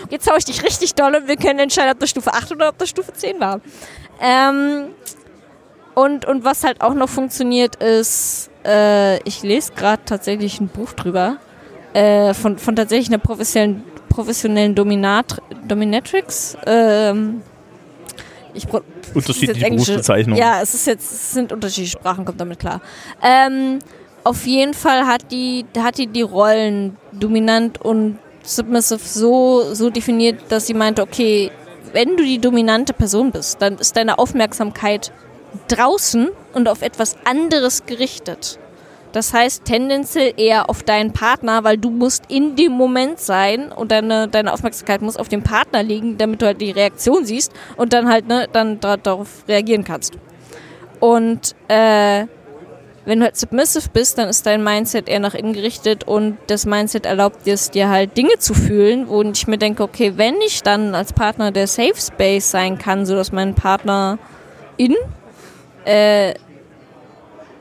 Jetzt 0.10 0.30
hau 0.30 0.36
ich 0.38 0.46
dich 0.46 0.64
richtig 0.64 0.94
doll 0.96 1.16
und 1.16 1.28
wir 1.28 1.38
können 1.38 1.60
entscheiden, 1.60 1.92
ob 1.92 2.00
das 2.00 2.10
Stufe 2.10 2.34
8 2.34 2.52
oder 2.52 2.70
ob 2.70 2.78
das 2.78 2.90
Stufe 2.90 3.14
10 3.14 3.40
war. 3.40 3.60
Ähm, 4.22 4.90
und, 5.94 6.26
und 6.26 6.44
was 6.44 6.64
halt 6.64 6.82
auch 6.82 6.94
noch 6.94 7.10
funktioniert 7.10 7.78
ist, 7.78 8.51
äh, 8.66 9.18
ich 9.24 9.44
lese 9.44 9.74
gerade 9.74 10.02
tatsächlich 10.06 10.60
ein 10.60 10.68
Buch 10.68 10.94
drüber, 10.94 11.38
äh, 11.94 12.34
von, 12.34 12.58
von 12.58 12.76
tatsächlich 12.76 13.10
einer 13.10 13.18
professionellen, 13.18 13.84
professionellen 14.10 14.76
Dominat 14.76 15.42
Dominatrix. 15.68 16.58
Ähm, 16.66 17.42
ich 18.54 18.68
unterschiedliche 19.14 19.70
Berufsbezeichnungen. 19.70 20.40
Ja, 20.40 20.62
es 20.62 20.74
ist 20.74 20.88
jetzt 20.88 21.12
es 21.12 21.34
sind 21.34 21.52
unterschiedliche 21.52 21.98
Sprachen, 21.98 22.26
kommt 22.26 22.40
damit 22.40 22.60
klar. 22.60 22.82
Ähm, 23.24 23.80
auf 24.24 24.46
jeden 24.46 24.74
Fall 24.74 25.06
hat 25.06 25.32
die, 25.32 25.66
hat 25.78 25.98
die 25.98 26.08
die 26.08 26.22
Rollen 26.22 26.98
dominant 27.12 27.82
und 27.82 28.20
submissive 28.44 29.00
so, 29.04 29.74
so 29.74 29.90
definiert, 29.90 30.40
dass 30.50 30.68
sie 30.68 30.74
meinte, 30.74 31.02
okay, 31.02 31.52
wenn 31.94 32.18
du 32.18 32.24
die 32.24 32.40
dominante 32.40 32.94
Person 32.94 33.32
bist, 33.32 33.62
dann 33.62 33.78
ist 33.78 33.96
deine 33.96 34.20
Aufmerksamkeit 34.20 35.12
draußen 35.68 36.30
und 36.54 36.68
auf 36.68 36.82
etwas 36.82 37.16
anderes 37.26 37.86
gerichtet. 37.86 38.60
Das 39.12 39.34
heißt 39.34 39.66
tendenziell 39.66 40.34
eher 40.38 40.70
auf 40.70 40.84
deinen 40.84 41.12
Partner, 41.12 41.64
weil 41.64 41.78
du 41.78 41.90
musst 41.90 42.24
in 42.30 42.56
dem 42.56 42.72
Moment 42.72 43.20
sein 43.20 43.72
und 43.72 43.92
deine, 43.92 44.30
deine 44.30 44.54
Aufmerksamkeit 44.54 45.02
muss 45.02 45.18
auf 45.18 45.28
dem 45.28 45.44
Partner 45.44 45.84
liegen, 45.84 46.18
damit 46.18 46.42
du 46.42 46.46
halt 46.46 46.62
die 46.62 46.72
Reaktion 46.72 47.26
siehst 47.26 47.52
und 47.76 47.92
dann 47.92 48.08
halt 48.08 48.28
ne, 48.28 48.48
dann 48.52 48.80
darauf 48.80 49.44
reagieren 49.48 49.84
kannst. 49.84 50.14
Und 51.02 51.56
äh, 51.68 52.26
wenn 53.04 53.20
du 53.20 53.26
halt 53.26 53.36
submissive 53.36 53.90
bist, 53.92 54.18
dann 54.18 54.30
ist 54.30 54.46
dein 54.46 54.64
Mindset 54.64 55.10
eher 55.10 55.20
nach 55.20 55.34
innen 55.34 55.54
gerichtet 55.54 56.04
und 56.06 56.38
das 56.48 56.66
Mindset 56.66 57.06
erlaubt 57.06 57.46
dir 57.46 57.56
es 57.56 57.72
dir 57.72 57.90
halt 57.90 58.16
Dinge 58.16 58.38
zu 58.38 58.54
fühlen, 58.54 59.10
wo 59.10 59.24
ich 59.24 59.48
mir 59.48 59.58
denke, 59.58 59.84
okay, 59.84 60.14
wenn 60.16 60.36
ich 60.42 60.62
dann 60.62 60.94
als 60.94 61.12
Partner 61.12 61.52
der 61.52 61.68
Safe 61.68 61.96
Space 61.98 62.52
sein 62.52 62.78
kann, 62.78 63.06
sodass 63.06 63.32
mein 63.32 63.56
Partner 63.56 64.20
in 64.78 64.96
äh, 65.86 66.34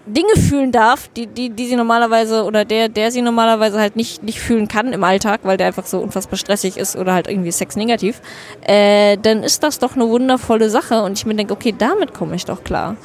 Dinge 0.07 0.35
fühlen 0.37 0.73
darf, 0.73 1.09
die, 1.09 1.27
die, 1.27 1.51
die 1.51 1.67
sie 1.67 1.77
normalerweise 1.77 2.45
oder 2.45 2.65
der, 2.65 2.89
der 2.89 3.13
sie 3.13 3.23
normalerweise 3.23 3.79
halt 3.79 3.97
nicht, 3.97 4.23
nicht 4.23 4.41
fühlen 4.41 4.67
kann 4.67 4.93
im 4.93 5.05
Alltag, 5.05 5.41
weil 5.45 5.57
der 5.57 5.69
einfach 5.69 5.87
so 5.87 5.99
unfassbar 5.99 6.39
stressig 6.39 6.77
ist 6.77 6.97
oder 6.97 7.13
halt 7.15 7.29
irgendwie 7.29 7.53
sexnegativ, 7.53 8.21
äh, 8.67 9.17
dann 9.19 9.43
ist 9.43 9.63
das 9.63 9.79
doch 9.79 9.95
eine 9.95 10.09
wundervolle 10.09 10.71
Sache 10.71 11.03
und 11.03 11.19
ich 11.19 11.27
mir 11.27 11.35
denke, 11.35 11.53
okay, 11.53 11.75
damit 11.77 12.15
komme 12.15 12.35
ich 12.35 12.45
doch 12.45 12.65
klar. 12.65 12.97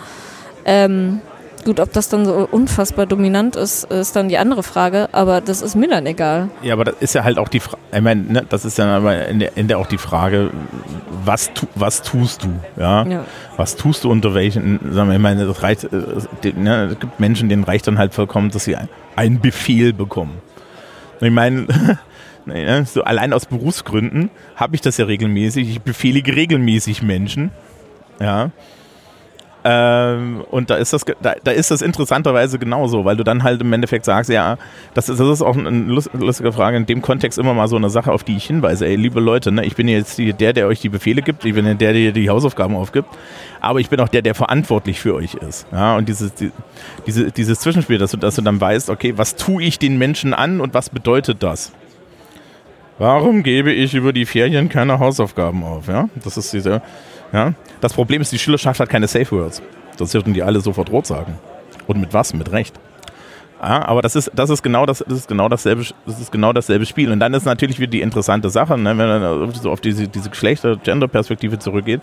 Ähm, 0.66 1.22
Gut, 1.66 1.80
ob 1.80 1.92
das 1.94 2.10
dann 2.10 2.26
so 2.26 2.48
unfassbar 2.52 3.08
dominant 3.08 3.56
ist, 3.56 3.86
ist 3.86 4.16
dann 4.16 4.30
die 4.30 4.38
andere 4.38 4.62
Frage, 4.62 5.10
aber 5.14 5.42
das 5.42 5.64
ist 5.64 5.76
mir 5.76 5.88
dann 5.90 6.06
egal. 6.06 6.50
Ja, 6.62 6.74
aber 6.74 6.84
das 6.84 6.96
ist 7.00 7.16
ja 7.16 7.24
halt 7.24 7.40
auch 7.40 7.50
die 7.50 7.60
Frage, 7.60 7.82
ich 7.92 8.02
meine, 8.02 8.22
ne, 8.22 8.46
das 8.48 8.66
ist 8.66 8.78
ja 8.78 9.00
in 9.00 9.68
der 9.68 9.80
auch 9.80 9.88
die 9.88 9.98
Frage, 9.98 10.52
was, 11.26 11.52
tu, 11.56 11.66
was 11.74 12.04
tust 12.04 12.44
du? 12.44 12.50
Ja? 12.80 13.04
ja? 13.08 13.26
Was 13.58 13.76
tust 13.78 14.04
du 14.04 14.12
unter 14.12 14.36
welchen, 14.36 14.94
sagen 14.94 15.10
wir, 15.10 15.16
ich 15.16 15.22
meine, 15.22 15.48
das 15.48 15.64
reicht, 15.64 15.86
äh, 15.86 16.54
ne, 16.56 16.90
es 16.92 17.00
gibt 17.00 17.20
Menschen, 17.20 17.50
denen 17.50 17.64
reicht 17.64 17.88
dann 17.88 17.98
halt 17.98 18.14
vollkommen, 18.14 18.52
dass 18.52 18.66
sie 18.66 18.78
einen 19.16 19.42
Befehl 19.42 19.92
bekommen. 19.92 20.38
Ich 21.20 21.32
meine, 21.32 21.66
ne, 22.46 22.86
so 22.86 23.04
allein 23.04 23.34
aus 23.34 23.48
Berufsgründen 23.48 24.30
habe 24.56 24.76
ich 24.76 24.82
das 24.82 24.98
ja 24.98 25.06
regelmäßig, 25.06 25.68
ich 25.68 25.82
befehlige 25.82 26.36
regelmäßig 26.36 27.02
Menschen. 27.02 27.50
Ja. 28.20 28.52
Ähm, 29.68 30.44
und 30.52 30.70
da 30.70 30.76
ist 30.76 30.94
das, 30.94 31.06
da, 31.24 31.34
da, 31.44 31.50
ist 31.50 31.72
das 31.72 31.82
interessanterweise 31.82 32.60
genauso, 32.60 33.04
weil 33.04 33.18
du 33.18 33.24
dann 33.24 33.42
halt 33.42 33.62
im 33.62 33.74
Endeffekt 33.74 34.06
sagst, 34.06 34.30
ja, 34.30 34.58
das 34.94 35.10
ist, 35.10 35.20
das 35.20 35.28
ist 35.28 35.42
auch 35.42 35.58
eine 35.58 35.72
lustige 35.72 36.52
Frage, 36.52 36.78
in 36.78 36.86
dem 36.86 37.02
Kontext 37.02 37.40
immer 37.40 37.56
mal 37.56 37.68
so 37.68 37.76
eine 37.76 37.90
Sache, 37.90 38.12
auf 38.12 38.24
die 38.24 38.38
ich 38.38 38.46
hinweise. 38.46 38.86
Ey, 38.86 38.96
liebe 38.96 39.20
Leute, 39.20 39.52
ne, 39.52 39.66
ich 39.66 39.76
bin 39.76 39.88
jetzt 39.88 40.20
der, 40.20 40.54
der 40.54 40.68
euch 40.68 40.82
die 40.82 40.90
Befehle 40.90 41.24
gibt, 41.24 41.46
ich 41.46 41.56
bin 41.56 41.66
der, 41.66 41.94
der 41.94 42.12
die 42.12 42.30
Hausaufgaben 42.30 42.76
aufgibt, 42.76 43.10
aber 43.60 43.80
ich 43.80 43.90
bin 43.90 44.00
auch 44.02 44.08
der, 44.08 44.22
der 44.22 44.36
verantwortlich 44.36 45.00
für 45.00 45.16
euch 45.16 45.34
ist. 45.34 45.66
Ja, 45.72 45.98
und 45.98 46.08
dieses, 46.08 46.36
die, 46.36 46.52
diese, 47.08 47.32
dieses 47.32 47.60
Zwischenspiel, 47.60 47.98
dass 47.98 48.12
du, 48.12 48.18
dass 48.18 48.36
du 48.36 48.44
dann 48.44 48.62
weißt, 48.62 48.92
okay, 48.92 49.14
was 49.16 49.36
tue 49.36 49.64
ich 49.64 49.80
den 49.80 49.98
Menschen 49.98 50.36
an 50.36 50.62
und 50.62 50.76
was 50.76 50.92
bedeutet 50.92 51.42
das? 51.42 51.72
Warum 53.00 53.42
gebe 53.42 53.74
ich 53.74 53.96
über 53.96 54.14
die 54.14 54.28
Ferien 54.28 54.70
keine 54.70 55.00
Hausaufgaben 55.00 55.64
auf? 55.64 55.88
Ja, 55.88 56.08
das 56.24 56.38
ist 56.38 56.54
diese 56.54 56.84
ja? 57.34 57.54
Das 57.82 57.94
Problem 57.94 58.22
ist, 58.22 58.32
die 58.32 58.40
Schülerschaft 58.40 58.80
hat 58.80 58.90
keine 58.90 59.08
Safe 59.08 59.32
Words. 59.32 59.62
Das 59.98 60.14
würden 60.14 60.34
die 60.34 60.44
alle 60.44 60.62
sofort 60.62 60.92
rot 60.92 61.06
sagen. 61.06 61.38
Und 61.88 62.00
mit 62.00 62.14
was? 62.14 62.34
Mit 62.34 62.52
Recht. 62.52 62.76
Ja, 63.62 63.88
aber 63.88 64.02
das 64.02 64.16
ist, 64.16 64.32
das 64.36 64.50
ist 64.50 64.62
genau 64.62 64.86
das, 64.86 65.04
das 65.08 65.20
ist 65.20 65.28
genau 65.28 65.48
dasselbe, 65.50 65.86
das 66.06 66.20
ist 66.20 66.32
genau 66.32 66.54
dasselbe 66.54 66.86
Spiel. 66.86 67.12
Und 67.12 67.20
dann 67.20 67.34
ist 67.34 67.46
natürlich 67.46 67.80
wieder 67.80 67.92
die 67.92 68.02
interessante 68.02 68.50
Sache, 68.50 68.78
ne, 68.78 68.98
wenn 68.98 69.08
man 69.08 69.54
so 69.54 69.72
auf 69.72 69.82
diese, 69.82 70.08
diese 70.08 70.30
Geschlechter-Gender-Perspektive 70.30 71.58
zurückgeht, 71.58 72.02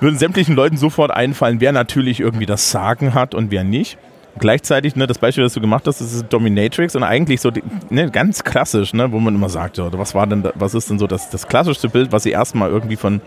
würden 0.00 0.18
sämtlichen 0.18 0.56
Leuten 0.56 0.76
sofort 0.76 1.12
einfallen, 1.12 1.60
wer 1.60 1.72
natürlich 1.72 2.20
irgendwie 2.20 2.46
das 2.46 2.70
Sagen 2.70 3.14
hat 3.14 3.34
und 3.34 3.50
wer 3.50 3.62
nicht. 3.62 3.98
Gleichzeitig, 4.38 4.96
ne, 4.96 5.06
das 5.06 5.18
Beispiel, 5.18 5.44
das 5.44 5.54
du 5.54 5.60
gemacht 5.60 5.86
hast, 5.86 6.00
das 6.00 6.12
ist 6.12 6.26
Dominatrix 6.28 6.96
und 6.96 7.04
eigentlich 7.04 7.40
so 7.40 7.50
ne, 7.90 8.10
ganz 8.10 8.42
klassisch, 8.42 8.94
ne, 8.94 9.12
wo 9.12 9.20
man 9.20 9.34
immer 9.34 9.48
sagt, 9.48 9.78
ja, 9.78 9.92
was 9.92 10.14
war 10.14 10.26
denn, 10.26 10.42
was 10.54 10.74
ist 10.74 10.90
denn 10.90 10.98
so 10.98 11.06
das, 11.06 11.30
das 11.30 11.46
klassischste 11.46 11.88
Bild, 11.88 12.12
was 12.12 12.24
sie 12.24 12.30
erstmal 12.30 12.70
irgendwie 12.70 12.96
von 12.96 13.20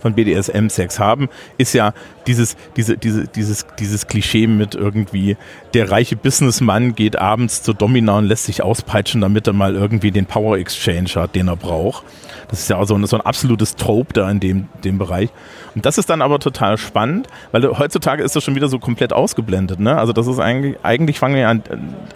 von 0.00 0.14
BDSM-Sex 0.14 0.98
haben, 0.98 1.28
ist 1.56 1.72
ja 1.72 1.92
dieses, 2.26 2.56
diese, 2.76 2.96
diese, 2.96 3.26
dieses, 3.26 3.66
dieses 3.78 4.06
Klischee 4.06 4.46
mit 4.46 4.74
irgendwie, 4.74 5.36
der 5.74 5.90
reiche 5.90 6.16
Businessmann 6.16 6.94
geht 6.94 7.16
abends 7.16 7.62
zur 7.62 7.74
Domina 7.74 8.18
und 8.18 8.26
lässt 8.26 8.44
sich 8.44 8.62
auspeitschen, 8.62 9.20
damit 9.20 9.46
er 9.46 9.52
mal 9.52 9.74
irgendwie 9.74 10.10
den 10.10 10.26
Power 10.26 10.58
Exchange 10.58 11.10
hat, 11.16 11.34
den 11.34 11.48
er 11.48 11.56
braucht. 11.56 12.04
Das 12.48 12.60
ist 12.60 12.70
ja 12.70 12.76
auch 12.76 12.86
so 12.86 12.94
ein, 12.94 13.06
so 13.06 13.16
ein 13.16 13.22
absolutes 13.22 13.76
Trope 13.76 14.12
da 14.14 14.30
in 14.30 14.40
dem, 14.40 14.68
dem 14.84 14.98
Bereich. 14.98 15.30
Und 15.74 15.84
das 15.84 15.98
ist 15.98 16.08
dann 16.10 16.22
aber 16.22 16.38
total 16.38 16.78
spannend, 16.78 17.28
weil 17.52 17.78
heutzutage 17.78 18.22
ist 18.22 18.34
das 18.36 18.44
schon 18.44 18.54
wieder 18.54 18.68
so 18.68 18.78
komplett 18.78 19.12
ausgeblendet. 19.12 19.80
Ne? 19.80 19.96
Also 19.96 20.12
das 20.12 20.26
ist 20.26 20.38
eigentlich, 20.38 20.76
eigentlich 20.82 21.18
fangen 21.18 21.36
wir 21.36 21.48
an, 21.48 21.62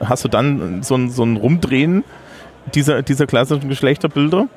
hast 0.01 0.24
du 0.24 0.28
dann 0.28 0.83
so 0.83 0.95
ein, 0.95 1.11
so 1.11 1.22
ein 1.22 1.37
Rumdrehen 1.37 2.05
dieser, 2.74 3.03
dieser 3.03 3.26
klassischen 3.26 3.68
Geschlechterbilder 3.68 4.49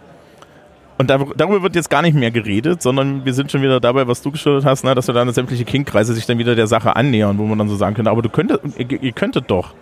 und 0.98 1.10
darüber 1.10 1.62
wird 1.62 1.76
jetzt 1.76 1.90
gar 1.90 2.02
nicht 2.02 2.16
mehr 2.16 2.32
geredet, 2.32 2.82
sondern 2.82 3.26
wir 3.26 3.34
sind 3.34 3.52
schon 3.52 3.62
wieder 3.62 3.82
dabei, 3.82 4.08
was 4.08 4.22
du 4.22 4.32
geschildert 4.32 4.64
hast, 4.64 4.86
ne, 4.86 4.96
dass 4.96 5.08
wir 5.08 5.14
dann 5.14 5.32
sämtliche 5.34 5.66
King-Kreise 5.66 6.14
sich 6.14 6.26
dann 6.26 6.38
wieder 6.38 6.56
der 6.56 6.68
Sache 6.68 6.96
annähern, 6.96 7.38
wo 7.38 7.46
man 7.46 7.58
dann 7.58 7.68
so 7.68 7.76
sagen 7.76 7.96
könnte, 7.96 8.12
aber 8.12 8.22
du 8.22 8.30
könntest, 8.30 8.62
ihr, 8.78 9.12
könntet 9.12 9.52
doch. 9.52 9.74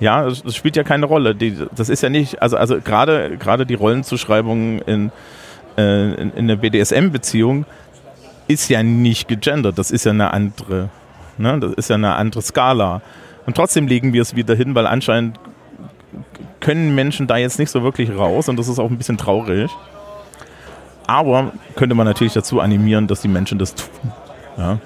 Ja, 0.00 0.24
das, 0.24 0.42
das, 0.42 0.56
spielt 0.56 0.76
ja 0.76 0.82
keine 0.82 1.06
Rolle. 1.06 1.34
Die, 1.34 1.56
das 1.74 1.88
ist 1.88 2.02
ja 2.02 2.08
nicht, 2.08 2.42
also, 2.42 2.56
also 2.56 2.80
gerade, 2.80 3.36
gerade 3.38 3.66
die 3.66 3.74
Rollenzuschreibung 3.74 4.80
in, 4.80 5.12
äh, 5.76 6.12
in, 6.14 6.32
in 6.32 6.48
der 6.48 6.56
BDSM-Beziehung 6.56 7.64
ist 8.48 8.68
ja 8.68 8.82
nicht 8.82 9.28
gegendert. 9.28 9.78
Das 9.78 9.92
ist 9.92 10.04
ja 10.04 10.12
eine 10.12 10.32
andere, 10.32 10.88
ne, 11.36 11.58
das 11.60 11.74
ist 11.74 11.90
ja 11.90 11.94
eine 11.94 12.16
andere 12.16 12.42
Skala. 12.42 13.00
Und 13.46 13.56
trotzdem 13.56 13.86
legen 13.86 14.12
wir 14.12 14.22
es 14.22 14.34
wieder 14.34 14.56
hin, 14.56 14.74
weil 14.74 14.86
anscheinend 14.86 15.38
können 16.60 16.96
Menschen 16.96 17.28
da 17.28 17.36
jetzt 17.36 17.60
nicht 17.60 17.70
so 17.70 17.84
wirklich 17.84 18.10
raus 18.10 18.48
und 18.48 18.58
das 18.58 18.66
ist 18.66 18.80
auch 18.80 18.90
ein 18.90 18.98
bisschen 18.98 19.18
traurig. 19.18 19.70
Aber 21.08 21.52
könnte 21.74 21.96
man 21.96 22.06
natürlich 22.06 22.34
dazu 22.34 22.60
animieren, 22.60 23.08
dass 23.08 23.22
die 23.22 23.28
Menschen 23.28 23.58
das 23.58 23.74
tun. 23.74 24.12
Ja. 24.56 24.78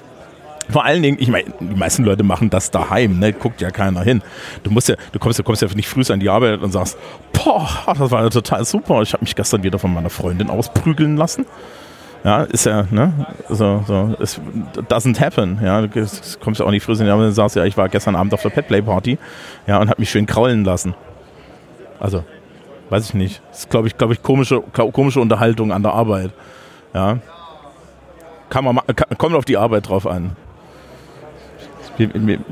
Vor 0.69 0.85
allen 0.85 1.03
Dingen, 1.03 1.17
ich 1.19 1.27
meine, 1.27 1.45
die 1.59 1.75
meisten 1.75 2.05
Leute 2.05 2.23
machen 2.23 2.49
das 2.49 2.71
daheim, 2.71 3.19
ne? 3.19 3.33
Guckt 3.33 3.59
ja 3.59 3.69
keiner 3.69 4.01
hin. 4.01 4.21
Du 4.63 4.71
musst 4.71 4.87
ja, 4.87 4.95
du 5.11 5.19
kommst, 5.19 5.37
du 5.37 5.43
kommst 5.43 5.61
ja 5.61 5.67
nicht 5.75 5.89
früh 5.89 6.01
an 6.09 6.21
die 6.21 6.29
Arbeit 6.29 6.61
und 6.61 6.71
sagst, 6.71 6.97
boah, 7.33 7.67
das 7.85 8.09
war 8.09 8.23
ja 8.23 8.29
total 8.29 8.63
super. 8.63 9.01
Ich 9.01 9.11
habe 9.11 9.23
mich 9.23 9.35
gestern 9.35 9.63
wieder 9.63 9.77
von 9.77 9.93
meiner 9.93 10.09
Freundin 10.09 10.49
ausprügeln 10.49 11.17
lassen. 11.17 11.45
Ja, 12.23 12.43
ist 12.43 12.65
ja, 12.65 12.85
ne? 12.89 13.11
So, 13.49 13.83
so, 13.85 14.15
es 14.21 14.39
doesn't 14.89 15.19
happen. 15.19 15.59
Ja, 15.61 15.81
du 15.81 15.89
kommst 16.39 16.61
ja 16.61 16.65
auch 16.65 16.71
nicht 16.71 16.83
früh 16.83 16.93
an 16.93 16.99
die 16.99 17.09
Arbeit 17.09 17.27
und 17.27 17.33
sagst, 17.33 17.57
ja, 17.57 17.65
ich 17.65 17.75
war 17.75 17.89
gestern 17.89 18.15
Abend 18.15 18.33
auf 18.33 18.41
der 18.41 18.49
Petplay 18.49 18.81
Party, 18.81 19.17
ja, 19.67 19.79
und 19.79 19.89
habe 19.89 19.99
mich 19.99 20.09
schön 20.09 20.25
kraulen 20.25 20.63
lassen. 20.63 20.95
Also, 21.99 22.23
weiß 22.93 23.05
ich 23.05 23.13
nicht. 23.15 23.41
Das 23.49 23.61
ist, 23.61 23.69
glaube 23.71 23.87
ich, 23.87 23.97
glaube 23.97 24.13
ich, 24.13 24.21
komische, 24.21 24.61
komische 24.61 25.19
Unterhaltung 25.19 25.71
an 25.71 25.81
der 25.81 25.93
Arbeit. 25.93 26.29
Ja. 26.93 27.17
Kann 28.49 28.63
man, 28.63 28.77
kann, 28.95 29.17
kommt 29.17 29.35
auf 29.35 29.45
die 29.45 29.57
Arbeit 29.57 29.89
drauf 29.89 30.05
an. 30.05 30.35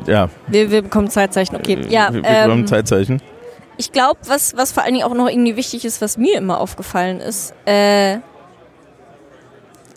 Ja. 0.08 0.30
Wir, 0.48 0.72
wir 0.72 0.82
bekommen 0.82 1.10
Zeitzeichen, 1.10 1.56
okay. 1.56 1.78
Ja, 1.90 2.12
wir, 2.12 2.24
wir 2.24 2.44
bekommen 2.44 2.62
ähm, 2.62 2.68
Zeitzeichen. 2.68 3.22
ich 3.78 3.92
glaube, 3.92 4.20
was, 4.26 4.58
was 4.58 4.72
vor 4.72 4.84
allen 4.84 4.94
Dingen 4.94 5.06
auch 5.06 5.14
noch 5.14 5.30
irgendwie 5.30 5.56
wichtig 5.56 5.86
ist, 5.86 6.02
was 6.02 6.18
mir 6.18 6.38
immer 6.38 6.60
aufgefallen 6.60 7.20
ist, 7.20 7.54
äh, 7.66 8.18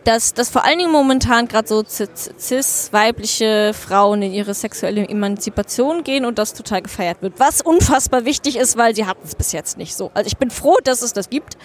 dass, 0.04 0.34
dass 0.34 0.50
vor 0.50 0.64
allen 0.64 0.78
Dingen 0.78 0.92
momentan 0.92 1.48
gerade 1.48 1.66
so 1.66 1.82
cis-weibliche 1.84 3.72
Frauen 3.74 4.22
in 4.22 4.32
ihre 4.32 4.54
sexuelle 4.54 5.08
Emanzipation 5.08 6.04
gehen 6.04 6.24
und 6.24 6.38
das 6.38 6.54
total 6.54 6.82
gefeiert 6.82 7.22
wird. 7.22 7.40
Was 7.40 7.62
unfassbar 7.62 8.24
wichtig 8.24 8.56
ist, 8.56 8.76
weil 8.76 8.94
sie 8.94 9.06
hatten 9.06 9.22
es 9.24 9.34
bis 9.34 9.52
jetzt 9.52 9.78
nicht 9.78 9.96
so. 9.96 10.10
Also 10.14 10.28
ich 10.28 10.36
bin 10.36 10.50
froh, 10.50 10.76
dass 10.84 11.02
es 11.02 11.12
das 11.12 11.30
gibt. 11.30 11.56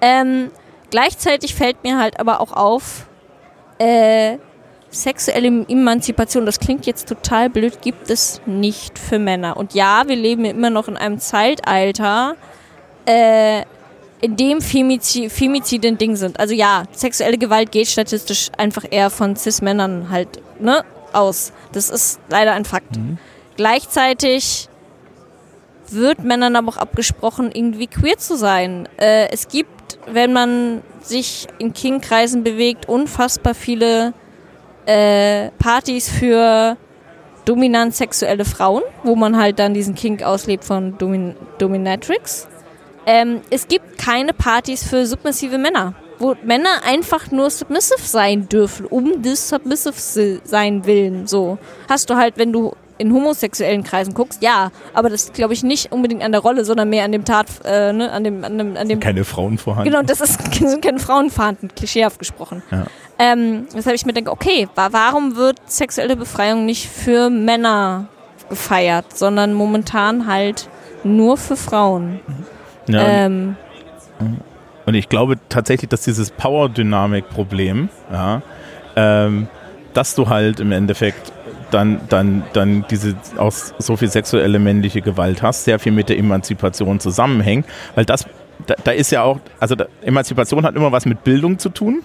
Ähm, 0.00 0.50
gleichzeitig 0.90 1.54
fällt 1.54 1.84
mir 1.84 1.98
halt 1.98 2.18
aber 2.18 2.40
auch 2.40 2.52
auf, 2.52 3.06
äh, 3.78 4.38
sexuelle 4.92 5.64
Emanzipation, 5.68 6.46
das 6.46 6.60
klingt 6.60 6.86
jetzt 6.86 7.08
total 7.08 7.48
blöd, 7.50 7.80
gibt 7.80 8.10
es 8.10 8.40
nicht 8.46 8.98
für 8.98 9.18
Männer. 9.18 9.56
Und 9.56 9.74
ja, 9.74 10.04
wir 10.06 10.16
leben 10.16 10.44
immer 10.44 10.70
noch 10.70 10.88
in 10.88 10.96
einem 10.96 11.18
Zeitalter, 11.18 12.36
äh, 13.06 13.62
in 14.22 14.36
dem 14.36 14.60
Femizi 14.60 15.28
Femizide 15.28 15.88
ein 15.88 15.98
Ding 15.98 16.16
sind. 16.16 16.40
Also 16.40 16.54
ja, 16.54 16.84
sexuelle 16.92 17.36
Gewalt 17.36 17.72
geht 17.72 17.88
statistisch 17.88 18.50
einfach 18.56 18.84
eher 18.88 19.10
von 19.10 19.36
Cis-Männern 19.36 20.08
halt 20.10 20.40
ne, 20.60 20.84
aus. 21.12 21.52
Das 21.72 21.90
ist 21.90 22.20
leider 22.30 22.52
ein 22.52 22.64
Fakt. 22.64 22.96
Mhm. 22.96 23.18
Gleichzeitig 23.56 24.68
wird 25.90 26.24
Männern 26.24 26.56
aber 26.56 26.68
auch 26.68 26.76
abgesprochen, 26.76 27.50
irgendwie 27.52 27.88
queer 27.88 28.16
zu 28.16 28.36
sein. 28.36 28.88
Äh, 28.96 29.28
es 29.30 29.48
gibt, 29.48 29.98
wenn 30.10 30.32
man 30.32 30.82
sich 31.02 31.48
in 31.58 31.74
King-Kreisen 31.74 32.44
bewegt, 32.44 32.88
unfassbar 32.88 33.54
viele 33.54 34.14
äh, 34.86 35.50
Partys 35.58 36.08
für 36.08 36.76
dominant 37.44 37.94
sexuelle 37.94 38.44
Frauen, 38.44 38.82
wo 39.02 39.16
man 39.16 39.36
halt 39.36 39.58
dann 39.58 39.74
diesen 39.74 39.96
Kink 39.96 40.22
auslebt 40.22 40.64
von 40.64 40.96
Domin 40.98 41.34
Dominatrix. 41.58 42.46
Ähm, 43.06 43.40
es 43.50 43.68
gibt 43.68 43.98
keine 43.98 44.32
Partys 44.32 44.86
für 44.86 45.06
submissive 45.06 45.58
Männer, 45.58 45.94
wo 46.18 46.36
Männer 46.44 46.84
einfach 46.84 47.30
nur 47.30 47.50
submissive 47.50 48.00
sein 48.00 48.48
dürfen, 48.48 48.86
um 48.86 49.22
des 49.22 49.48
submissive 49.48 50.40
sein 50.44 50.86
willen. 50.86 51.26
So 51.26 51.58
hast 51.88 52.10
du 52.10 52.16
halt, 52.16 52.36
wenn 52.36 52.52
du 52.52 52.74
in 52.98 53.12
homosexuellen 53.12 53.82
Kreisen 53.82 54.14
guckst, 54.14 54.42
ja, 54.42 54.70
aber 54.94 55.10
das 55.10 55.32
glaube 55.32 55.54
ich 55.54 55.64
nicht 55.64 55.90
unbedingt 55.90 56.22
an 56.22 56.30
der 56.30 56.40
Rolle, 56.40 56.64
sondern 56.64 56.88
mehr 56.88 57.04
an 57.04 57.10
dem 57.10 57.24
Tat, 57.24 57.46
äh, 57.64 57.92
ne, 57.92 58.12
an 58.12 58.22
dem, 58.22 58.44
an 58.44 58.58
dem, 58.58 58.76
an 58.76 58.88
dem. 58.88 59.00
Keine 59.00 59.24
Frauen 59.24 59.58
vorhanden. 59.58 59.90
Genau, 59.90 60.02
das 60.02 60.20
ist 60.20 60.54
sind 60.54 60.82
keine 60.82 61.00
Frauen 61.00 61.30
vorhanden, 61.30 61.68
klischeehaft 61.74 62.20
gesprochen. 62.20 62.62
Ja. 62.70 62.84
Ähm, 63.18 63.66
weshalb 63.72 63.96
ich 63.96 64.06
mir 64.06 64.12
denke, 64.12 64.30
okay, 64.30 64.68
wa 64.76 64.88
warum 64.92 65.34
wird 65.34 65.58
sexuelle 65.66 66.14
Befreiung 66.14 66.64
nicht 66.64 66.88
für 66.88 67.28
Männer 67.28 68.06
gefeiert, 68.48 69.16
sondern 69.16 69.52
momentan 69.54 70.26
halt 70.26 70.68
nur 71.02 71.36
für 71.36 71.56
Frauen? 71.56 72.20
Ja, 72.86 73.06
Ähm, 73.24 73.56
Und 74.84 74.94
ich 74.94 75.08
glaube 75.08 75.38
tatsächlich, 75.48 75.88
dass 75.88 76.02
dieses 76.02 76.30
Power-Dynamik-Problem, 76.32 77.88
ja, 78.12 78.42
ähm, 78.96 79.46
dass 79.94 80.14
du 80.14 80.28
halt 80.28 80.58
im 80.60 80.72
Endeffekt 80.72 81.32
dann, 81.70 82.00
dann, 82.08 82.42
dann 82.52 82.84
diese 82.90 83.14
auch 83.38 83.52
so 83.52 83.96
viel 83.96 84.08
sexuelle 84.08 84.58
männliche 84.58 85.00
Gewalt 85.00 85.42
hast, 85.42 85.64
sehr 85.64 85.78
viel 85.78 85.92
mit 85.92 86.08
der 86.08 86.18
Emanzipation 86.18 87.00
zusammenhängt, 87.00 87.66
weil 87.94 88.04
das, 88.04 88.26
da, 88.66 88.74
da 88.82 88.90
ist 88.90 89.10
ja 89.10 89.22
auch, 89.22 89.40
also 89.60 89.74
da, 89.74 89.86
Emanzipation 90.02 90.64
hat 90.64 90.74
immer 90.74 90.92
was 90.92 91.06
mit 91.06 91.24
Bildung 91.24 91.58
zu 91.58 91.68
tun. 91.68 92.02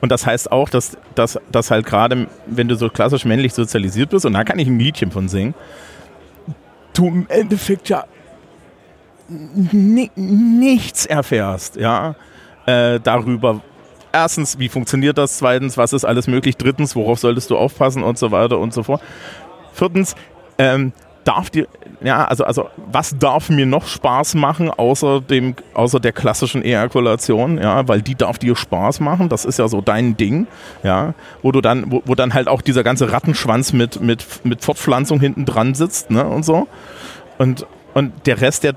Und 0.00 0.12
das 0.12 0.26
heißt 0.26 0.52
auch, 0.52 0.68
dass, 0.68 0.98
dass, 1.14 1.38
dass 1.50 1.70
halt 1.70 1.86
gerade, 1.86 2.26
wenn 2.46 2.68
du 2.68 2.74
so 2.74 2.90
klassisch 2.90 3.24
männlich 3.24 3.54
sozialisiert 3.54 4.10
bist, 4.10 4.26
und 4.26 4.34
da 4.34 4.44
kann 4.44 4.58
ich 4.58 4.68
ein 4.68 4.78
Liedchen 4.78 5.10
von 5.10 5.28
singen, 5.28 5.54
du 6.92 7.08
im 7.08 7.26
Endeffekt 7.28 7.88
ja 7.88 8.04
nichts 9.28 11.06
erfährst, 11.06 11.76
ja, 11.76 12.14
äh, 12.66 13.00
darüber. 13.00 13.60
Erstens, 14.12 14.58
wie 14.58 14.68
funktioniert 14.68 15.18
das? 15.18 15.38
Zweitens, 15.38 15.76
was 15.76 15.92
ist 15.92 16.04
alles 16.04 16.26
möglich? 16.26 16.56
Drittens, 16.56 16.96
worauf 16.96 17.18
solltest 17.18 17.50
du 17.50 17.56
aufpassen 17.56 18.02
und 18.02 18.18
so 18.18 18.30
weiter 18.30 18.58
und 18.58 18.72
so 18.72 18.82
fort. 18.82 19.02
Viertens, 19.72 20.14
ähm, 20.58 20.92
darf 21.26 21.50
dir, 21.50 21.66
ja, 22.02 22.24
also, 22.24 22.44
also, 22.44 22.70
was 22.90 23.18
darf 23.18 23.50
mir 23.50 23.66
noch 23.66 23.86
Spaß 23.86 24.36
machen, 24.36 24.70
außer 24.70 25.20
dem, 25.20 25.56
außer 25.74 25.98
der 25.98 26.12
klassischen 26.12 26.62
Ejakulation, 26.62 27.58
ja, 27.58 27.86
weil 27.88 28.00
die 28.00 28.14
darf 28.14 28.38
dir 28.38 28.54
Spaß 28.54 29.00
machen, 29.00 29.28
das 29.28 29.44
ist 29.44 29.58
ja 29.58 29.66
so 29.66 29.80
dein 29.80 30.16
Ding, 30.16 30.46
ja, 30.84 31.14
wo 31.42 31.50
du 31.50 31.60
dann, 31.60 31.90
wo, 31.90 32.02
wo 32.06 32.14
dann 32.14 32.32
halt 32.32 32.46
auch 32.46 32.62
dieser 32.62 32.84
ganze 32.84 33.10
Rattenschwanz 33.10 33.72
mit, 33.72 34.00
mit, 34.00 34.24
mit 34.44 34.64
Fortpflanzung 34.64 35.18
hinten 35.18 35.44
dran 35.44 35.74
sitzt, 35.74 36.10
ne, 36.10 36.24
und 36.24 36.44
so. 36.44 36.68
Und, 37.38 37.66
und 37.96 38.12
der 38.26 38.42
Rest, 38.42 38.62
der, 38.62 38.74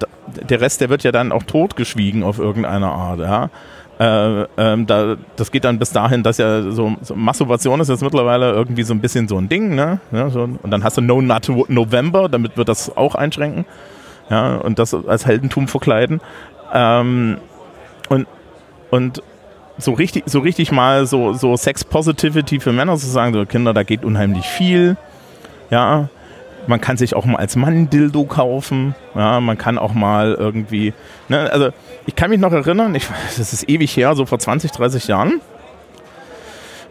der 0.49 0.61
Rest, 0.61 0.79
der 0.79 0.89
wird 0.89 1.03
ja 1.03 1.11
dann 1.11 1.33
auch 1.33 1.43
totgeschwiegen 1.43 2.23
auf 2.23 2.39
irgendeine 2.39 2.87
Art, 2.87 3.19
ja. 3.19 3.49
Äh, 3.99 4.47
ähm, 4.55 4.87
da, 4.87 5.17
das 5.35 5.51
geht 5.51 5.65
dann 5.65 5.77
bis 5.77 5.91
dahin, 5.91 6.23
dass 6.23 6.37
ja 6.37 6.61
so, 6.71 6.95
so 7.01 7.17
Masturbation 7.17 7.81
ist 7.81 7.89
jetzt 7.89 8.01
mittlerweile 8.01 8.51
irgendwie 8.53 8.83
so 8.83 8.93
ein 8.93 9.01
bisschen 9.01 9.27
so 9.27 9.37
ein 9.37 9.49
Ding, 9.49 9.75
ne? 9.75 9.99
Ja, 10.13 10.29
so, 10.29 10.43
und 10.43 10.71
dann 10.71 10.85
hast 10.85 10.95
du 10.95 11.01
No 11.01 11.21
Nut 11.21 11.49
November, 11.67 12.29
damit 12.29 12.55
wird 12.55 12.69
das 12.69 12.95
auch 12.95 13.13
einschränken. 13.13 13.65
Ja, 14.29 14.55
und 14.55 14.79
das 14.79 14.93
als 14.93 15.25
Heldentum 15.25 15.67
verkleiden. 15.67 16.21
Ähm, 16.73 17.39
und, 18.07 18.25
und 18.89 19.21
so 19.77 19.91
richtig, 19.91 20.23
so 20.27 20.39
richtig 20.39 20.71
mal 20.71 21.05
so, 21.05 21.33
so 21.33 21.57
Sex 21.57 21.83
Positivity 21.83 22.61
für 22.61 22.71
Männer 22.71 22.95
zu 22.95 23.07
sagen, 23.07 23.33
so 23.33 23.45
Kinder, 23.45 23.73
da 23.73 23.83
geht 23.83 24.05
unheimlich 24.05 24.45
viel. 24.45 24.95
Ja, 25.71 26.07
man 26.69 26.79
kann 26.79 26.97
sich 26.97 27.15
auch 27.15 27.25
mal 27.25 27.37
als 27.37 27.55
Mann 27.55 27.89
Dildo 27.89 28.25
kaufen. 28.25 28.93
Ja, 29.15 29.39
man 29.39 29.57
kann 29.57 29.79
auch 29.79 29.93
mal 29.93 30.35
irgendwie. 30.35 30.93
Ne, 31.27 31.51
also, 31.51 31.71
ich 32.05 32.15
kann 32.15 32.29
mich 32.29 32.39
noch 32.39 32.53
erinnern, 32.53 32.93
ich, 32.93 33.07
das 33.37 33.53
ist 33.53 33.67
ewig 33.67 33.97
her, 33.97 34.15
so 34.15 34.25
vor 34.25 34.39
20, 34.39 34.71
30 34.71 35.07
Jahren, 35.07 35.41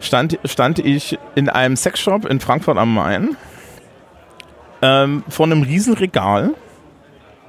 stand, 0.01 0.37
stand 0.43 0.79
ich 0.79 1.17
in 1.35 1.47
einem 1.49 1.77
Sexshop 1.77 2.25
in 2.25 2.41
Frankfurt 2.41 2.77
am 2.77 2.93
Main 2.93 3.37
ähm, 4.81 5.23
vor 5.29 5.45
einem 5.45 5.63
riesen 5.63 5.93
Regal 5.93 6.51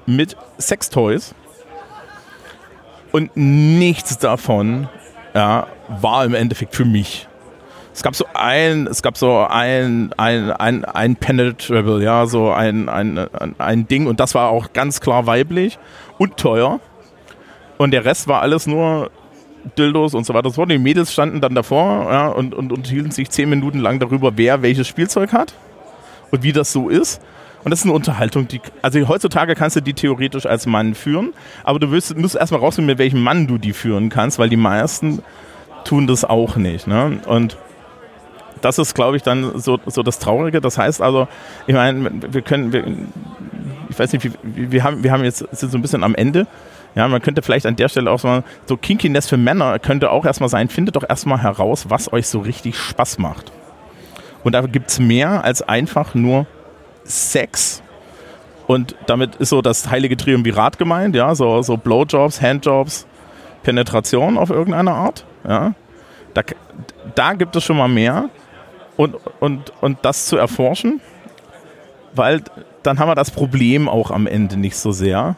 mit 0.06 0.36
Sextoys 0.58 1.34
und 3.10 3.36
nichts 3.36 4.18
davon 4.18 4.88
ja, 5.34 5.66
war 5.88 6.24
im 6.24 6.34
Endeffekt 6.34 6.76
für 6.76 6.84
mich. 6.84 7.28
Es 8.00 8.02
gab 8.02 8.16
so 8.16 8.24
ein, 8.32 8.86
es 8.86 9.02
gab 9.02 9.18
so 9.18 9.46
ein, 9.46 10.14
ein, 10.16 10.52
ein, 10.52 10.86
ein 10.86 11.16
Penetrable, 11.16 12.02
ja, 12.02 12.24
so 12.24 12.50
ein, 12.50 12.88
ein, 12.88 13.28
ein, 13.58 13.88
Ding 13.88 14.06
und 14.06 14.20
das 14.20 14.34
war 14.34 14.48
auch 14.48 14.72
ganz 14.72 15.02
klar 15.02 15.26
weiblich 15.26 15.78
und 16.16 16.38
teuer. 16.38 16.80
Und 17.76 17.90
der 17.90 18.06
Rest 18.06 18.26
war 18.26 18.40
alles 18.40 18.66
nur 18.66 19.10
Dildos 19.76 20.14
und 20.14 20.24
so 20.24 20.32
weiter. 20.32 20.48
So, 20.48 20.64
die 20.64 20.78
Mädels 20.78 21.12
standen 21.12 21.42
dann 21.42 21.54
davor 21.54 22.10
ja, 22.10 22.28
und, 22.28 22.54
und, 22.54 22.72
und 22.72 22.86
hielten 22.86 23.10
sich 23.10 23.28
zehn 23.28 23.50
Minuten 23.50 23.80
lang 23.80 23.98
darüber, 23.98 24.32
wer 24.36 24.62
welches 24.62 24.88
Spielzeug 24.88 25.34
hat 25.34 25.52
und 26.30 26.42
wie 26.42 26.52
das 26.52 26.72
so 26.72 26.88
ist. 26.88 27.20
Und 27.64 27.70
das 27.70 27.80
ist 27.80 27.84
eine 27.84 27.92
Unterhaltung, 27.92 28.48
die, 28.48 28.62
also 28.80 29.06
heutzutage 29.08 29.54
kannst 29.54 29.76
du 29.76 29.82
die 29.82 29.92
theoretisch 29.92 30.46
als 30.46 30.64
Mann 30.64 30.94
führen, 30.94 31.34
aber 31.64 31.78
du 31.78 31.90
wirst, 31.90 32.16
musst 32.16 32.34
erstmal 32.34 32.62
rausfinden, 32.62 32.86
mit 32.86 32.98
welchem 32.98 33.22
Mann 33.22 33.46
du 33.46 33.58
die 33.58 33.74
führen 33.74 34.08
kannst, 34.08 34.38
weil 34.38 34.48
die 34.48 34.56
meisten 34.56 35.22
tun 35.84 36.06
das 36.06 36.24
auch 36.24 36.56
nicht. 36.56 36.86
Ne? 36.86 37.20
Und 37.26 37.58
das 38.60 38.78
ist, 38.78 38.94
glaube 38.94 39.16
ich, 39.16 39.22
dann 39.22 39.58
so, 39.58 39.78
so 39.86 40.02
das 40.02 40.18
Traurige. 40.18 40.60
Das 40.60 40.78
heißt 40.78 41.00
also, 41.02 41.28
ich 41.66 41.74
meine, 41.74 42.10
wir 42.32 42.42
können, 42.42 42.72
wir, 42.72 42.84
ich 43.88 43.98
weiß 43.98 44.12
nicht, 44.12 44.24
wir, 44.24 44.72
wir, 44.72 44.84
haben, 44.84 45.02
wir 45.02 45.12
haben 45.12 45.24
jetzt 45.24 45.38
sind 45.52 45.72
so 45.72 45.78
ein 45.78 45.82
bisschen 45.82 46.04
am 46.04 46.14
Ende. 46.14 46.46
Ja, 46.94 47.06
man 47.06 47.22
könnte 47.22 47.42
vielleicht 47.42 47.66
an 47.66 47.76
der 47.76 47.88
Stelle 47.88 48.10
auch 48.10 48.22
mal 48.24 48.42
so 48.66 48.76
Kinkiness 48.76 49.28
für 49.28 49.36
Männer 49.36 49.78
könnte 49.78 50.10
auch 50.10 50.24
erstmal 50.24 50.48
sein, 50.48 50.68
findet 50.68 50.96
doch 50.96 51.08
erstmal 51.08 51.40
heraus, 51.40 51.86
was 51.88 52.12
euch 52.12 52.26
so 52.26 52.40
richtig 52.40 52.76
Spaß 52.76 53.18
macht. 53.18 53.52
Und 54.42 54.54
da 54.54 54.62
gibt 54.62 54.90
es 54.90 54.98
mehr 54.98 55.44
als 55.44 55.62
einfach 55.62 56.14
nur 56.14 56.46
Sex 57.04 57.82
Und 58.66 58.94
damit 59.06 59.36
ist 59.36 59.50
so 59.50 59.62
das 59.62 59.90
heilige 59.90 60.16
Triumvirat 60.16 60.78
gemeint, 60.78 61.14
ja, 61.14 61.34
so, 61.34 61.62
so 61.62 61.76
Blowjobs, 61.76 62.40
Handjobs, 62.40 63.06
Penetration 63.62 64.38
auf 64.38 64.50
irgendeine 64.50 64.92
Art. 64.92 65.24
Ja. 65.46 65.74
Da, 66.34 66.42
da 67.14 67.32
gibt 67.34 67.56
es 67.56 67.64
schon 67.64 67.76
mal 67.76 67.88
mehr. 67.88 68.30
Und, 69.00 69.16
und, 69.40 69.72
und 69.80 69.98
das 70.02 70.26
zu 70.26 70.36
erforschen, 70.36 71.00
weil 72.14 72.42
dann 72.82 72.98
haben 72.98 73.08
wir 73.08 73.14
das 73.14 73.30
Problem 73.30 73.88
auch 73.88 74.10
am 74.10 74.26
Ende 74.26 74.58
nicht 74.58 74.76
so 74.76 74.92
sehr. 74.92 75.36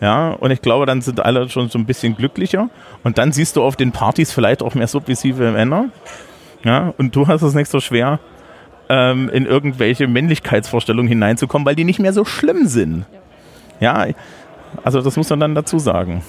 Ja, 0.00 0.30
und 0.30 0.50
ich 0.50 0.60
glaube, 0.60 0.86
dann 0.86 1.02
sind 1.02 1.20
alle 1.20 1.48
schon 1.48 1.68
so 1.68 1.78
ein 1.78 1.86
bisschen 1.86 2.16
glücklicher. 2.16 2.68
Und 3.04 3.18
dann 3.18 3.30
siehst 3.30 3.54
du 3.54 3.62
auf 3.62 3.76
den 3.76 3.92
Partys 3.92 4.32
vielleicht 4.32 4.60
auch 4.60 4.74
mehr 4.74 4.88
submissive 4.88 5.52
Männer. 5.52 5.90
Ja, 6.64 6.94
und 6.98 7.14
du 7.14 7.28
hast 7.28 7.42
es 7.42 7.54
nicht 7.54 7.70
so 7.70 7.78
schwer, 7.78 8.18
ähm, 8.88 9.28
in 9.28 9.46
irgendwelche 9.46 10.08
Männlichkeitsvorstellungen 10.08 11.08
hineinzukommen, 11.08 11.64
weil 11.64 11.76
die 11.76 11.84
nicht 11.84 12.00
mehr 12.00 12.12
so 12.12 12.24
schlimm 12.24 12.66
sind. 12.66 13.06
Ja, 13.78 14.06
also 14.82 15.00
das 15.00 15.16
muss 15.16 15.30
man 15.30 15.38
dann 15.38 15.54
dazu 15.54 15.78
sagen. 15.78 16.24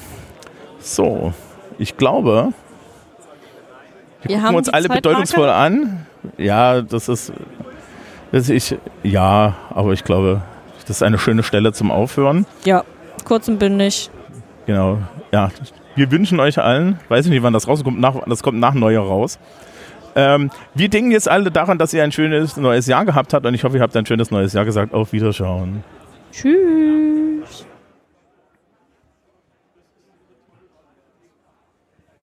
So, 0.80 1.34
ich 1.80 1.98
glaube, 1.98 2.54
wir, 4.22 4.30
Wir 4.30 4.36
gucken 4.36 4.44
haben 4.44 4.56
uns 4.56 4.70
alle 4.70 4.90
bedeutungsvoll 4.90 5.50
an. 5.50 6.06
Ja, 6.38 6.82
das 6.82 7.10
ist, 7.10 7.32
das 8.32 8.50
ich, 8.50 8.76
ja, 9.04 9.56
aber 9.70 9.94
ich 9.94 10.04
glaube, 10.04 10.42
das 10.82 10.98
ist 10.98 11.04
eine 11.04 11.18
schöne 11.18 11.44
Stelle 11.44 11.74
zum 11.74 11.92
Aufhören. 11.92 12.46
Ja, 12.66 12.84
kurz 13.26 13.48
und 13.48 13.60
bündig. 13.60 14.10
Genau, 14.66 15.00
ja. 15.32 15.50
Wir 15.96 16.12
wünschen 16.12 16.40
euch 16.40 16.60
allen, 16.60 17.00
weiß 17.10 17.26
ich 17.26 17.32
nicht, 17.32 17.44
wann 17.44 17.54
das 17.54 17.68
rauskommt, 17.68 18.00
nach, 18.00 18.16
das 18.28 18.44
kommt 18.44 18.60
nach 18.60 18.74
Neujahr 18.74 19.06
raus. 19.06 19.40
Ähm, 20.16 20.50
wir 20.74 20.90
denken 20.90 21.12
jetzt 21.12 21.30
alle 21.30 21.52
daran, 21.52 21.78
dass 21.78 21.94
ihr 21.94 22.04
ein 22.04 22.12
schönes 22.12 22.58
neues 22.58 22.88
Jahr 22.88 23.06
gehabt 23.06 23.34
habt 23.34 23.46
und 23.46 23.54
ich 23.54 23.64
hoffe, 23.64 23.78
ihr 23.78 23.84
habt 23.84 23.96
ein 23.96 24.06
schönes 24.06 24.32
neues 24.32 24.54
Jahr 24.54 24.66
gesagt. 24.66 24.94
Auf 24.94 25.14
Wiederschauen. 25.14 25.84
Tschüss. 26.32 27.66